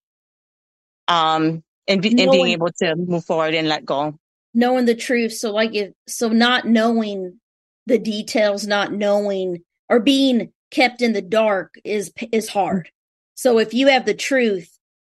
Um, 1.06 1.62
and, 1.86 2.02
be, 2.02 2.08
and 2.08 2.30
being 2.30 2.48
able 2.48 2.70
to 2.82 2.96
move 2.96 3.24
forward 3.24 3.54
and 3.54 3.68
let 3.68 3.84
go. 3.84 4.18
Knowing 4.54 4.86
the 4.86 4.94
truth. 4.94 5.34
So 5.34 5.52
like 5.52 5.74
if, 5.74 5.92
so 6.08 6.30
not 6.30 6.66
knowing 6.66 7.38
the 7.86 7.98
details, 7.98 8.66
not 8.66 8.92
knowing 8.92 9.62
or 9.88 10.00
being 10.00 10.52
kept 10.70 11.02
in 11.02 11.12
the 11.12 11.22
dark 11.22 11.74
is, 11.84 12.12
is 12.32 12.48
hard. 12.48 12.90
So 13.36 13.58
if 13.58 13.74
you 13.74 13.88
have 13.88 14.06
the 14.06 14.14
truth 14.14 14.72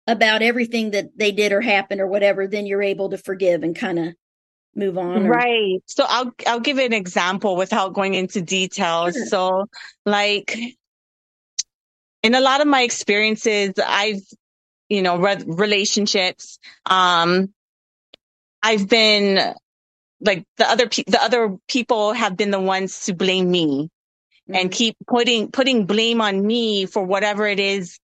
about 0.08 0.42
everything 0.42 0.92
that 0.92 1.18
they 1.18 1.32
did 1.32 1.52
or 1.52 1.62
happened 1.62 2.02
or 2.02 2.08
whatever, 2.08 2.48
then 2.48 2.66
you're 2.66 2.82
able 2.82 3.10
to 3.12 3.18
forgive 3.18 3.64
and 3.64 3.76
kind 3.76 4.00
of 4.00 4.16
move 4.78 4.98
on. 4.98 5.26
Or... 5.26 5.30
Right. 5.30 5.82
So 5.88 6.06
I'll, 6.08 6.32
I'll 6.46 6.60
give 6.60 6.78
an 6.78 6.94
example 6.94 7.56
without 7.56 7.94
going 7.94 8.14
into 8.14 8.42
details. 8.42 9.16
Sure. 9.16 9.26
So 9.26 9.66
like 10.06 10.58
in 12.24 12.36
a 12.36 12.40
lot 12.40 12.62
of 12.62 12.68
my 12.68 12.84
experiences, 12.84 13.74
I've, 13.84 14.22
you 14.88 15.02
know, 15.02 15.18
re- 15.18 15.44
relationships, 15.46 16.60
um, 16.86 17.54
I've 18.62 18.88
been 18.88 19.54
like 20.22 20.46
the 20.58 20.70
other, 20.70 20.88
pe- 20.88 21.04
the 21.08 21.22
other 21.22 21.58
people 21.68 22.14
have 22.14 22.38
been 22.38 22.52
the 22.52 22.60
ones 22.60 23.06
to 23.06 23.14
blame 23.14 23.50
me 23.50 23.90
mm-hmm. 24.50 24.56
and 24.56 24.72
keep 24.72 24.96
putting, 25.08 25.52
putting 25.52 25.86
blame 25.86 26.22
on 26.22 26.46
me 26.46 26.86
for 26.86 27.04
whatever 27.04 27.48
it 27.48 27.60
is 27.60 28.00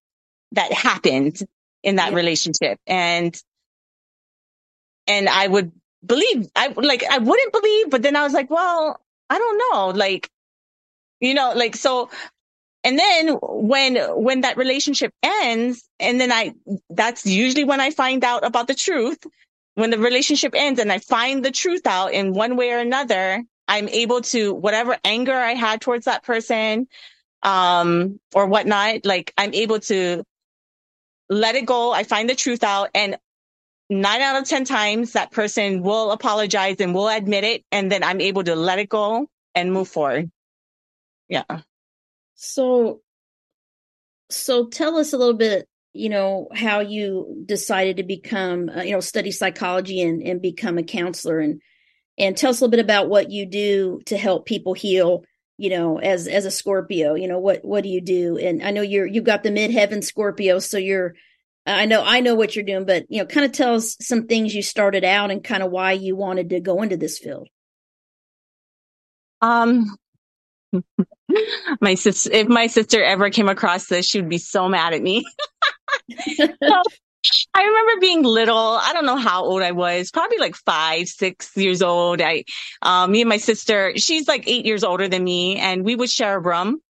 that 0.53 0.74
happened 0.74 1.39
in 1.84 1.97
that 1.97 2.11
yeah. 2.11 2.17
relationship. 2.17 2.80
And, 2.88 3.39
and 5.05 5.28
I 5.28 5.47
would 5.47 5.71
believe, 6.06 6.47
I 6.56 6.74
like, 6.76 7.04
I 7.10 7.18
wouldn't 7.18 7.54
believe, 7.54 7.89
but 7.89 8.01
then 8.01 8.16
I 8.16 8.24
was 8.24 8.34
like, 8.34 8.49
well, 8.49 8.99
I 9.30 9.38
don't 9.38 9.58
know. 9.58 9.97
Like, 9.97 10.30
you 11.20 11.34
know, 11.34 11.54
like, 11.56 11.76
so 11.76 12.10
and 12.84 12.99
then 12.99 13.30
when, 13.41 13.95
when 14.22 14.41
that 14.41 14.58
relationship 14.58 15.14
ends, 15.24 15.88
and 15.99 16.20
then 16.20 16.32
I, 16.32 16.54
that's 16.89 17.26
usually 17.26 17.64
when 17.64 17.80
I 17.80 17.91
find 17.91 18.24
out 18.24 18.45
about 18.45 18.68
the 18.68 18.76
truth. 18.76 19.20
When 19.76 19.89
the 19.89 19.97
relationship 19.97 20.54
ends 20.56 20.80
and 20.80 20.91
I 20.91 20.99
find 20.99 21.43
the 21.43 21.49
truth 21.51 21.88
out 21.88 22.14
in 22.14 22.34
one 22.34 22.58
way 22.58 22.72
or 22.72 22.80
another, 22.80 23.43
I'm 23.68 23.89
able 23.89 24.22
to, 24.22 24.54
whatever 24.54 24.97
anger 25.04 25.34
I 25.34 25.54
had 25.54 25.82
towards 25.82 26.06
that 26.06 26.24
person, 26.24 26.88
um, 27.41 28.20
or 28.36 28.45
whatnot, 28.47 29.06
like 29.06 29.34
I'm 29.38 29.54
able 29.54 29.80
to 29.80 30.24
let 31.30 31.56
it 31.56 31.66
go. 31.66 31.91
I 31.91 32.04
find 32.04 32.30
the 32.30 32.36
truth 32.36 32.64
out 32.64 32.89
and 32.93 33.18
nine 34.02 34.22
out 34.22 34.41
of 34.41 34.48
10 34.48 34.66
times 34.66 35.14
that 35.14 35.32
person 35.32 35.82
will 35.82 36.12
apologize 36.12 36.78
and 36.80 36.94
will 36.94 37.10
admit 37.10 37.44
it. 37.44 37.64
And 37.72 37.91
then 37.91 38.04
I'm 38.04 38.22
able 38.22 38.44
to 38.44 38.56
let 38.56 38.80
it 38.80 38.89
go 38.89 39.28
and 39.56 39.74
move 39.74 39.88
forward. 39.88 40.32
Yeah. 41.28 41.44
So, 42.36 43.02
so 44.30 44.68
tell 44.68 44.98
us 44.98 45.14
a 45.14 45.18
little 45.18 45.36
bit, 45.36 45.68
you 45.94 46.10
know, 46.10 46.50
how 46.54 46.80
you 46.80 47.44
decided 47.46 47.98
to 47.98 48.04
become, 48.04 48.70
uh, 48.70 48.82
you 48.82 48.91
know, 48.91 49.00
study 49.00 49.32
psychology 49.32 50.02
and, 50.02 50.22
and 50.24 50.41
become 50.41 50.78
a 50.78 50.84
counselor 50.84 51.39
and, 51.39 51.62
and 52.18 52.36
tell 52.36 52.50
us 52.50 52.60
a 52.60 52.64
little 52.64 52.72
bit 52.72 52.84
about 52.84 53.10
what 53.10 53.32
you 53.32 53.46
do 53.46 54.02
to 54.08 54.18
help 54.18 54.46
people 54.46 54.74
heal, 54.74 55.24
you 55.58 55.70
know, 55.70 56.00
as, 56.00 56.28
as 56.28 56.46
a 56.46 56.52
Scorpio, 56.52 57.16
you 57.16 57.28
know, 57.28 57.39
what, 57.39 57.64
what 57.64 57.84
do 57.84 57.89
you 57.89 58.02
do? 58.02 58.38
And 58.38 58.64
I 58.64 58.72
know 58.72 58.82
you're, 58.82 59.06
you've 59.06 59.24
got 59.24 59.44
the 59.44 59.50
midheaven 59.50 60.04
Scorpio, 60.04 60.60
so 60.60 60.78
you're, 60.78 61.16
I 61.66 61.86
know, 61.86 62.03
I 62.03 62.20
know 62.20 62.36
what 62.36 62.55
you're 62.55 62.66
doing, 62.66 62.86
but, 62.86 63.05
you 63.09 63.20
know, 63.20 63.26
kind 63.26 63.45
of 63.45 63.53
tell 63.53 63.76
us 63.76 63.95
some 64.01 64.28
things 64.28 64.53
you 64.53 64.61
started 64.61 65.03
out 65.03 65.32
and 65.32 65.43
kind 65.43 65.64
of 65.64 65.72
why 65.72 65.93
you 65.93 66.16
wanted 66.16 66.49
to 66.49 66.59
go 66.59 66.82
into 66.82 66.97
this 66.97 67.20
field. 67.20 67.47
Um, 69.41 69.95
my 71.82 71.95
sister, 71.95 72.32
if 72.34 72.47
my 72.47 72.68
sister 72.68 73.01
ever 73.01 73.30
came 73.30 73.47
across 73.47 73.88
this, 73.88 74.05
she 74.05 74.20
would 74.20 74.30
be 74.30 74.38
so 74.38 74.68
mad 74.68 74.93
at 74.93 75.01
me. 75.01 75.26
so, 76.38 76.82
I 77.53 77.64
remember 77.64 78.01
being 78.01 78.24
little. 78.24 78.57
I 78.57 78.91
don't 78.91 79.05
know 79.05 79.16
how 79.16 79.45
old 79.45 79.61
I 79.61 79.72
was, 79.72 80.11
probably 80.11 80.39
like 80.39 80.55
five, 80.55 81.07
six 81.07 81.55
years 81.55 81.82
old. 81.82 82.22
I, 82.22 82.43
um, 82.82 83.11
me 83.11 83.22
and 83.22 83.30
my 83.30 83.38
sister, 83.38 83.93
she's 83.95 84.28
like 84.28 84.43
eight 84.47 84.66
years 84.66 84.84
older 84.84 85.07
than 85.07 85.24
me 85.24 85.57
and 85.57 85.86
we 85.86 85.95
would 85.95 86.09
share 86.09 86.36
a 86.36 86.39
room 86.39 86.82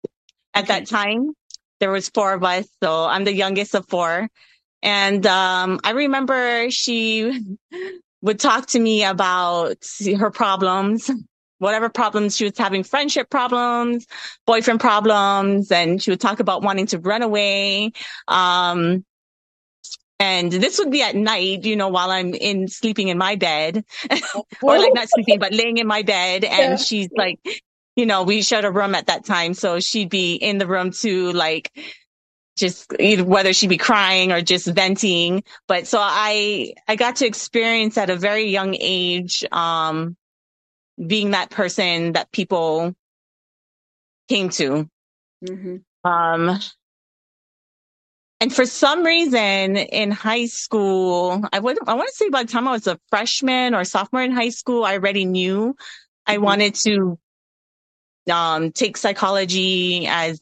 at 0.55 0.69
that 0.69 0.87
time. 0.87 1.33
There 1.81 1.91
was 1.91 2.09
four 2.09 2.33
of 2.33 2.43
us. 2.45 2.67
So 2.83 3.05
I'm 3.05 3.25
the 3.25 3.35
youngest 3.35 3.75
of 3.75 3.87
four. 3.89 4.29
And, 4.83 5.27
um, 5.27 5.81
I 5.85 5.91
remember 5.91 6.71
she 6.71 7.57
would 8.21 8.41
talk 8.41 8.67
to 8.69 8.81
me 8.81 9.05
about 9.05 9.85
her 10.19 10.31
problems 10.31 11.11
whatever 11.63 11.89
problems 11.89 12.37
she 12.37 12.45
was 12.45 12.59
having 12.59 12.83
friendship 12.83 13.31
problems, 13.31 14.05
boyfriend 14.47 14.81
problems, 14.81 15.71
and 15.71 16.03
she 16.03 16.11
would 16.11 16.21
talk 16.21 16.41
about 16.41 16.63
wanting 16.63 16.87
to 16.87 16.99
run 16.99 17.23
away. 17.23 17.93
Um, 18.27 19.05
and 20.19 20.51
this 20.51 20.79
would 20.81 20.91
be 20.91 21.03
at 21.03 21.15
night, 21.15 21.65
you 21.65 21.77
know, 21.77 21.89
while 21.89 22.11
I'm 22.11 22.35
in 22.35 22.67
sleeping 22.67 23.09
in 23.09 23.19
my 23.19 23.37
bed 23.37 23.85
or 24.63 24.79
like 24.79 24.93
not 24.93 25.09
sleeping, 25.09 25.39
but 25.39 25.53
laying 25.53 25.79
in 25.79 25.87
my 25.87 26.03
bed. 26.03 26.43
And 26.43 26.73
yeah. 26.73 26.77
she's 26.77 27.09
like, 27.17 27.39
you 27.95 28.07
know, 28.07 28.25
we 28.25 28.43
shared 28.43 28.65
a 28.65 28.71
room 28.71 28.97
at 28.97 29.07
that 29.07 29.25
time. 29.25 29.55
So 29.55 29.79
she'd 29.79 30.11
be 30.11 30.35
in 30.35 30.59
the 30.59 30.67
room 30.67 30.91
too, 30.91 31.33
like, 31.33 31.71
just 32.57 32.93
whether 32.99 33.53
she'd 33.53 33.69
be 33.69 33.79
crying 33.79 34.31
or 34.33 34.43
just 34.43 34.67
venting. 34.67 35.43
But 35.69 35.87
so 35.87 35.99
I, 36.01 36.75
I 36.87 36.97
got 36.97 37.17
to 37.17 37.27
experience 37.27 37.97
at 37.97 38.11
a 38.11 38.17
very 38.17 38.51
young 38.51 38.77
age, 38.79 39.45
um, 39.53 40.17
being 41.05 41.31
that 41.31 41.51
person 41.51 42.13
that 42.13 42.31
people 42.31 42.95
came 44.29 44.51
to. 44.51 44.89
Mm-hmm. 45.49 46.11
Um, 46.11 46.59
and 48.41 48.55
for 48.55 48.67
some 48.67 49.03
reason 49.03 49.77
in 49.77 50.11
high 50.11 50.47
school, 50.47 51.43
I 51.53 51.59
would, 51.59 51.79
I 51.87 51.95
want 51.95 52.09
to 52.09 52.15
say 52.15 52.29
by 52.29 52.43
the 52.43 52.53
time 52.53 52.69
I 52.69 52.73
was 52.73 52.87
a 52.87 52.99
freshman 53.09 53.75
or 53.75 53.85
sophomore 53.85 54.23
in 54.23 54.33
high 54.33 54.51
school, 54.51 54.85
I 54.85 54.95
already 54.95 55.25
knew 55.25 55.69
mm-hmm. 55.69 56.33
I 56.33 56.39
wanted 56.39 56.75
to, 56.75 57.19
um, 58.31 58.73
take 58.73 58.97
psychology 58.97 60.07
as, 60.07 60.39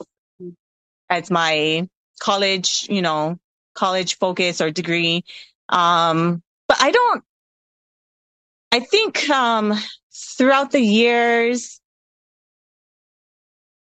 as 1.08 1.30
my 1.30 1.88
college, 2.20 2.86
you 2.88 3.02
know, 3.02 3.40
college 3.74 4.18
focus 4.18 4.60
or 4.60 4.70
degree. 4.70 5.24
Um, 5.68 6.42
but 6.68 6.76
I 6.80 6.92
don't, 6.92 7.24
I 8.70 8.80
think, 8.80 9.28
um, 9.30 9.74
throughout 10.12 10.70
the 10.70 10.80
years, 10.80 11.80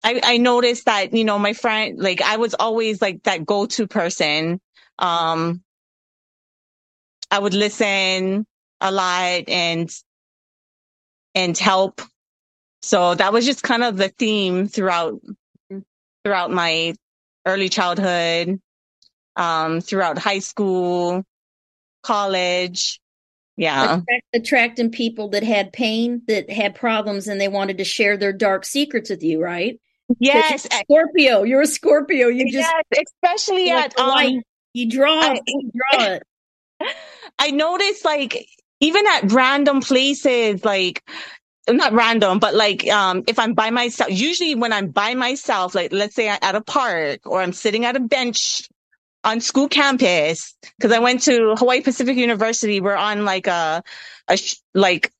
I, 0.02 0.20
I 0.22 0.36
noticed 0.38 0.86
that, 0.86 1.12
you 1.12 1.24
know, 1.24 1.38
my 1.38 1.52
friend, 1.52 1.98
like 1.98 2.22
I 2.22 2.36
was 2.36 2.54
always 2.54 3.02
like 3.02 3.24
that 3.24 3.44
go-to 3.44 3.86
person. 3.86 4.60
Um, 4.98 5.62
I 7.30 7.38
would 7.38 7.54
listen 7.54 8.46
a 8.80 8.90
lot 8.92 9.48
and, 9.48 9.90
and 11.34 11.58
help. 11.58 12.00
So 12.80 13.14
that 13.14 13.32
was 13.32 13.44
just 13.44 13.62
kind 13.62 13.82
of 13.82 13.96
the 13.96 14.08
theme 14.08 14.68
throughout, 14.68 15.20
throughout 16.24 16.50
my 16.52 16.94
early 17.48 17.68
childhood, 17.68 18.60
um, 19.36 19.80
throughout 19.80 20.18
high 20.18 20.40
school, 20.40 21.24
college. 22.02 23.00
Yeah. 23.56 23.94
Attract, 23.94 24.24
attracting 24.34 24.90
people 24.90 25.30
that 25.30 25.42
had 25.42 25.72
pain 25.72 26.22
that 26.28 26.48
had 26.48 26.76
problems 26.76 27.26
and 27.26 27.40
they 27.40 27.48
wanted 27.48 27.78
to 27.78 27.84
share 27.84 28.16
their 28.16 28.32
dark 28.32 28.64
secrets 28.64 29.10
with 29.10 29.22
you 29.24 29.42
right? 29.42 29.80
Yes 30.20 30.66
you're 30.70 31.04
scorpio. 31.04 31.42
You're 31.42 31.62
a 31.62 31.66
scorpio. 31.66 32.28
You 32.28 32.44
just 32.50 32.70
yes, 32.92 33.04
especially 33.22 33.70
at 33.70 33.98
um, 33.98 34.42
you 34.74 34.88
draw 34.88 35.20
I, 35.20 35.40
you 35.44 35.70
draw 35.74 36.04
it. 36.04 36.22
I 37.38 37.50
noticed 37.50 38.04
like 38.04 38.46
even 38.80 39.04
at 39.08 39.32
random 39.32 39.80
places 39.80 40.64
like 40.64 41.02
not 41.68 41.92
random, 41.92 42.38
but 42.38 42.54
like, 42.54 42.88
um, 42.88 43.24
if 43.26 43.38
I'm 43.38 43.54
by 43.54 43.70
myself, 43.70 44.10
usually 44.10 44.54
when 44.54 44.72
I'm 44.72 44.88
by 44.88 45.14
myself, 45.14 45.74
like, 45.74 45.92
let's 45.92 46.14
say 46.14 46.28
at 46.28 46.54
a 46.54 46.60
park 46.60 47.20
or 47.24 47.40
I'm 47.40 47.52
sitting 47.52 47.84
at 47.84 47.96
a 47.96 48.00
bench 48.00 48.68
on 49.24 49.40
school 49.40 49.68
campus 49.68 50.54
because 50.76 50.92
I 50.92 50.98
went 51.00 51.22
to 51.22 51.54
Hawaii 51.56 51.80
Pacific 51.80 52.16
University. 52.16 52.80
We're 52.80 52.96
on 52.96 53.24
like 53.24 53.46
a, 53.46 53.82
a 54.28 54.38
like 54.74 55.12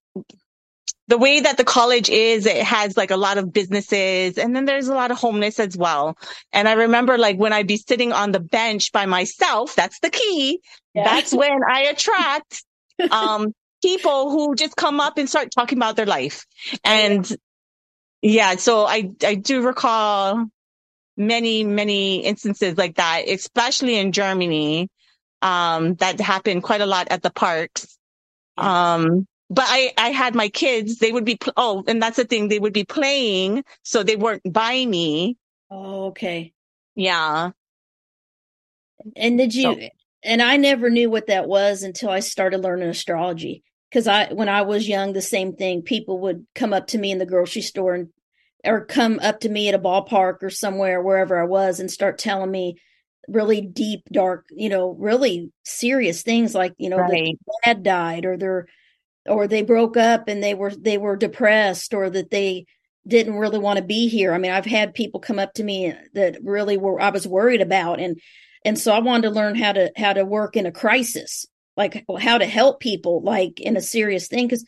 the 1.08 1.18
way 1.18 1.40
that 1.40 1.56
the 1.56 1.64
college 1.64 2.10
is, 2.10 2.46
it 2.46 2.62
has 2.62 2.96
like 2.96 3.10
a 3.10 3.16
lot 3.16 3.38
of 3.38 3.52
businesses 3.52 4.36
and 4.36 4.54
then 4.54 4.66
there's 4.66 4.88
a 4.88 4.94
lot 4.94 5.10
of 5.10 5.16
homeless 5.16 5.58
as 5.58 5.76
well. 5.76 6.18
And 6.52 6.68
I 6.68 6.72
remember 6.72 7.16
like 7.16 7.38
when 7.38 7.52
I'd 7.52 7.66
be 7.66 7.78
sitting 7.78 8.12
on 8.12 8.30
the 8.30 8.40
bench 8.40 8.92
by 8.92 9.06
myself, 9.06 9.74
that's 9.74 9.98
the 10.00 10.10
key. 10.10 10.60
Yeah. 10.94 11.04
That's 11.04 11.32
when 11.32 11.60
I 11.68 11.84
attract, 11.84 12.62
um, 13.10 13.54
people 13.82 14.30
who 14.30 14.54
just 14.56 14.76
come 14.76 15.00
up 15.00 15.18
and 15.18 15.28
start 15.28 15.50
talking 15.52 15.78
about 15.78 15.96
their 15.96 16.06
life. 16.06 16.46
And 16.84 17.26
Yeah, 18.22 18.56
so 18.56 18.84
I 18.86 19.12
I 19.24 19.36
do 19.36 19.62
recall 19.66 20.46
many 21.16 21.64
many 21.64 22.24
instances 22.24 22.78
like 22.78 22.96
that, 22.96 23.24
especially 23.28 23.96
in 23.98 24.12
Germany. 24.12 24.88
Um, 25.42 25.96
that 25.96 26.20
happened 26.20 26.64
quite 26.64 26.82
a 26.82 26.86
lot 26.86 27.08
at 27.10 27.22
the 27.22 27.30
parks. 27.30 27.98
Um, 28.58 29.26
but 29.50 29.66
I 29.68 29.92
I 29.98 30.10
had 30.10 30.34
my 30.36 30.48
kids. 30.50 30.98
They 30.98 31.12
would 31.12 31.24
be 31.26 31.36
pl- 31.36 31.54
oh, 31.56 31.84
and 31.88 32.02
that's 32.02 32.16
the 32.18 32.24
thing. 32.24 32.48
They 32.48 32.60
would 32.60 32.74
be 32.74 32.84
playing, 32.84 33.64
so 33.84 34.02
they 34.04 34.16
weren't 34.16 34.42
by 34.52 34.84
me. 34.86 35.38
Oh, 35.70 36.06
okay. 36.08 36.52
Yeah. 36.96 37.52
And 39.16 39.38
did 39.38 39.54
you? 39.54 39.74
So. 39.82 39.88
And 40.24 40.42
I 40.42 40.56
never 40.58 40.90
knew 40.90 41.10
what 41.10 41.28
that 41.28 41.48
was 41.48 41.82
until 41.84 42.10
I 42.10 42.20
started 42.20 42.60
learning 42.62 42.88
astrology. 42.90 43.64
Because 43.90 44.06
I, 44.06 44.32
when 44.32 44.48
I 44.48 44.62
was 44.62 44.88
young, 44.88 45.12
the 45.12 45.22
same 45.22 45.54
thing. 45.54 45.82
People 45.82 46.20
would 46.20 46.46
come 46.54 46.72
up 46.72 46.88
to 46.88 46.98
me 46.98 47.10
in 47.10 47.18
the 47.18 47.26
grocery 47.26 47.62
store 47.62 47.94
and, 47.94 48.08
or 48.64 48.84
come 48.84 49.18
up 49.22 49.40
to 49.40 49.48
me 49.48 49.68
at 49.68 49.74
a 49.74 49.78
ballpark 49.78 50.42
or 50.42 50.50
somewhere, 50.50 51.00
wherever 51.00 51.40
I 51.40 51.44
was, 51.44 51.80
and 51.80 51.90
start 51.90 52.18
telling 52.18 52.50
me 52.50 52.76
really 53.28 53.60
deep, 53.60 54.02
dark, 54.10 54.46
you 54.50 54.68
know, 54.68 54.90
really 54.98 55.52
serious 55.64 56.22
things 56.22 56.54
like, 56.54 56.74
you 56.78 56.90
know, 56.90 56.98
right. 56.98 57.36
their 57.64 57.74
dad 57.74 57.82
died 57.82 58.24
or 58.24 58.36
their, 58.36 58.66
or 59.26 59.46
they 59.46 59.62
broke 59.62 59.96
up 59.96 60.28
and 60.28 60.42
they 60.42 60.54
were 60.54 60.74
they 60.74 60.98
were 60.98 61.16
depressed 61.16 61.94
or 61.94 62.10
that 62.10 62.30
they 62.30 62.66
didn't 63.06 63.38
really 63.38 63.58
want 63.58 63.78
to 63.78 63.84
be 63.84 64.08
here. 64.08 64.32
I 64.32 64.38
mean, 64.38 64.50
I've 64.50 64.66
had 64.66 64.94
people 64.94 65.20
come 65.20 65.38
up 65.38 65.54
to 65.54 65.64
me 65.64 65.94
that 66.14 66.38
really 66.42 66.76
were 66.76 67.00
I 67.00 67.10
was 67.10 67.26
worried 67.26 67.60
about 67.60 68.00
and 68.00 68.20
and 68.64 68.78
so 68.78 68.92
I 68.92 68.98
wanted 68.98 69.28
to 69.28 69.34
learn 69.34 69.54
how 69.54 69.72
to 69.72 69.90
how 69.96 70.12
to 70.12 70.24
work 70.24 70.56
in 70.56 70.66
a 70.66 70.72
crisis, 70.72 71.46
like 71.78 72.04
how 72.20 72.36
to 72.36 72.44
help 72.46 72.80
people 72.80 73.22
like 73.22 73.60
in 73.60 73.76
a 73.76 73.80
serious 73.80 74.28
thing 74.28 74.48
cuz 74.48 74.64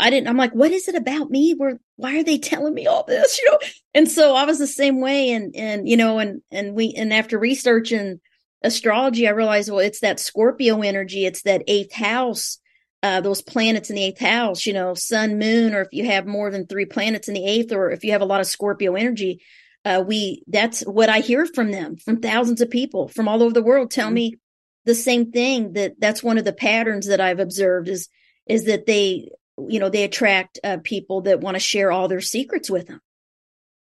I 0.00 0.10
didn't 0.10 0.28
I'm 0.28 0.36
like 0.36 0.54
what 0.54 0.72
is 0.72 0.88
it 0.88 0.96
about 0.96 1.30
me 1.30 1.52
where 1.52 1.78
why 1.96 2.18
are 2.18 2.24
they 2.24 2.38
telling 2.38 2.74
me 2.74 2.88
all 2.88 3.04
this, 3.04 3.38
you 3.42 3.50
know? 3.50 3.58
And 3.94 4.10
so 4.10 4.34
I 4.34 4.44
was 4.44 4.58
the 4.58 4.66
same 4.66 5.00
way 5.00 5.30
and 5.30 5.54
and 5.54 5.88
you 5.88 5.96
know 5.96 6.18
and 6.18 6.42
and 6.50 6.74
we 6.74 6.92
and 6.96 7.12
after 7.12 7.38
researching 7.38 8.20
astrology 8.62 9.28
I 9.28 9.32
realized 9.32 9.70
well 9.70 9.78
it's 9.78 10.00
that 10.00 10.18
Scorpio 10.18 10.80
energy, 10.80 11.26
it's 11.26 11.42
that 11.42 11.66
8th 11.68 11.92
house 11.92 12.58
uh, 13.04 13.20
those 13.20 13.42
planets 13.42 13.90
in 13.90 13.96
the 13.96 14.02
eighth 14.02 14.18
house, 14.18 14.64
you 14.64 14.72
know, 14.72 14.94
sun, 14.94 15.38
moon, 15.38 15.74
or 15.74 15.82
if 15.82 15.88
you 15.92 16.06
have 16.06 16.26
more 16.26 16.50
than 16.50 16.66
three 16.66 16.86
planets 16.86 17.28
in 17.28 17.34
the 17.34 17.44
eighth, 17.44 17.70
or 17.70 17.90
if 17.90 18.02
you 18.02 18.12
have 18.12 18.22
a 18.22 18.24
lot 18.24 18.40
of 18.40 18.46
Scorpio 18.46 18.94
energy, 18.94 19.42
uh, 19.84 20.02
we 20.04 20.42
that's 20.46 20.80
what 20.80 21.10
I 21.10 21.20
hear 21.20 21.44
from 21.44 21.70
them, 21.70 21.96
from 21.98 22.20
thousands 22.20 22.62
of 22.62 22.70
people 22.70 23.08
from 23.08 23.28
all 23.28 23.42
over 23.42 23.52
the 23.52 23.62
world 23.62 23.90
tell 23.90 24.06
mm-hmm. 24.06 24.14
me 24.14 24.38
the 24.84 24.94
same 24.94 25.32
thing 25.32 25.74
that 25.74 25.94
that's 25.98 26.22
one 26.22 26.38
of 26.38 26.44
the 26.44 26.52
patterns 26.52 27.06
that 27.06 27.20
I've 27.20 27.40
observed 27.40 27.88
is 27.88 28.08
is 28.46 28.64
that 28.64 28.86
they 28.86 29.30
you 29.68 29.80
know 29.80 29.88
they 29.88 30.04
attract 30.04 30.58
uh, 30.64 30.78
people 30.82 31.22
that 31.22 31.40
want 31.40 31.54
to 31.56 31.60
share 31.60 31.92
all 31.92 32.08
their 32.08 32.20
secrets 32.20 32.70
with 32.70 32.86
them. 32.88 33.00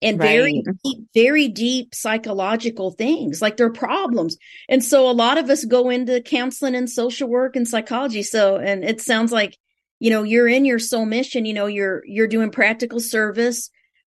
And 0.01 0.21
right. 0.21 0.29
very 0.29 0.63
deep, 0.85 1.09
very 1.13 1.49
deep 1.49 1.93
psychological 1.93 2.93
things 2.93 3.43
like 3.43 3.57
their 3.57 3.73
problems. 3.73 4.37
And 4.69 4.85
so 4.85 5.11
a 5.11 5.13
lot 5.13 5.39
of 5.39 5.51
us 5.51 5.65
go 5.65 5.91
into 5.91 6.21
counseling 6.21 6.77
and 6.77 6.89
social 6.89 7.29
work 7.29 7.57
and 7.57 7.67
psychology. 7.67 8.23
So 8.23 8.59
and 8.59 8.85
it 8.85 9.01
sounds 9.01 9.33
like 9.33 9.59
you 10.01 10.11
know 10.11 10.23
you're 10.23 10.49
in 10.49 10.65
your 10.65 10.79
soul 10.79 11.05
mission 11.05 11.45
you 11.45 11.55
know 11.55 11.67
you're 11.67 12.03
you're 12.07 12.27
doing 12.27 12.51
practical 12.51 13.01
service 13.01 13.71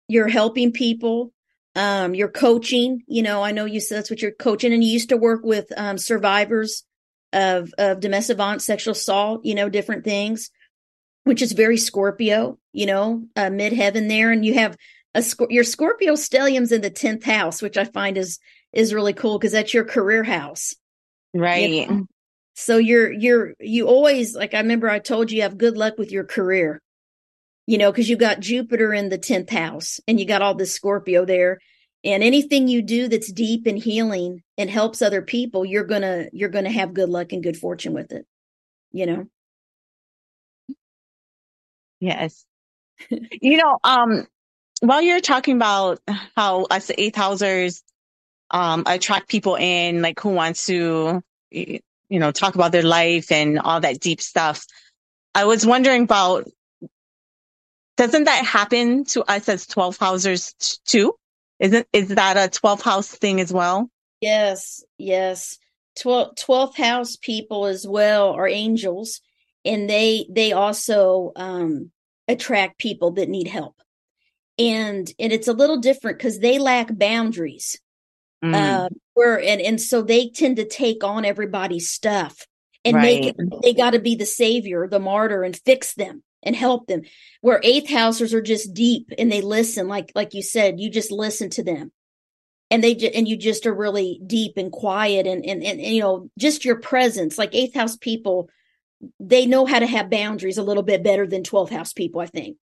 you're 0.09 0.29
helping 0.29 0.72
people 0.72 1.33
um 1.77 2.14
you're 2.14 2.29
coaching 2.29 3.03
you 3.07 3.22
know 3.22 3.43
i 3.43 3.53
know 3.53 3.64
you 3.64 3.81
said 3.81 3.99
that's 3.99 4.11
what 4.11 4.20
you're 4.20 4.33
coaching 4.33 4.72
and 4.72 4.83
you 4.83 4.91
used 4.91 5.11
to 5.11 5.16
work 5.16 5.43
with 5.45 5.66
um 5.77 5.99
survivors 5.99 6.85
of 7.33 7.72
of 7.79 8.01
domestic 8.01 8.37
violence 8.37 8.64
sexual 8.64 8.93
assault 8.93 9.45
you 9.45 9.55
know 9.55 9.68
different 9.68 10.05
things 10.05 10.51
which 11.24 11.43
is 11.43 11.53
very 11.53 11.77
scorpio 11.77 12.59
you 12.72 12.87
know 12.87 13.24
uh, 13.37 13.51
mid 13.51 13.72
heaven 13.72 14.09
there 14.09 14.33
and 14.33 14.45
you 14.45 14.55
have 14.55 14.77
a 15.16 15.24
your 15.51 15.64
Scorpio 15.64 16.12
stellium's 16.12 16.72
in 16.72 16.83
the 16.83 16.91
10th 16.91 17.24
house, 17.24 17.62
which 17.62 17.77
I 17.77 17.85
find 17.85 18.18
is 18.18 18.39
is 18.72 18.95
really 18.95 19.14
cool 19.14 19.39
because 19.39 19.53
that's 19.53 19.74
your 19.74 19.85
career 19.85 20.22
house. 20.22 20.74
Right. 21.35 21.70
You 21.70 21.87
know? 21.87 22.07
So 22.55 22.77
you're 22.77 23.11
you're 23.11 23.55
you 23.59 23.87
always 23.87 24.35
like 24.35 24.55
I 24.55 24.61
remember 24.61 24.89
I 24.89 24.99
told 24.99 25.31
you 25.31 25.39
you 25.39 25.43
have 25.43 25.59
good 25.59 25.77
luck 25.77 25.99
with 25.99 26.12
your 26.12 26.24
career. 26.24 26.81
You 27.66 27.78
know, 27.78 27.90
because 27.90 28.08
you 28.08 28.16
got 28.16 28.40
Jupiter 28.40 28.94
in 28.94 29.08
the 29.08 29.18
10th 29.18 29.50
house 29.50 30.00
and 30.06 30.20
you 30.20 30.26
got 30.26 30.42
all 30.42 30.54
this 30.54 30.72
Scorpio 30.72 31.24
there. 31.24 31.58
And 32.04 32.22
anything 32.22 32.68
you 32.68 32.82
do 32.82 33.08
that's 33.08 33.32
deep 33.32 33.66
and 33.66 33.76
healing 33.76 34.42
and 34.56 34.70
helps 34.70 35.02
other 35.02 35.22
people, 35.22 35.64
you're 35.64 35.84
gonna 35.84 36.26
you're 36.32 36.48
gonna 36.48 36.70
have 36.70 36.94
good 36.94 37.08
luck 37.08 37.32
and 37.32 37.42
good 37.42 37.56
fortune 37.56 37.94
with 37.94 38.12
it. 38.12 38.26
You 38.92 39.06
know. 39.06 39.26
Yes. 42.00 42.44
you 43.10 43.56
know, 43.56 43.78
um, 43.82 44.26
while 44.80 45.02
you're 45.02 45.20
talking 45.20 45.56
about 45.56 46.00
how 46.36 46.64
us 46.64 46.90
eighth 46.96 47.16
housers 47.16 47.82
um, 48.50 48.84
attract 48.86 49.28
people 49.28 49.56
in, 49.56 50.02
like 50.02 50.20
who 50.20 50.30
wants 50.30 50.66
to, 50.66 51.22
you 51.50 51.80
know, 52.10 52.30
talk 52.30 52.54
about 52.54 52.72
their 52.72 52.82
life 52.82 53.32
and 53.32 53.58
all 53.58 53.80
that 53.80 54.00
deep 54.00 54.20
stuff, 54.20 54.64
I 55.34 55.44
was 55.44 55.66
wondering 55.66 56.04
about 56.04 56.48
doesn't 57.97 58.24
that 58.24 58.44
happen 58.44 59.05
to 59.07 59.22
us 59.24 59.49
as 59.49 59.66
12 59.66 59.99
housers 59.99 60.55
too? 60.86 61.14
Isn't 61.59 61.86
is 61.92 62.09
that 62.09 62.36
a 62.36 62.51
12 62.51 62.82
house 62.82 63.09
thing 63.09 63.40
as 63.40 63.53
well? 63.53 63.90
Yes, 64.20 64.84
yes. 64.99 65.59
12, 66.01 66.34
12th 66.34 66.76
house 66.76 67.16
people 67.16 67.64
as 67.66 67.86
well 67.86 68.32
are 68.32 68.49
angels 68.49 69.20
and 69.64 69.90
they 69.90 70.26
they 70.30 70.53
also 70.53 71.32
um 71.36 71.90
attract 72.28 72.78
people 72.78 73.12
that 73.12 73.28
need 73.28 73.49
help 73.49 73.74
and 74.59 75.12
and 75.18 75.32
it's 75.32 75.49
a 75.49 75.53
little 75.53 75.78
different 75.78 76.18
because 76.18 76.38
they 76.38 76.59
lack 76.59 76.97
boundaries 76.97 77.78
mm. 78.42 78.55
uh, 78.55 78.88
where 79.14 79.40
and 79.40 79.61
and 79.61 79.80
so 79.80 80.03
they 80.03 80.28
tend 80.28 80.57
to 80.57 80.64
take 80.64 81.05
on 81.05 81.24
everybody's 81.24 81.90
stuff 81.90 82.47
and 82.84 82.97
right. 82.97 83.03
make 83.03 83.24
it 83.26 83.62
they 83.62 83.74
got 83.74 83.90
to 83.90 83.99
be 83.99 84.14
the 84.14 84.26
savior 84.26 84.86
the 84.88 85.01
martyr 85.01 85.42
and 85.42 85.57
fix 85.64 85.94
them 85.94 86.22
and 86.47 86.57
help 86.57 86.86
them. 86.86 87.03
Where 87.42 87.61
eighth 87.62 87.90
housers 87.90 88.32
are 88.32 88.40
just 88.40 88.72
deep 88.72 89.11
and 89.18 89.30
they 89.30 89.42
listen 89.42 89.88
like 89.88 90.12
like 90.14 90.32
you 90.32 90.42
said 90.42 90.80
you 90.80 90.88
just 90.88 91.11
listen 91.11 91.51
to 91.51 91.62
them. 91.62 91.92
And 92.70 92.82
they 92.82 92.94
just 92.94 93.14
and 93.14 93.28
you 93.28 93.36
just 93.36 93.66
are 93.66 93.74
really 93.74 94.20
deep 94.26 94.57
and 94.57 94.72
quiet 94.72 95.26
and, 95.26 95.44
and 95.44 95.62
and 95.62 95.80
and 95.80 95.94
you 95.94 96.01
know 96.01 96.30
just 96.38 96.64
your 96.64 96.76
presence. 96.80 97.36
Like 97.36 97.55
eighth 97.55 97.74
house 97.74 97.97
people 97.97 98.49
they 99.20 99.44
know 99.44 99.66
how 99.66 99.78
to 99.78 99.86
have 99.86 100.09
boundaries 100.09 100.57
a 100.57 100.62
little 100.62 100.82
bit 100.82 101.05
better 101.05 101.26
than 101.26 101.42
12th 101.42 101.68
house 101.68 101.92
people 101.92 102.18
i 102.22 102.26
think. 102.26 102.57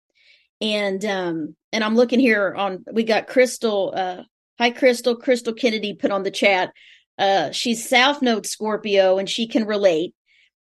And 0.62 1.06
um 1.06 1.56
and 1.72 1.84
i'm 1.84 1.96
looking 1.96 2.20
here 2.20 2.54
on 2.56 2.84
we 2.92 3.04
got 3.04 3.28
crystal 3.28 3.94
uh 3.96 4.24
hi 4.58 4.72
crystal. 4.72 5.16
Crystal 5.16 5.54
kennedy 5.54 5.94
put 5.94 6.12
on 6.12 6.24
the 6.24 6.32
chat 6.32 6.72
uh 7.20 7.52
she's 7.52 7.88
south 7.88 8.22
node 8.22 8.48
scorpio 8.48 9.20
and 9.20 9.30
she 9.30 9.48
can 9.48 9.66
relate 9.66 10.16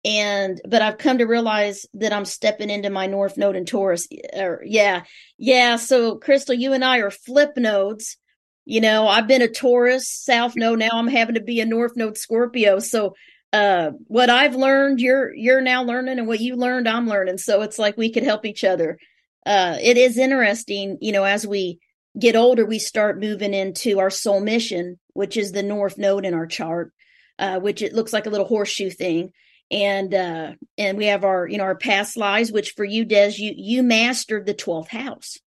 and 0.04 0.60
but 0.66 0.80
i've 0.82 0.98
come 0.98 1.18
to 1.18 1.26
realize 1.26 1.84
that 1.94 2.12
i'm 2.12 2.24
stepping 2.24 2.70
into 2.70 2.90
my 2.90 3.06
north 3.06 3.36
node 3.36 3.56
in 3.56 3.66
taurus 3.66 4.08
or 4.34 4.62
yeah. 4.64 5.02
Yeah 5.38 5.76
so 5.76 6.16
crystal 6.16 6.54
you 6.54 6.72
and 6.72 6.84
i 6.84 6.98
are 6.98 7.10
flip 7.10 7.52
nodes. 7.56 8.16
You 8.64 8.80
know 8.80 9.06
i've 9.06 9.28
been 9.28 9.42
a 9.42 9.48
taurus 9.48 10.08
south 10.10 10.56
node 10.56 10.78
now 10.78 10.90
i'm 10.92 11.08
having 11.08 11.34
to 11.34 11.42
be 11.42 11.60
a 11.60 11.66
north 11.66 11.96
node 11.96 12.16
scorpio. 12.16 12.78
So 12.78 13.14
uh 13.52 13.90
what 14.06 14.30
i've 14.30 14.54
learned 14.54 15.00
you're 15.00 15.34
you're 15.34 15.60
now 15.60 15.82
learning 15.82 16.18
and 16.18 16.28
what 16.28 16.40
you 16.40 16.56
learned 16.56 16.88
i'm 16.88 17.08
learning. 17.08 17.38
So 17.38 17.62
it's 17.62 17.78
like 17.78 17.96
we 17.96 18.10
could 18.10 18.22
help 18.22 18.46
each 18.46 18.64
other. 18.64 18.98
Uh, 19.46 19.76
it 19.80 19.96
is 19.96 20.18
interesting, 20.18 20.98
you 21.00 21.12
know, 21.12 21.24
as 21.24 21.46
we 21.46 21.78
get 22.18 22.36
older, 22.36 22.64
we 22.64 22.78
start 22.78 23.20
moving 23.20 23.54
into 23.54 23.98
our 23.98 24.10
soul 24.10 24.40
mission, 24.40 24.98
which 25.14 25.36
is 25.36 25.52
the 25.52 25.62
north 25.62 25.96
node 25.98 26.24
in 26.24 26.34
our 26.34 26.46
chart, 26.46 26.92
uh, 27.38 27.58
which 27.58 27.82
it 27.82 27.94
looks 27.94 28.12
like 28.12 28.26
a 28.26 28.30
little 28.30 28.46
horseshoe 28.46 28.90
thing. 28.90 29.32
And 29.70 30.12
uh, 30.12 30.52
and 30.76 30.98
we 30.98 31.06
have 31.06 31.24
our, 31.24 31.46
you 31.46 31.58
know, 31.58 31.64
our 31.64 31.76
past 31.76 32.16
lives, 32.16 32.50
which 32.50 32.72
for 32.72 32.84
you, 32.84 33.04
Des, 33.04 33.34
you 33.36 33.54
you 33.56 33.82
mastered 33.82 34.46
the 34.46 34.54
twelfth 34.54 34.90
house. 34.90 35.38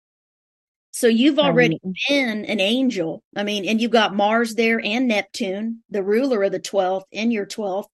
So 0.93 1.07
you've 1.07 1.39
already 1.39 1.81
um, 1.85 1.95
been 2.09 2.45
an 2.45 2.61
angel. 2.61 3.23
I 3.35 3.45
mean, 3.45 3.65
and 3.65 3.81
you've 3.81 3.91
got 3.91 4.15
Mars 4.15 4.55
there 4.55 4.81
and 4.85 5.09
Neptune, 5.09 5.83
the 5.89 6.03
ruler 6.03 6.43
of 6.43 6.53
the 6.53 6.61
12th, 6.61 7.05
in 7.11 7.31
your 7.31 7.47
12th, 7.47 7.87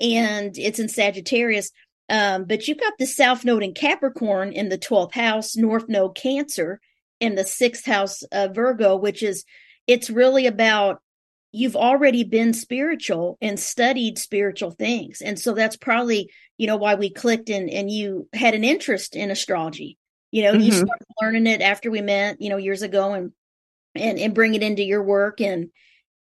and 0.00 0.56
it's 0.56 0.78
in 0.78 0.88
Sagittarius. 0.88 1.70
Um, 2.08 2.44
but 2.44 2.66
you've 2.66 2.80
got 2.80 2.94
the 2.98 3.06
South 3.06 3.44
Node 3.44 3.62
in 3.62 3.74
Capricorn 3.74 4.52
in 4.52 4.70
the 4.70 4.78
12th 4.78 5.12
house, 5.12 5.56
North 5.56 5.90
Node 5.90 6.16
Cancer 6.16 6.80
in 7.20 7.34
the 7.34 7.44
sixth 7.44 7.84
house 7.84 8.22
of 8.32 8.54
Virgo, 8.54 8.96
which 8.96 9.22
is, 9.22 9.44
it's 9.86 10.08
really 10.08 10.46
about 10.46 11.02
you've 11.52 11.76
already 11.76 12.24
been 12.24 12.52
spiritual 12.52 13.38
and 13.40 13.58
studied 13.58 14.18
spiritual 14.18 14.70
things. 14.70 15.20
And 15.20 15.38
so 15.38 15.54
that's 15.54 15.76
probably, 15.76 16.30
you 16.56 16.66
know, 16.66 16.76
why 16.76 16.94
we 16.94 17.10
clicked 17.10 17.48
and, 17.48 17.70
and 17.70 17.90
you 17.90 18.28
had 18.34 18.54
an 18.54 18.64
interest 18.64 19.16
in 19.16 19.30
astrology. 19.30 19.96
You 20.30 20.42
know, 20.42 20.52
mm-hmm. 20.52 20.62
you 20.62 20.72
started 20.72 21.06
learning 21.22 21.46
it 21.46 21.62
after 21.62 21.90
we 21.90 22.02
met, 22.02 22.40
you 22.40 22.50
know, 22.50 22.58
years 22.58 22.82
ago 22.82 23.14
and, 23.14 23.32
and, 23.94 24.18
and 24.18 24.34
bring 24.34 24.54
it 24.54 24.62
into 24.62 24.82
your 24.82 25.02
work 25.02 25.40
and, 25.40 25.70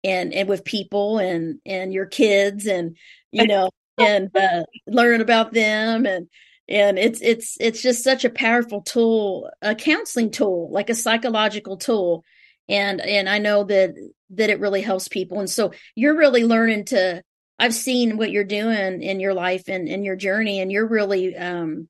and, 0.04 0.32
and 0.32 0.48
with 0.48 0.64
people 0.64 1.18
and, 1.18 1.60
and 1.66 1.92
your 1.92 2.06
kids 2.06 2.68
and, 2.68 2.96
you 3.32 3.48
know, 3.48 3.72
and 3.98 4.30
uh, 4.36 4.64
learn 4.88 5.22
about 5.22 5.54
them 5.54 6.06
and 6.06 6.28
and 6.68 6.98
it's 6.98 7.22
it's 7.22 7.58
it's 7.60 7.82
just 7.82 8.04
such 8.04 8.26
a 8.26 8.30
powerful 8.30 8.82
tool 8.82 9.50
a 9.62 9.76
counseling 9.76 10.32
tool 10.32 10.70
like 10.72 10.90
a 10.90 10.96
psychological 10.96 11.78
tool 11.78 12.24
and 12.68 13.02
and 13.02 13.30
i 13.30 13.38
know 13.38 13.64
that 13.64 13.94
that 14.32 14.50
it 14.50 14.60
really 14.60 14.82
helps 14.82 15.08
people 15.08 15.40
and 15.40 15.50
so 15.50 15.72
you're 15.96 16.18
really 16.18 16.44
learning 16.44 16.86
to 16.86 17.22
i've 17.60 17.74
seen 17.74 18.18
what 18.18 18.32
you're 18.32 18.44
doing 18.44 19.02
in 19.02 19.20
your 19.20 19.34
life 19.34 19.64
and 19.68 19.88
in 19.88 20.04
your 20.04 20.16
journey 20.16 20.60
and 20.60 20.72
you're 20.72 20.88
really 20.88 21.36
um 21.36 21.88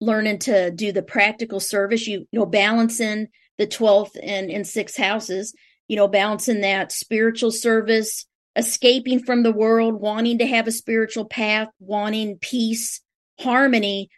learning 0.00 0.38
to 0.38 0.70
do 0.70 0.92
the 0.92 1.02
practical 1.02 1.60
service 1.60 2.06
you, 2.06 2.26
you 2.30 2.38
know 2.38 2.46
balancing 2.46 3.28
the 3.58 3.66
12th 3.66 4.16
and 4.22 4.50
and 4.50 4.66
sixth 4.66 4.96
houses 4.96 5.54
you 5.88 5.96
know 5.96 6.08
balancing 6.08 6.60
that 6.60 6.92
spiritual 6.92 7.50
service 7.50 8.26
escaping 8.56 9.22
from 9.22 9.42
the 9.42 9.52
world 9.52 9.94
wanting 9.94 10.38
to 10.38 10.46
have 10.46 10.66
a 10.66 10.72
spiritual 10.72 11.24
path 11.24 11.68
wanting 11.78 12.36
peace 12.38 13.00
harmony 13.40 14.10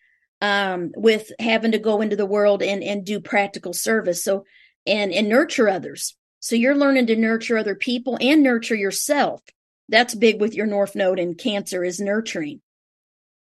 um, 0.42 0.90
with 0.96 1.30
having 1.38 1.72
to 1.72 1.78
go 1.78 2.00
into 2.02 2.16
the 2.16 2.26
world 2.26 2.62
and 2.62 2.82
and 2.82 3.06
do 3.06 3.20
practical 3.20 3.72
service. 3.72 4.22
So 4.22 4.44
and 4.84 5.12
and 5.12 5.28
nurture 5.28 5.68
others. 5.68 6.16
So 6.42 6.56
you're 6.56 6.76
learning 6.76 7.06
to 7.06 7.16
nurture 7.16 7.56
other 7.56 7.76
people 7.76 8.18
and 8.20 8.42
nurture 8.42 8.74
yourself. 8.74 9.40
That's 9.88 10.14
big 10.14 10.40
with 10.40 10.54
your 10.54 10.66
North 10.66 10.96
Node 10.96 11.18
in 11.18 11.34
Cancer 11.34 11.84
is 11.84 12.00
nurturing 12.00 12.60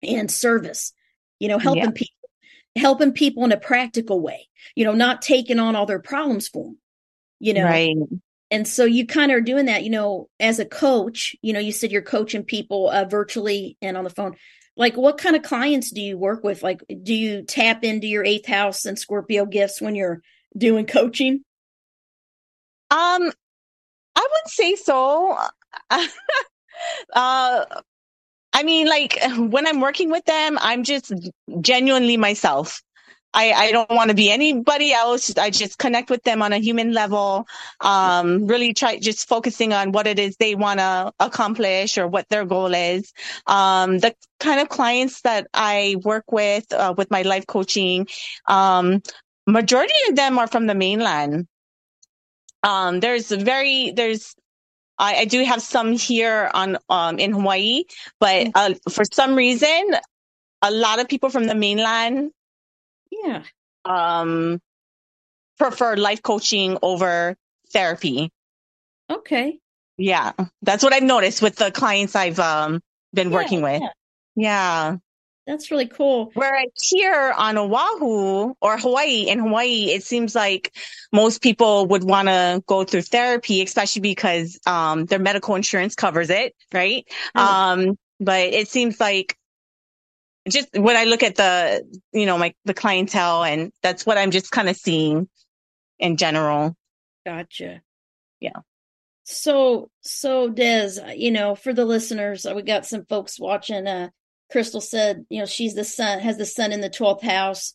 and 0.03 0.31
service. 0.31 0.93
You 1.39 1.49
know, 1.49 1.59
helping 1.59 1.85
yeah. 1.85 1.91
people 1.91 2.17
helping 2.77 3.13
people 3.13 3.45
in 3.45 3.53
a 3.53 3.57
practical 3.57 4.21
way. 4.21 4.49
You 4.75 4.85
know, 4.85 4.95
not 4.95 5.23
taking 5.23 5.59
on 5.59 5.77
all 5.77 5.87
their 5.87 6.01
problems 6.01 6.49
for 6.49 6.65
them. 6.65 6.79
You 7.39 7.55
know, 7.55 7.65
right 7.65 7.97
and 8.53 8.69
so 8.69 8.85
you 8.85 9.07
kind 9.07 9.33
of 9.33 9.39
are 9.39 9.41
doing 9.41 9.67
that 9.67 9.83
you 9.83 9.91
know 9.91 10.29
as 10.39 10.61
a 10.61 10.65
coach 10.65 11.35
you 11.43 11.53
know 11.53 11.59
you 11.59 11.73
said 11.73 11.91
you're 11.91 12.03
coaching 12.03 12.45
people 12.45 12.89
uh, 12.89 13.05
virtually 13.05 13.77
and 13.83 13.97
on 13.97 14.05
the 14.05 14.11
phone 14.11 14.37
like 14.77 14.97
what 14.97 15.19
kind 15.19 15.35
of 15.35 15.43
clients 15.43 15.91
do 15.91 16.01
you 16.01 16.17
work 16.17 16.45
with 16.45 16.63
like 16.63 16.85
do 17.03 17.15
you 17.15 17.43
tap 17.43 17.83
into 17.83 18.07
your 18.07 18.25
eighth 18.25 18.47
house 18.47 18.85
and 18.85 18.99
scorpio 18.99 19.47
gifts 19.47 19.81
when 19.81 19.97
you're 19.97 20.23
doing 20.57 20.87
coaching 20.87 21.43
um 22.93 23.33
i 24.17 24.29
would 24.33 24.49
say 24.49 24.75
so 24.77 25.37
uh 27.15 27.65
i 28.53 28.63
mean 28.63 28.89
like 28.89 29.19
when 29.39 29.67
i'm 29.67 29.81
working 29.81 30.11
with 30.11 30.25
them 30.27 30.59
i'm 30.61 30.85
just 30.85 31.13
genuinely 31.61 32.17
myself 32.17 32.83
I, 33.35 33.53
I 33.53 33.73
don't 33.73 33.91
want 33.91 34.11
to 34.11 34.15
be 34.15 34.31
anybody 34.31 34.93
else. 34.93 35.37
I 35.39 35.51
just 35.51 35.79
connect 35.79 36.11
with 36.11 36.23
them 36.23 36.43
on 36.43 36.53
a 36.53 36.59
human 36.59 36.93
level. 36.93 37.47
Um, 37.81 38.47
really 38.47 38.75
try 38.75 38.99
just 38.99 39.29
focusing 39.29 39.73
on 39.73 39.93
what 39.93 40.07
it 40.07 40.19
is 40.19 40.37
they 40.37 40.55
want 40.55 40.81
to 40.81 41.13
accomplish 41.19 41.99
or 41.99 42.09
what 42.09 42.29
their 42.29 42.45
goal 42.45 42.75
is. 42.75 43.13
Um, 43.47 43.99
the 44.01 44.15
kind 44.41 44.61
of 44.61 44.69
clients 44.69 45.23
that 45.23 45.47
I 45.55 45.97
work 46.05 46.31
with, 46.31 46.73
uh, 46.73 46.95
with 46.97 47.11
my 47.11 47.23
life 47.23 47.47
coaching, 47.47 48.07
um, 48.49 49.03
majority 49.47 49.95
of 50.11 50.17
them 50.17 50.39
are 50.39 50.47
from 50.47 50.67
the 50.67 50.75
mainland. 50.75 51.47
Um, 52.63 53.01
there's 53.01 53.31
very, 53.31 53.93
there's, 53.93 54.35
I, 54.99 55.17
I 55.17 55.25
do 55.25 55.43
have 55.45 55.63
some 55.63 55.93
here 55.93 56.51
on, 56.55 56.79
um, 56.89 57.19
in 57.19 57.33
Hawaii, 57.33 57.85
but, 58.21 58.47
mm. 58.47 58.53
uh, 58.55 58.75
for 58.91 59.05
some 59.11 59.35
reason, 59.35 59.97
a 60.63 60.71
lot 60.71 61.01
of 61.01 61.09
people 61.09 61.29
from 61.29 61.47
the 61.47 61.55
mainland 61.55 62.31
yeah. 63.13 63.43
Um, 63.85 64.61
prefer 65.59 65.97
life 65.97 66.23
coaching 66.23 66.79
over 66.83 67.37
therapy. 67.73 68.31
Okay. 69.11 69.59
Yeah, 69.99 70.33
that's 70.63 70.83
what 70.83 70.93
I've 70.93 71.03
noticed 71.03 71.43
with 71.43 71.57
the 71.57 71.71
clients 71.71 72.17
I've 72.17 72.41
um 72.41 72.81
been 73.13 73.31
yeah, 73.31 73.37
working 73.37 73.63
with. 73.63 73.83
Yeah. 73.83 73.89
yeah. 74.37 74.97
That's 75.47 75.73
really 75.73 75.89
cool. 75.89 76.31
Whereas 76.35 76.69
here 76.81 77.35
on 77.37 77.59
Oahu 77.59 78.55
or 78.61 78.79
Hawaii, 78.79 79.29
in 79.29 79.41
Hawaii, 79.41 79.91
it 79.91 80.05
seems 80.05 80.37
like 80.37 80.73
most 81.13 81.43
people 81.43 81.87
would 81.87 82.05
want 82.05 82.29
to 82.29 82.63
go 82.67 82.85
through 82.85 83.03
therapy, 83.03 83.61
especially 83.63 84.03
because 84.03 84.61
um, 84.67 85.07
their 85.07 85.19
medical 85.19 85.57
insurance 85.57 85.97
covers 85.97 86.31
it, 86.31 86.55
right? 86.73 87.05
Um, 87.35 87.99
but 88.21 88.41
it 88.41 88.69
seems 88.69 89.01
like 89.01 89.37
just 90.49 90.69
when 90.77 90.97
I 90.97 91.05
look 91.05 91.25
at 91.25 91.35
the, 91.35 91.85
you 92.13 92.27
know, 92.27 92.39
my, 92.39 92.55
the 92.65 92.75
clientele 92.75 93.43
and 93.43 93.73
that's 93.83 94.07
what 94.07 94.19
I'm 94.19 94.31
just 94.31 94.53
kind 94.53 94.69
of 94.69 94.77
seeing 94.77 95.29
in 95.99 96.17
general. 96.17 96.77
Gotcha. 97.27 97.81
Yeah. 98.39 98.61
So, 99.25 99.91
so 100.03 100.49
Des, 100.49 101.15
you 101.17 101.33
know, 101.33 101.57
for 101.57 101.73
the 101.73 101.85
listeners, 101.85 102.47
uh, 102.47 102.55
we 102.55 102.63
got 102.63 102.87
some 102.87 103.05
folks 103.07 103.41
watching. 103.41 103.89
Uh, 103.89 104.11
Crystal 104.53 104.81
said, 104.81 105.25
you 105.31 105.41
know, 105.41 105.47
she's 105.47 105.75
the 105.75 105.85
sun, 105.85 106.21
has 106.21 106.37
the 106.37 106.47
sun 106.47 106.73
in 106.73 106.83
the 106.83 106.91
12th 106.91 107.23
house. 107.23 107.75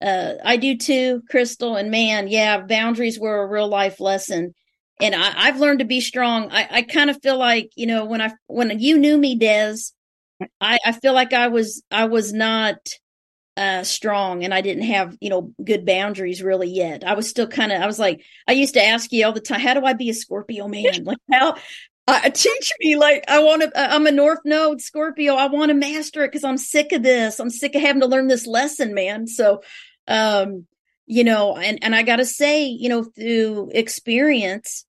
Uh, 0.00 0.34
I 0.44 0.56
do 0.56 0.76
too, 0.76 1.22
Crystal. 1.28 1.76
And 1.76 1.90
man, 1.90 2.28
yeah, 2.28 2.60
boundaries 2.60 3.18
were 3.18 3.42
a 3.42 3.46
real 3.46 3.68
life 3.68 4.00
lesson. 4.00 4.54
And 5.00 5.14
I, 5.16 5.46
have 5.46 5.58
learned 5.58 5.80
to 5.80 5.84
be 5.84 6.00
strong. 6.00 6.50
I, 6.52 6.68
I 6.70 6.82
kind 6.82 7.10
of 7.10 7.20
feel 7.22 7.36
like, 7.36 7.72
you 7.74 7.86
know, 7.86 8.04
when 8.04 8.20
I, 8.20 8.32
when 8.46 8.78
you 8.78 8.98
knew 8.98 9.18
me, 9.18 9.34
Des, 9.34 9.74
I, 10.60 10.78
I 10.84 10.92
feel 10.92 11.12
like 11.12 11.32
I 11.32 11.48
was 11.48 11.82
I 11.90 12.06
was 12.06 12.32
not 12.32 12.78
uh 13.56 13.82
strong 13.82 14.44
and 14.44 14.54
I 14.54 14.60
didn't 14.60 14.84
have, 14.84 15.16
you 15.20 15.30
know, 15.30 15.52
good 15.62 15.84
boundaries 15.84 16.42
really 16.42 16.68
yet. 16.68 17.04
I 17.04 17.14
was 17.14 17.28
still 17.28 17.46
kind 17.46 17.72
of 17.72 17.82
I 17.82 17.86
was 17.86 17.98
like 17.98 18.24
I 18.48 18.52
used 18.52 18.74
to 18.74 18.84
ask 18.84 19.12
you 19.12 19.26
all 19.26 19.32
the 19.32 19.40
time, 19.40 19.60
how 19.60 19.74
do 19.74 19.84
I 19.84 19.92
be 19.92 20.10
a 20.10 20.14
Scorpio 20.14 20.68
man? 20.68 21.04
Like 21.04 21.18
how 21.30 21.56
uh, 22.08 22.30
teach 22.30 22.72
me 22.80 22.96
like 22.96 23.24
I 23.28 23.42
want 23.42 23.62
to 23.62 23.70
I'm 23.74 24.06
a 24.06 24.12
North 24.12 24.40
Node 24.44 24.80
Scorpio. 24.80 25.34
I 25.34 25.46
want 25.46 25.70
to 25.70 25.74
master 25.74 26.24
it 26.24 26.32
cuz 26.32 26.44
I'm 26.44 26.58
sick 26.58 26.92
of 26.92 27.02
this. 27.02 27.38
I'm 27.38 27.50
sick 27.50 27.74
of 27.74 27.82
having 27.82 28.00
to 28.00 28.06
learn 28.08 28.28
this 28.28 28.46
lesson, 28.46 28.94
man. 28.94 29.26
So 29.26 29.62
um 30.08 30.66
you 31.06 31.24
know, 31.24 31.56
and 31.56 31.78
and 31.82 31.94
I 31.94 32.02
got 32.02 32.16
to 32.16 32.24
say, 32.24 32.64
you 32.64 32.88
know, 32.88 33.04
through 33.04 33.70
experience 33.74 34.84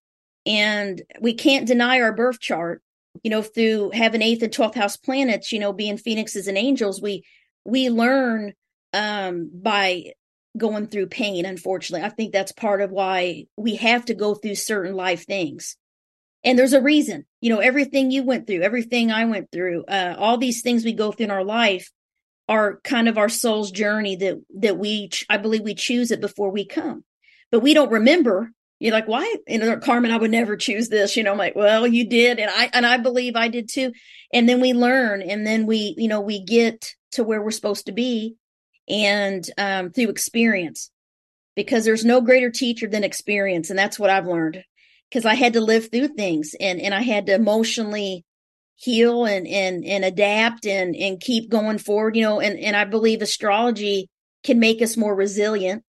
and 0.45 1.01
we 1.21 1.33
can't 1.33 1.67
deny 1.67 2.01
our 2.01 2.13
birth 2.13 2.39
chart 2.39 2.81
you 3.21 3.29
know, 3.29 3.41
through 3.41 3.91
having 3.93 4.21
eighth 4.21 4.41
and 4.41 4.51
12th 4.51 4.75
house 4.75 4.97
planets, 4.97 5.51
you 5.51 5.59
know, 5.59 5.71
being 5.71 5.97
phoenixes 5.97 6.47
and 6.47 6.57
angels, 6.57 7.01
we, 7.01 7.23
we 7.63 7.89
learn, 7.89 8.53
um, 8.93 9.49
by 9.53 10.13
going 10.57 10.87
through 10.87 11.07
pain. 11.07 11.45
Unfortunately, 11.45 12.05
I 12.05 12.09
think 12.09 12.33
that's 12.33 12.51
part 12.51 12.81
of 12.81 12.91
why 12.91 13.45
we 13.55 13.75
have 13.75 14.05
to 14.05 14.13
go 14.13 14.33
through 14.35 14.55
certain 14.55 14.95
life 14.95 15.25
things. 15.25 15.77
And 16.43 16.59
there's 16.59 16.73
a 16.73 16.81
reason, 16.81 17.25
you 17.39 17.49
know, 17.49 17.59
everything 17.59 18.11
you 18.11 18.23
went 18.23 18.47
through, 18.47 18.61
everything 18.61 19.11
I 19.11 19.25
went 19.25 19.51
through, 19.51 19.85
uh, 19.85 20.15
all 20.17 20.37
these 20.37 20.61
things 20.61 20.83
we 20.83 20.93
go 20.93 21.11
through 21.11 21.25
in 21.25 21.31
our 21.31 21.43
life 21.43 21.89
are 22.49 22.81
kind 22.83 23.07
of 23.07 23.17
our 23.17 23.29
soul's 23.29 23.71
journey 23.71 24.17
that, 24.17 24.41
that 24.59 24.77
we, 24.77 25.09
I 25.29 25.37
believe 25.37 25.61
we 25.61 25.75
choose 25.75 26.11
it 26.11 26.19
before 26.19 26.51
we 26.51 26.65
come, 26.65 27.05
but 27.51 27.61
we 27.61 27.73
don't 27.73 27.91
remember 27.91 28.51
you're 28.83 28.91
like, 28.91 29.07
why? 29.07 29.33
You 29.47 29.59
know, 29.59 29.77
Carmen, 29.77 30.11
I 30.11 30.17
would 30.17 30.29
never 30.29 30.57
choose 30.57 30.89
this. 30.89 31.15
You 31.15 31.23
know, 31.23 31.31
I'm 31.31 31.37
like, 31.37 31.55
well, 31.55 31.87
you 31.87 32.09
did. 32.09 32.37
And 32.37 32.51
I, 32.53 32.69
and 32.73 32.85
I 32.85 32.97
believe 32.97 33.37
I 33.37 33.47
did 33.47 33.69
too. 33.69 33.93
And 34.33 34.49
then 34.49 34.59
we 34.59 34.73
learn 34.73 35.21
and 35.21 35.47
then 35.47 35.65
we, 35.65 35.95
you 35.97 36.09
know, 36.09 36.19
we 36.19 36.43
get 36.43 36.93
to 37.13 37.23
where 37.23 37.41
we're 37.41 37.51
supposed 37.51 37.85
to 37.85 37.93
be 37.93 38.35
and, 38.89 39.49
um, 39.57 39.91
through 39.91 40.09
experience 40.09 40.91
because 41.55 41.85
there's 41.85 42.03
no 42.03 42.19
greater 42.19 42.49
teacher 42.51 42.87
than 42.89 43.05
experience. 43.05 43.69
And 43.69 43.79
that's 43.79 43.97
what 43.97 44.09
I've 44.09 44.27
learned 44.27 44.61
because 45.13 45.25
I 45.25 45.35
had 45.35 45.53
to 45.53 45.61
live 45.61 45.91
through 45.91 46.07
things 46.07 46.55
and, 46.59 46.81
and 46.81 46.91
I 46.91 47.03
had 47.03 47.27
to 47.27 47.35
emotionally 47.35 48.25
heal 48.77 49.25
and, 49.25 49.45
and, 49.45 49.85
and 49.85 50.03
adapt 50.03 50.65
and, 50.65 50.95
and 50.95 51.19
keep 51.19 51.51
going 51.51 51.77
forward, 51.77 52.15
you 52.15 52.23
know, 52.23 52.39
and, 52.39 52.57
and 52.57 52.75
I 52.75 52.85
believe 52.85 53.21
astrology 53.21 54.09
can 54.43 54.57
make 54.57 54.81
us 54.81 54.97
more 54.97 55.13
resilient. 55.13 55.83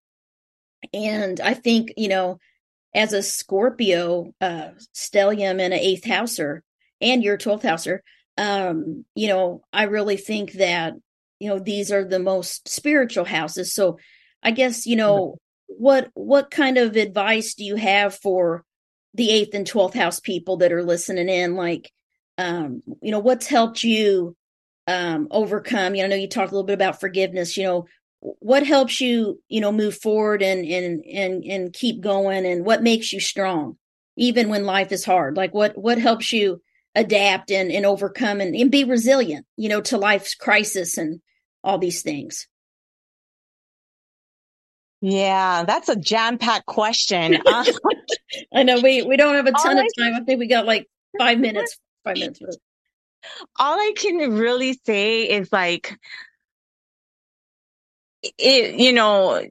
And 0.93 1.41
I 1.41 1.55
think, 1.55 1.95
you 1.97 2.09
know, 2.09 2.39
as 2.95 3.15
a 3.15 3.23
Scorpio 3.23 4.35
uh, 4.43 4.73
stellium 4.95 5.59
and 5.59 5.73
an 5.73 5.81
eighth 5.81 6.05
houser 6.05 6.63
and 7.01 7.25
your 7.25 7.39
12th 7.39 7.63
houser, 7.63 8.03
um, 8.37 9.07
you 9.15 9.29
know, 9.29 9.63
I 9.73 9.85
really 9.85 10.19
think 10.19 10.53
that, 10.53 10.93
you 11.41 11.49
know, 11.49 11.59
these 11.59 11.91
are 11.91 12.05
the 12.05 12.19
most 12.19 12.69
spiritual 12.69 13.25
houses. 13.25 13.73
So 13.73 13.99
I 14.43 14.51
guess, 14.51 14.85
you 14.85 14.97
know, 14.97 15.39
what, 15.67 16.11
what 16.13 16.51
kind 16.51 16.77
of 16.77 16.97
advice 16.97 17.55
do 17.55 17.65
you 17.65 17.77
have 17.77 18.15
for 18.17 18.65
the 19.15 19.31
eighth 19.31 19.55
and 19.55 19.67
12th 19.67 19.95
house 19.95 20.21
people 20.21 20.59
that 20.59 20.73
are 20.73 20.83
listening 20.83 21.29
in? 21.29 21.55
Like, 21.57 21.93
um, 22.39 22.83
you 23.01 23.11
know, 23.11 23.21
what's 23.21 23.47
helped 23.47 23.83
you, 23.85 24.37
um, 24.87 25.29
overcome, 25.31 25.95
you 25.95 26.03
know, 26.03 26.07
I 26.07 26.09
know 26.09 26.17
you 26.17 26.29
talked 26.29 26.53
a 26.53 26.55
little 26.55 26.67
bit 26.67 26.75
about 26.75 27.01
forgiveness, 27.01 27.57
you 27.57 27.65
know, 27.65 27.87
what 28.39 28.67
helps 28.67 29.01
you 29.01 29.41
you 29.49 29.61
know 29.61 29.71
move 29.71 29.97
forward 29.97 30.43
and 30.43 30.65
and 30.65 31.05
and 31.05 31.45
and 31.45 31.73
keep 31.73 32.01
going 32.01 32.47
and 32.47 32.65
what 32.65 32.83
makes 32.83 33.13
you 33.13 33.21
strong 33.21 33.77
even 34.17 34.49
when 34.49 34.65
life 34.65 34.93
is 34.93 35.05
hard 35.05 35.37
like 35.37 35.53
what 35.53 35.77
what 35.77 35.99
helps 35.99 36.33
you 36.33 36.61
adapt 36.95 37.51
and 37.51 37.71
and 37.71 37.85
overcome 37.85 38.41
and, 38.41 38.55
and 38.55 38.71
be 38.71 38.85
resilient 38.85 39.47
you 39.57 39.69
know 39.69 39.81
to 39.81 39.99
life's 39.99 40.35
crisis 40.35 40.97
and 40.97 41.21
all 41.63 41.79
these 41.79 42.03
things 42.03 42.49
yeah 45.01 45.65
that's 45.65 45.89
a 45.89 45.97
jam-packed 45.97 46.67
question. 46.67 47.39
I 48.53 48.63
know 48.63 48.81
we 48.81 49.03
we 49.03 49.17
don't 49.17 49.35
have 49.35 49.47
a 49.47 49.53
ton 49.53 49.79
of 49.79 49.87
time. 49.99 50.15
I 50.15 50.21
think 50.21 50.39
we 50.41 50.47
got 50.47 50.67
like 50.67 50.89
five 51.19 51.39
minutes 51.39 51.79
five 52.05 52.17
minutes 52.17 52.41
all 53.59 53.79
i 53.79 53.93
can 53.97 54.35
really 54.35 54.79
say 54.85 55.23
is 55.23 55.51
like 55.53 55.97
it, 58.39 58.79
you 58.79 58.93
know, 58.93 59.47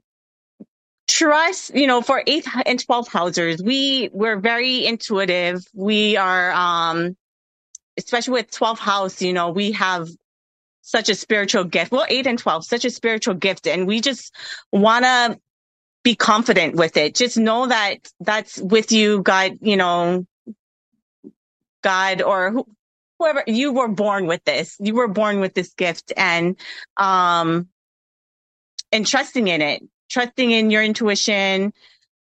trust, 1.08 1.76
you 1.76 1.88
know, 1.88 2.02
for 2.02 2.24
eighth 2.26 2.48
and 2.66 2.80
12th 2.80 3.10
housers, 3.10 3.62
we, 3.62 4.10
we're 4.14 4.40
very 4.40 4.86
intuitive. 4.86 5.66
We 5.74 6.18
are, 6.18 6.52
um, 6.52 7.16
especially 7.98 8.34
with 8.34 8.52
12th 8.52 8.80
house, 8.80 9.22
you 9.22 9.34
know, 9.34 9.50
we 9.50 9.72
have 9.74 10.10
such 10.84 11.10
a 11.10 11.16
spiritual 11.16 11.64
gift. 11.64 11.92
Well, 11.92 12.06
eight 12.10 12.28
and 12.28 12.38
12, 12.38 12.66
such 12.66 12.86
a 12.86 12.90
spiritual 12.92 13.34
gift. 13.34 13.68
And 13.68 13.88
we 13.88 14.02
just 14.02 14.36
want 14.72 15.06
to 15.06 15.40
be 16.04 16.16
confident 16.16 16.76
with 16.76 16.98
it. 16.98 17.16
Just 17.16 17.38
know 17.38 17.68
that 17.68 18.12
that's 18.20 18.60
with 18.60 18.92
you, 18.92 19.24
God, 19.24 19.58
you 19.62 19.78
know, 19.78 20.28
God 21.82 22.22
or 22.22 22.66
whoever 23.18 23.44
you 23.48 23.72
were 23.72 23.88
born 23.88 24.28
with 24.28 24.44
this, 24.44 24.76
you 24.80 24.94
were 24.94 25.08
born 25.08 25.40
with 25.40 25.54
this 25.54 25.74
gift 25.74 26.12
and, 26.18 26.58
um, 26.98 27.70
and 28.92 29.08
trusting 29.08 29.48
in 29.48 29.62
it, 29.62 29.84
trusting 30.10 30.52
in 30.52 30.70
your 30.70 30.84
intuition, 30.84 31.74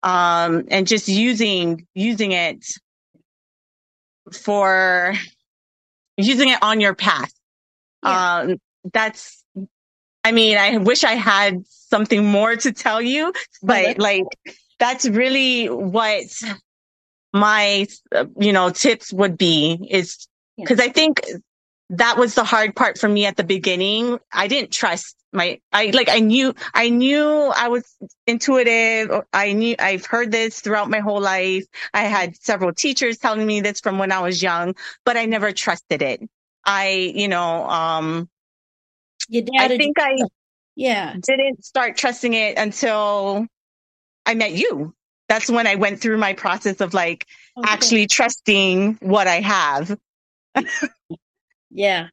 um, 0.04 0.66
and 0.70 0.86
just 0.86 1.08
using, 1.08 1.88
using 1.94 2.34
it 2.34 2.66
for 4.34 5.14
using 6.18 6.50
it 6.50 6.62
on 6.62 6.82
your 6.82 6.94
path. 6.94 7.34
Yeah. 8.04 8.38
Um, 8.40 8.58
that's, 8.94 9.44
I 10.24 10.32
mean, 10.32 10.58
I 10.58 10.78
wish 10.78 11.04
I 11.04 11.14
had 11.14 11.66
something 11.68 12.26
more 12.26 12.56
to 12.56 12.72
tell 12.72 13.02
you, 13.02 13.34
but 13.62 13.98
like, 13.98 14.26
that's 14.78 15.08
really 15.08 15.68
what 15.68 16.26
my, 17.34 17.88
you 18.40 18.54
know, 18.54 18.70
tips 18.70 19.12
would 19.14 19.38
be 19.38 19.88
is 19.90 20.28
because 20.58 20.80
I 20.80 20.90
think 20.90 21.22
that 21.92 22.18
was 22.18 22.36
the 22.36 22.44
hard 22.44 22.76
part 22.76 22.98
for 22.98 23.10
me 23.10 23.26
at 23.26 23.38
the 23.38 23.44
beginning. 23.44 24.20
I 24.32 24.48
didn't 24.48 24.72
trust 24.72 25.16
my, 25.32 25.60
I 25.72 25.88
like, 25.88 26.10
I 26.10 26.20
knew, 26.20 26.54
I 26.74 26.90
knew 26.90 27.28
I 27.28 27.68
was 27.68 27.86
intuitive. 28.26 29.12
I 29.32 29.54
knew 29.54 29.76
I've 29.78 30.06
heard 30.06 30.32
this 30.32 30.60
throughout 30.62 30.90
my 30.90 31.00
whole 31.00 31.22
life. 31.22 31.66
I 31.94 32.04
had 32.04 32.36
several 32.38 32.74
teachers 32.74 33.18
telling 33.18 33.46
me 33.46 33.62
this 33.62 33.80
from 33.80 34.00
when 34.00 34.12
I 34.12 34.22
was 34.22 34.42
young, 34.42 34.76
but 35.06 35.18
I 35.18 35.26
never 35.26 35.52
trusted 35.52 36.02
it. 36.02 36.22
I, 36.66 37.12
you 37.16 37.28
know, 37.28 37.68
um, 37.70 38.30
Your 39.28 39.44
dad 39.44 39.72
I 39.72 39.78
think 39.78 39.98
I 40.00 40.18
yeah 40.76 41.14
didn't 41.22 41.64
start 41.66 41.98
trusting 41.98 42.34
it 42.34 42.58
until 42.58 43.46
I 44.26 44.34
met 44.36 44.54
you. 44.54 44.94
That's 45.28 45.50
when 45.50 45.68
I 45.68 45.76
went 45.76 46.02
through 46.02 46.18
my 46.18 46.34
process 46.34 46.82
of 46.82 46.94
like 46.94 47.26
okay. 47.58 47.70
actually 47.70 48.08
trusting 48.08 48.98
what 49.02 49.28
I 49.28 49.42
have. 49.42 49.98
yeah. 51.70 52.08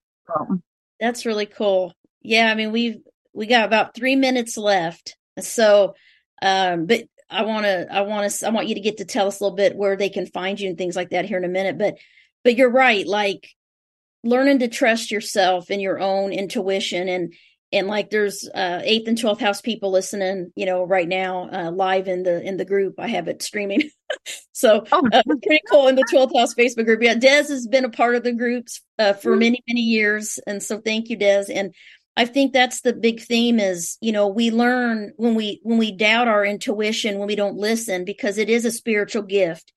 That's 1.00 1.26
really 1.26 1.46
cool. 1.46 1.92
Yeah, 2.22 2.50
I 2.50 2.54
mean 2.54 2.72
we've 2.72 2.98
we 3.32 3.46
got 3.46 3.66
about 3.66 3.94
3 3.94 4.16
minutes 4.16 4.56
left. 4.56 5.16
So 5.40 5.94
um 6.42 6.86
but 6.86 7.04
I 7.28 7.42
want 7.42 7.64
to 7.64 7.86
I 7.92 8.02
want 8.02 8.30
to 8.30 8.46
I 8.46 8.50
want 8.50 8.68
you 8.68 8.74
to 8.76 8.80
get 8.80 8.98
to 8.98 9.04
tell 9.04 9.26
us 9.26 9.40
a 9.40 9.44
little 9.44 9.56
bit 9.56 9.76
where 9.76 9.96
they 9.96 10.08
can 10.08 10.26
find 10.26 10.60
you 10.60 10.68
and 10.68 10.78
things 10.78 10.96
like 10.96 11.10
that 11.10 11.24
here 11.24 11.38
in 11.38 11.44
a 11.44 11.48
minute, 11.48 11.78
but 11.78 11.96
but 12.44 12.56
you're 12.56 12.70
right 12.70 13.06
like 13.06 13.48
learning 14.26 14.60
to 14.60 14.68
trust 14.68 15.10
yourself 15.10 15.70
and 15.70 15.80
your 15.80 15.98
own 15.98 16.32
intuition. 16.32 17.08
And 17.08 17.32
and 17.72 17.88
like 17.88 18.10
there's 18.10 18.48
uh 18.54 18.80
eighth 18.84 19.08
and 19.08 19.18
12th 19.18 19.40
house 19.40 19.60
people 19.60 19.90
listening 19.90 20.52
you 20.54 20.66
know 20.66 20.84
right 20.84 21.08
now 21.08 21.48
uh 21.52 21.70
live 21.70 22.06
in 22.06 22.22
the 22.22 22.42
in 22.42 22.56
the 22.56 22.64
group. 22.64 22.94
I 22.98 23.08
have 23.08 23.28
it 23.28 23.42
streaming. 23.42 23.90
So 24.52 24.84
oh. 24.90 25.08
uh, 25.12 25.22
pretty 25.42 25.60
cool 25.70 25.88
in 25.88 25.96
the 25.96 26.06
12th 26.10 26.38
house 26.38 26.54
facebook 26.54 26.86
group. 26.86 27.02
Yeah 27.02 27.14
des 27.14 27.48
has 27.48 27.66
been 27.66 27.84
a 27.84 27.90
part 27.90 28.14
of 28.14 28.22
the 28.22 28.32
groups 28.32 28.80
uh, 28.98 29.12
for 29.12 29.32
mm-hmm. 29.32 29.40
many 29.40 29.64
many 29.68 29.80
years. 29.80 30.38
And 30.46 30.62
so 30.62 30.80
thank 30.80 31.10
you 31.10 31.16
des 31.16 31.46
and 31.52 31.74
i 32.16 32.24
think 32.24 32.52
that's 32.52 32.80
the 32.80 32.92
big 32.92 33.20
theme 33.20 33.58
is 33.58 33.98
you 34.00 34.12
know 34.12 34.28
we 34.28 34.50
learn 34.50 35.12
when 35.16 35.34
we 35.34 35.60
when 35.62 35.78
we 35.78 35.92
doubt 35.92 36.28
our 36.28 36.44
intuition 36.44 37.18
when 37.18 37.28
we 37.28 37.36
don't 37.36 37.56
listen 37.56 38.04
because 38.04 38.38
it 38.38 38.48
is 38.48 38.64
a 38.64 38.70
spiritual 38.70 39.22
gift 39.22 39.72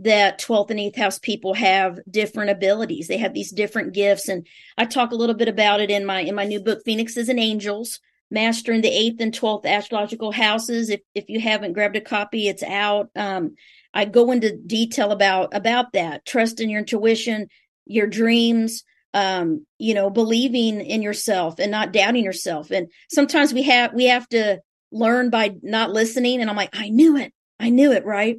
that 0.00 0.40
12th 0.40 0.70
and 0.70 0.80
8th 0.80 0.96
house 0.96 1.18
people 1.18 1.54
have 1.54 1.98
different 2.10 2.50
abilities. 2.50 3.06
They 3.06 3.18
have 3.18 3.34
these 3.34 3.50
different 3.50 3.92
gifts. 3.92 4.28
And 4.28 4.46
i 4.78 4.84
talk 4.84 5.12
a 5.12 5.16
little 5.16 5.34
bit 5.34 5.48
about 5.48 5.80
it 5.80 5.90
in 5.90 6.06
my 6.06 6.20
in 6.20 6.34
my 6.34 6.44
new 6.44 6.60
book 6.60 6.82
phoenixes 6.84 7.28
and 7.28 7.38
angels 7.38 8.00
mastering 8.30 8.80
the 8.80 8.88
8th 8.88 9.20
and 9.20 9.38
12th 9.38 9.66
astrological 9.66 10.32
houses. 10.32 10.88
If 10.88 11.00
if 11.14 11.28
you 11.28 11.40
haven't 11.40 11.74
grabbed 11.74 11.96
a 11.96 12.00
copy 12.00 12.48
it's 12.48 12.62
out. 12.62 13.10
Um, 13.14 13.56
i 13.92 14.04
go 14.04 14.30
into 14.30 14.56
detail 14.56 15.12
about 15.12 15.54
about 15.54 15.92
that. 15.92 16.24
Trust 16.24 16.60
in 16.60 16.70
your 16.70 16.80
intuition 16.80 17.48
your 17.86 18.06
dreams 18.06 18.84
um, 19.12 19.66
you 19.78 19.92
know 19.92 20.08
believing 20.08 20.80
in 20.80 21.02
yourself 21.02 21.58
and 21.58 21.70
not 21.70 21.92
doubting 21.92 22.24
yourself. 22.24 22.70
And 22.70 22.88
sometimes 23.10 23.52
we 23.52 23.64
have 23.64 23.92
we 23.92 24.06
have 24.06 24.26
to 24.30 24.60
learn 24.92 25.28
by 25.28 25.56
not 25.62 25.90
listening. 25.90 26.40
And 26.40 26.48
i'm 26.48 26.56
like 26.56 26.70
i 26.72 26.88
knew 26.88 27.18
it. 27.18 27.34
I 27.58 27.68
knew 27.68 27.92
it 27.92 28.06
right 28.06 28.38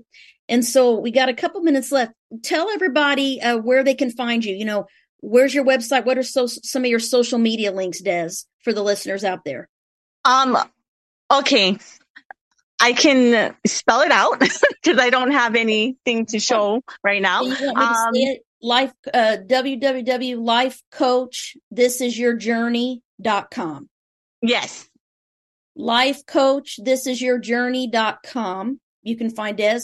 and 0.49 0.65
so 0.65 0.99
we 0.99 1.11
got 1.11 1.29
a 1.29 1.33
couple 1.33 1.61
minutes 1.61 1.91
left. 1.91 2.13
Tell 2.43 2.69
everybody 2.69 3.41
uh, 3.41 3.57
where 3.57 3.83
they 3.83 3.93
can 3.93 4.11
find 4.11 4.43
you. 4.43 4.55
You 4.55 4.65
know, 4.65 4.87
where's 5.19 5.53
your 5.53 5.65
website? 5.65 6.05
What 6.05 6.17
are 6.17 6.23
so, 6.23 6.47
some 6.47 6.83
of 6.83 6.89
your 6.89 6.99
social 6.99 7.39
media 7.39 7.71
links, 7.71 8.01
Des, 8.01 8.31
for 8.59 8.73
the 8.73 8.83
listeners 8.83 9.23
out 9.23 9.43
there? 9.45 9.69
Um, 10.25 10.57
okay. 11.31 11.77
I 12.79 12.93
can 12.93 13.55
spell 13.65 14.01
it 14.01 14.11
out 14.11 14.39
because 14.81 14.97
I 14.97 15.09
don't 15.09 15.31
have 15.31 15.55
anything 15.55 16.25
to 16.27 16.39
show 16.39 16.81
right 17.03 17.21
now. 17.21 17.43
Um, 17.43 18.13
life 18.61 18.93
uh, 19.13 19.37
www.lifecoach 19.47 21.57
this 21.71 22.01
is 22.01 22.17
your 22.17 22.35
journey.com 22.35 23.89
yes 24.41 24.89
life 25.75 26.25
coach 26.25 26.79
this 26.83 27.05
is 27.07 27.21
your 27.21 27.39
journey.com 27.39 28.79
you 29.01 29.17
can 29.17 29.29
find 29.29 29.57
des 29.57 29.81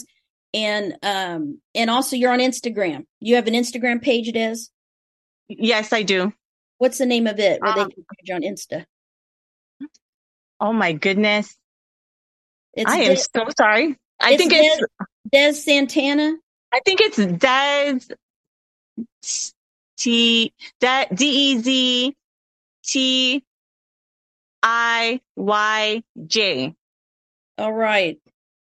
and 0.54 0.96
um 1.02 1.60
and 1.74 1.90
also 1.90 2.16
you're 2.16 2.32
on 2.32 2.40
Instagram. 2.40 3.04
You 3.20 3.36
have 3.36 3.46
an 3.46 3.54
Instagram 3.54 4.02
page, 4.02 4.28
it 4.28 4.36
is. 4.36 4.70
Yes, 5.48 5.92
I 5.92 6.02
do. 6.02 6.32
What's 6.78 6.98
the 6.98 7.06
name 7.06 7.26
of 7.26 7.38
it? 7.38 7.60
Where 7.60 7.72
um, 7.72 7.78
they 7.78 7.94
can 7.94 8.04
find 8.04 8.22
you 8.24 8.34
on 8.34 8.42
Insta? 8.42 8.84
Oh 10.60 10.72
my 10.72 10.92
goodness! 10.92 11.54
It's 12.74 12.90
I 12.90 12.98
am 12.98 13.16
so 13.16 13.48
sorry. 13.56 13.96
I 14.20 14.36
think 14.36 14.52
Des, 14.52 14.60
it's 14.62 14.82
Des 15.30 15.52
Santana. 15.54 16.34
I 16.72 16.80
think 16.84 17.00
it's 17.00 17.16
Des 17.16 18.00
T 19.96 20.52
D 20.80 21.16
E 21.20 21.58
Z 21.58 22.16
T 22.84 23.44
I 24.62 25.20
Y 25.36 26.02
J. 26.26 26.74
All 27.56 27.72
right. 27.72 28.18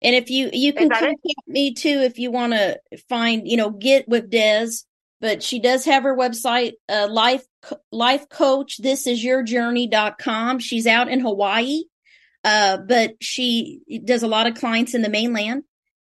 And 0.04 0.16
if 0.16 0.30
you 0.30 0.49
you 0.51 0.74
can 0.74 0.89
contact 0.89 1.20
it? 1.24 1.38
me 1.47 1.74
too 1.74 2.01
if 2.01 2.20
you 2.20 2.32
want 2.32 2.54
to 2.54 2.80
find 3.10 3.47
you 3.47 3.58
know 3.58 3.70
get 3.70 4.08
with 4.08 4.30
Des, 4.30 4.70
but 5.22 5.41
she 5.41 5.60
does 5.60 5.86
have 5.86 6.04
her 6.04 6.16
website 6.16 6.74
uh, 6.89 7.08
life 7.10 7.43
life 7.91 8.28
coach 8.30 8.78
this 8.78 9.08
is 9.08 9.24
your 9.24 9.43
journey.com. 9.43 10.60
She's 10.60 10.88
out 10.88 11.08
in 11.08 11.22
Hawaii, 11.22 11.84
uh, 12.43 12.78
but 12.78 13.16
she 13.22 13.82
does 14.04 14.24
a 14.24 14.28
lot 14.28 14.47
of 14.47 14.56
clients 14.56 14.93
in 14.93 15.01
the 15.01 15.10
mainland. 15.10 15.64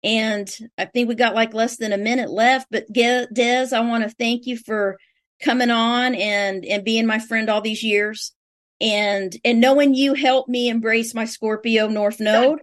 And 0.03 0.49
I 0.77 0.85
think 0.85 1.09
we 1.09 1.15
got 1.15 1.33
like 1.33 1.53
less 1.53 1.77
than 1.77 1.91
a 1.91 1.97
minute 1.97 2.29
left. 2.29 2.67
But 2.69 2.91
Des, 2.91 3.69
I 3.73 3.79
want 3.81 4.03
to 4.03 4.09
thank 4.09 4.45
you 4.45 4.57
for 4.57 4.97
coming 5.41 5.71
on 5.71 6.15
and 6.15 6.65
and 6.65 6.83
being 6.83 7.05
my 7.05 7.19
friend 7.19 7.49
all 7.49 7.61
these 7.61 7.83
years 7.83 8.33
and 8.81 9.35
and 9.43 9.59
knowing 9.59 9.93
you 9.93 10.13
helped 10.13 10.49
me 10.49 10.69
embrace 10.69 11.13
my 11.13 11.25
Scorpio 11.25 11.87
North 11.87 12.19
Node 12.19 12.61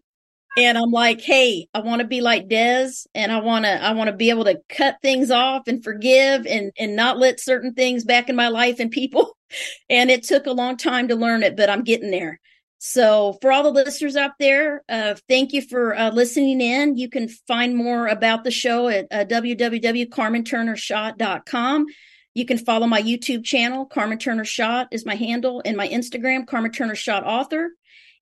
and 0.57 0.79
I'm 0.79 0.91
like, 0.91 1.21
hey, 1.21 1.69
I 1.75 1.81
want 1.81 2.01
to 2.01 2.07
be 2.07 2.21
like 2.21 2.49
Des 2.49 2.91
and 3.15 3.33
I 3.33 3.41
want 3.41 3.65
to 3.65 3.83
I 3.83 3.93
want 3.93 4.09
to 4.09 4.17
be 4.17 4.31
able 4.31 4.45
to 4.45 4.61
cut 4.69 4.97
things 5.03 5.31
off 5.31 5.67
and 5.67 5.83
forgive 5.83 6.47
and 6.47 6.71
and 6.79 6.95
not 6.95 7.19
let 7.19 7.41
certain 7.41 7.75
things 7.75 8.05
back 8.05 8.29
in 8.29 8.37
my 8.37 8.49
life 8.49 8.79
and 8.81 8.91
people. 8.91 9.37
And 9.89 10.11
it 10.11 10.25
took 10.25 10.47
a 10.47 10.53
long 10.53 10.77
time 10.77 11.07
to 11.09 11.15
learn 11.15 11.45
it, 11.45 11.57
but 11.57 11.71
I'm 11.71 11.85
getting 11.85 12.11
there. 12.11 12.41
So 12.79 13.39
for 13.41 13.53
all 13.53 13.63
the 13.63 13.71
listeners 13.71 14.17
out 14.17 14.33
there, 14.41 14.83
uh, 14.89 15.15
thank 15.29 15.53
you 15.53 15.63
for 15.63 15.97
uh, 15.97 16.11
listening 16.11 16.61
in. 16.61 16.97
You 16.97 17.09
can 17.09 17.29
find 17.47 17.77
more 17.77 18.09
about 18.09 18.43
the 18.43 18.51
show 18.51 18.89
at 18.89 19.07
uh, 19.13 19.27
www.carmenturnerschott.com. 19.27 21.87
You 22.35 22.45
can 22.45 22.59
follow 22.59 22.89
my 22.89 23.01
YouTube 23.01 23.45
channel, 23.45 23.87
Carmen 23.87 24.19
Turner 24.19 24.45
Schott 24.45 24.89
is 24.91 25.07
my 25.07 25.15
handle, 25.15 25.63
and 25.65 25.77
my 25.77 25.89
Instagram, 25.89 26.49
Carmen 26.49 26.73
Turner 26.73 26.97
Schott 26.97 27.25
Author 27.25 27.71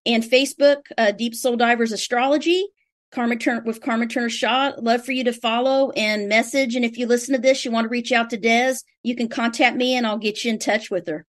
and 0.05 0.23
Facebook, 0.23 0.83
uh, 0.99 1.13
Deep 1.13 1.35
Soul 1.35 1.57
Divers 1.57 1.93
Astrology. 1.93 2.67
Carmen 3.13 3.39
Turner 3.39 3.63
with 3.65 3.83
Carmen 3.83 4.09
Turner 4.09 4.31
Schott. 4.31 4.83
Love 4.83 5.05
for 5.05 5.13
you 5.13 5.25
to 5.25 5.35
follow 5.35 5.91
and 5.91 6.29
message. 6.29 6.75
And 6.75 6.85
if 6.85 6.97
you 6.97 7.07
listen 7.07 7.35
to 7.35 7.41
this, 7.41 7.65
you 7.65 7.71
want 7.71 7.85
to 7.85 7.91
reach 7.91 8.11
out 8.11 8.31
to 8.31 8.39
Des, 8.39 8.77
you 9.03 9.15
can 9.15 9.29
contact 9.29 9.77
me 9.77 9.95
and 9.95 10.07
I'll 10.07 10.17
get 10.17 10.45
you 10.45 10.51
in 10.51 10.59
touch 10.59 10.91
with 10.91 11.07
her. 11.09 11.27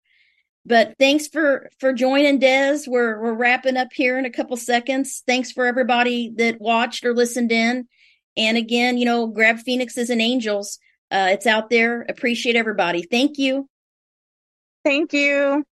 But 0.66 0.96
thanks 0.98 1.28
for 1.28 1.70
for 1.80 1.92
joining 1.92 2.40
Des. 2.40 2.84
We're 2.88 3.22
we're 3.22 3.34
wrapping 3.34 3.76
up 3.76 3.90
here 3.94 4.18
in 4.18 4.26
a 4.26 4.30
couple 4.30 4.56
seconds. 4.56 5.24
Thanks 5.28 5.52
for 5.52 5.66
everybody 5.66 6.32
that 6.38 6.62
watched 6.62 7.06
or 7.06 7.14
listened 7.14 7.52
in. 7.52 7.88
And 8.38 8.58
again, 8.58 8.98
you 8.98 9.06
know, 9.06 9.28
grab 9.28 9.60
Phoenixes 9.60 10.10
and 10.10 10.22
Angels. 10.22 10.80
Uh, 11.12 11.30
it's 11.32 11.46
out 11.46 11.70
there. 11.70 12.04
Appreciate 12.04 12.56
everybody. 12.56 13.04
Thank 13.04 13.38
you. 13.38 13.68
Thank 14.86 15.12
you. 15.12 15.66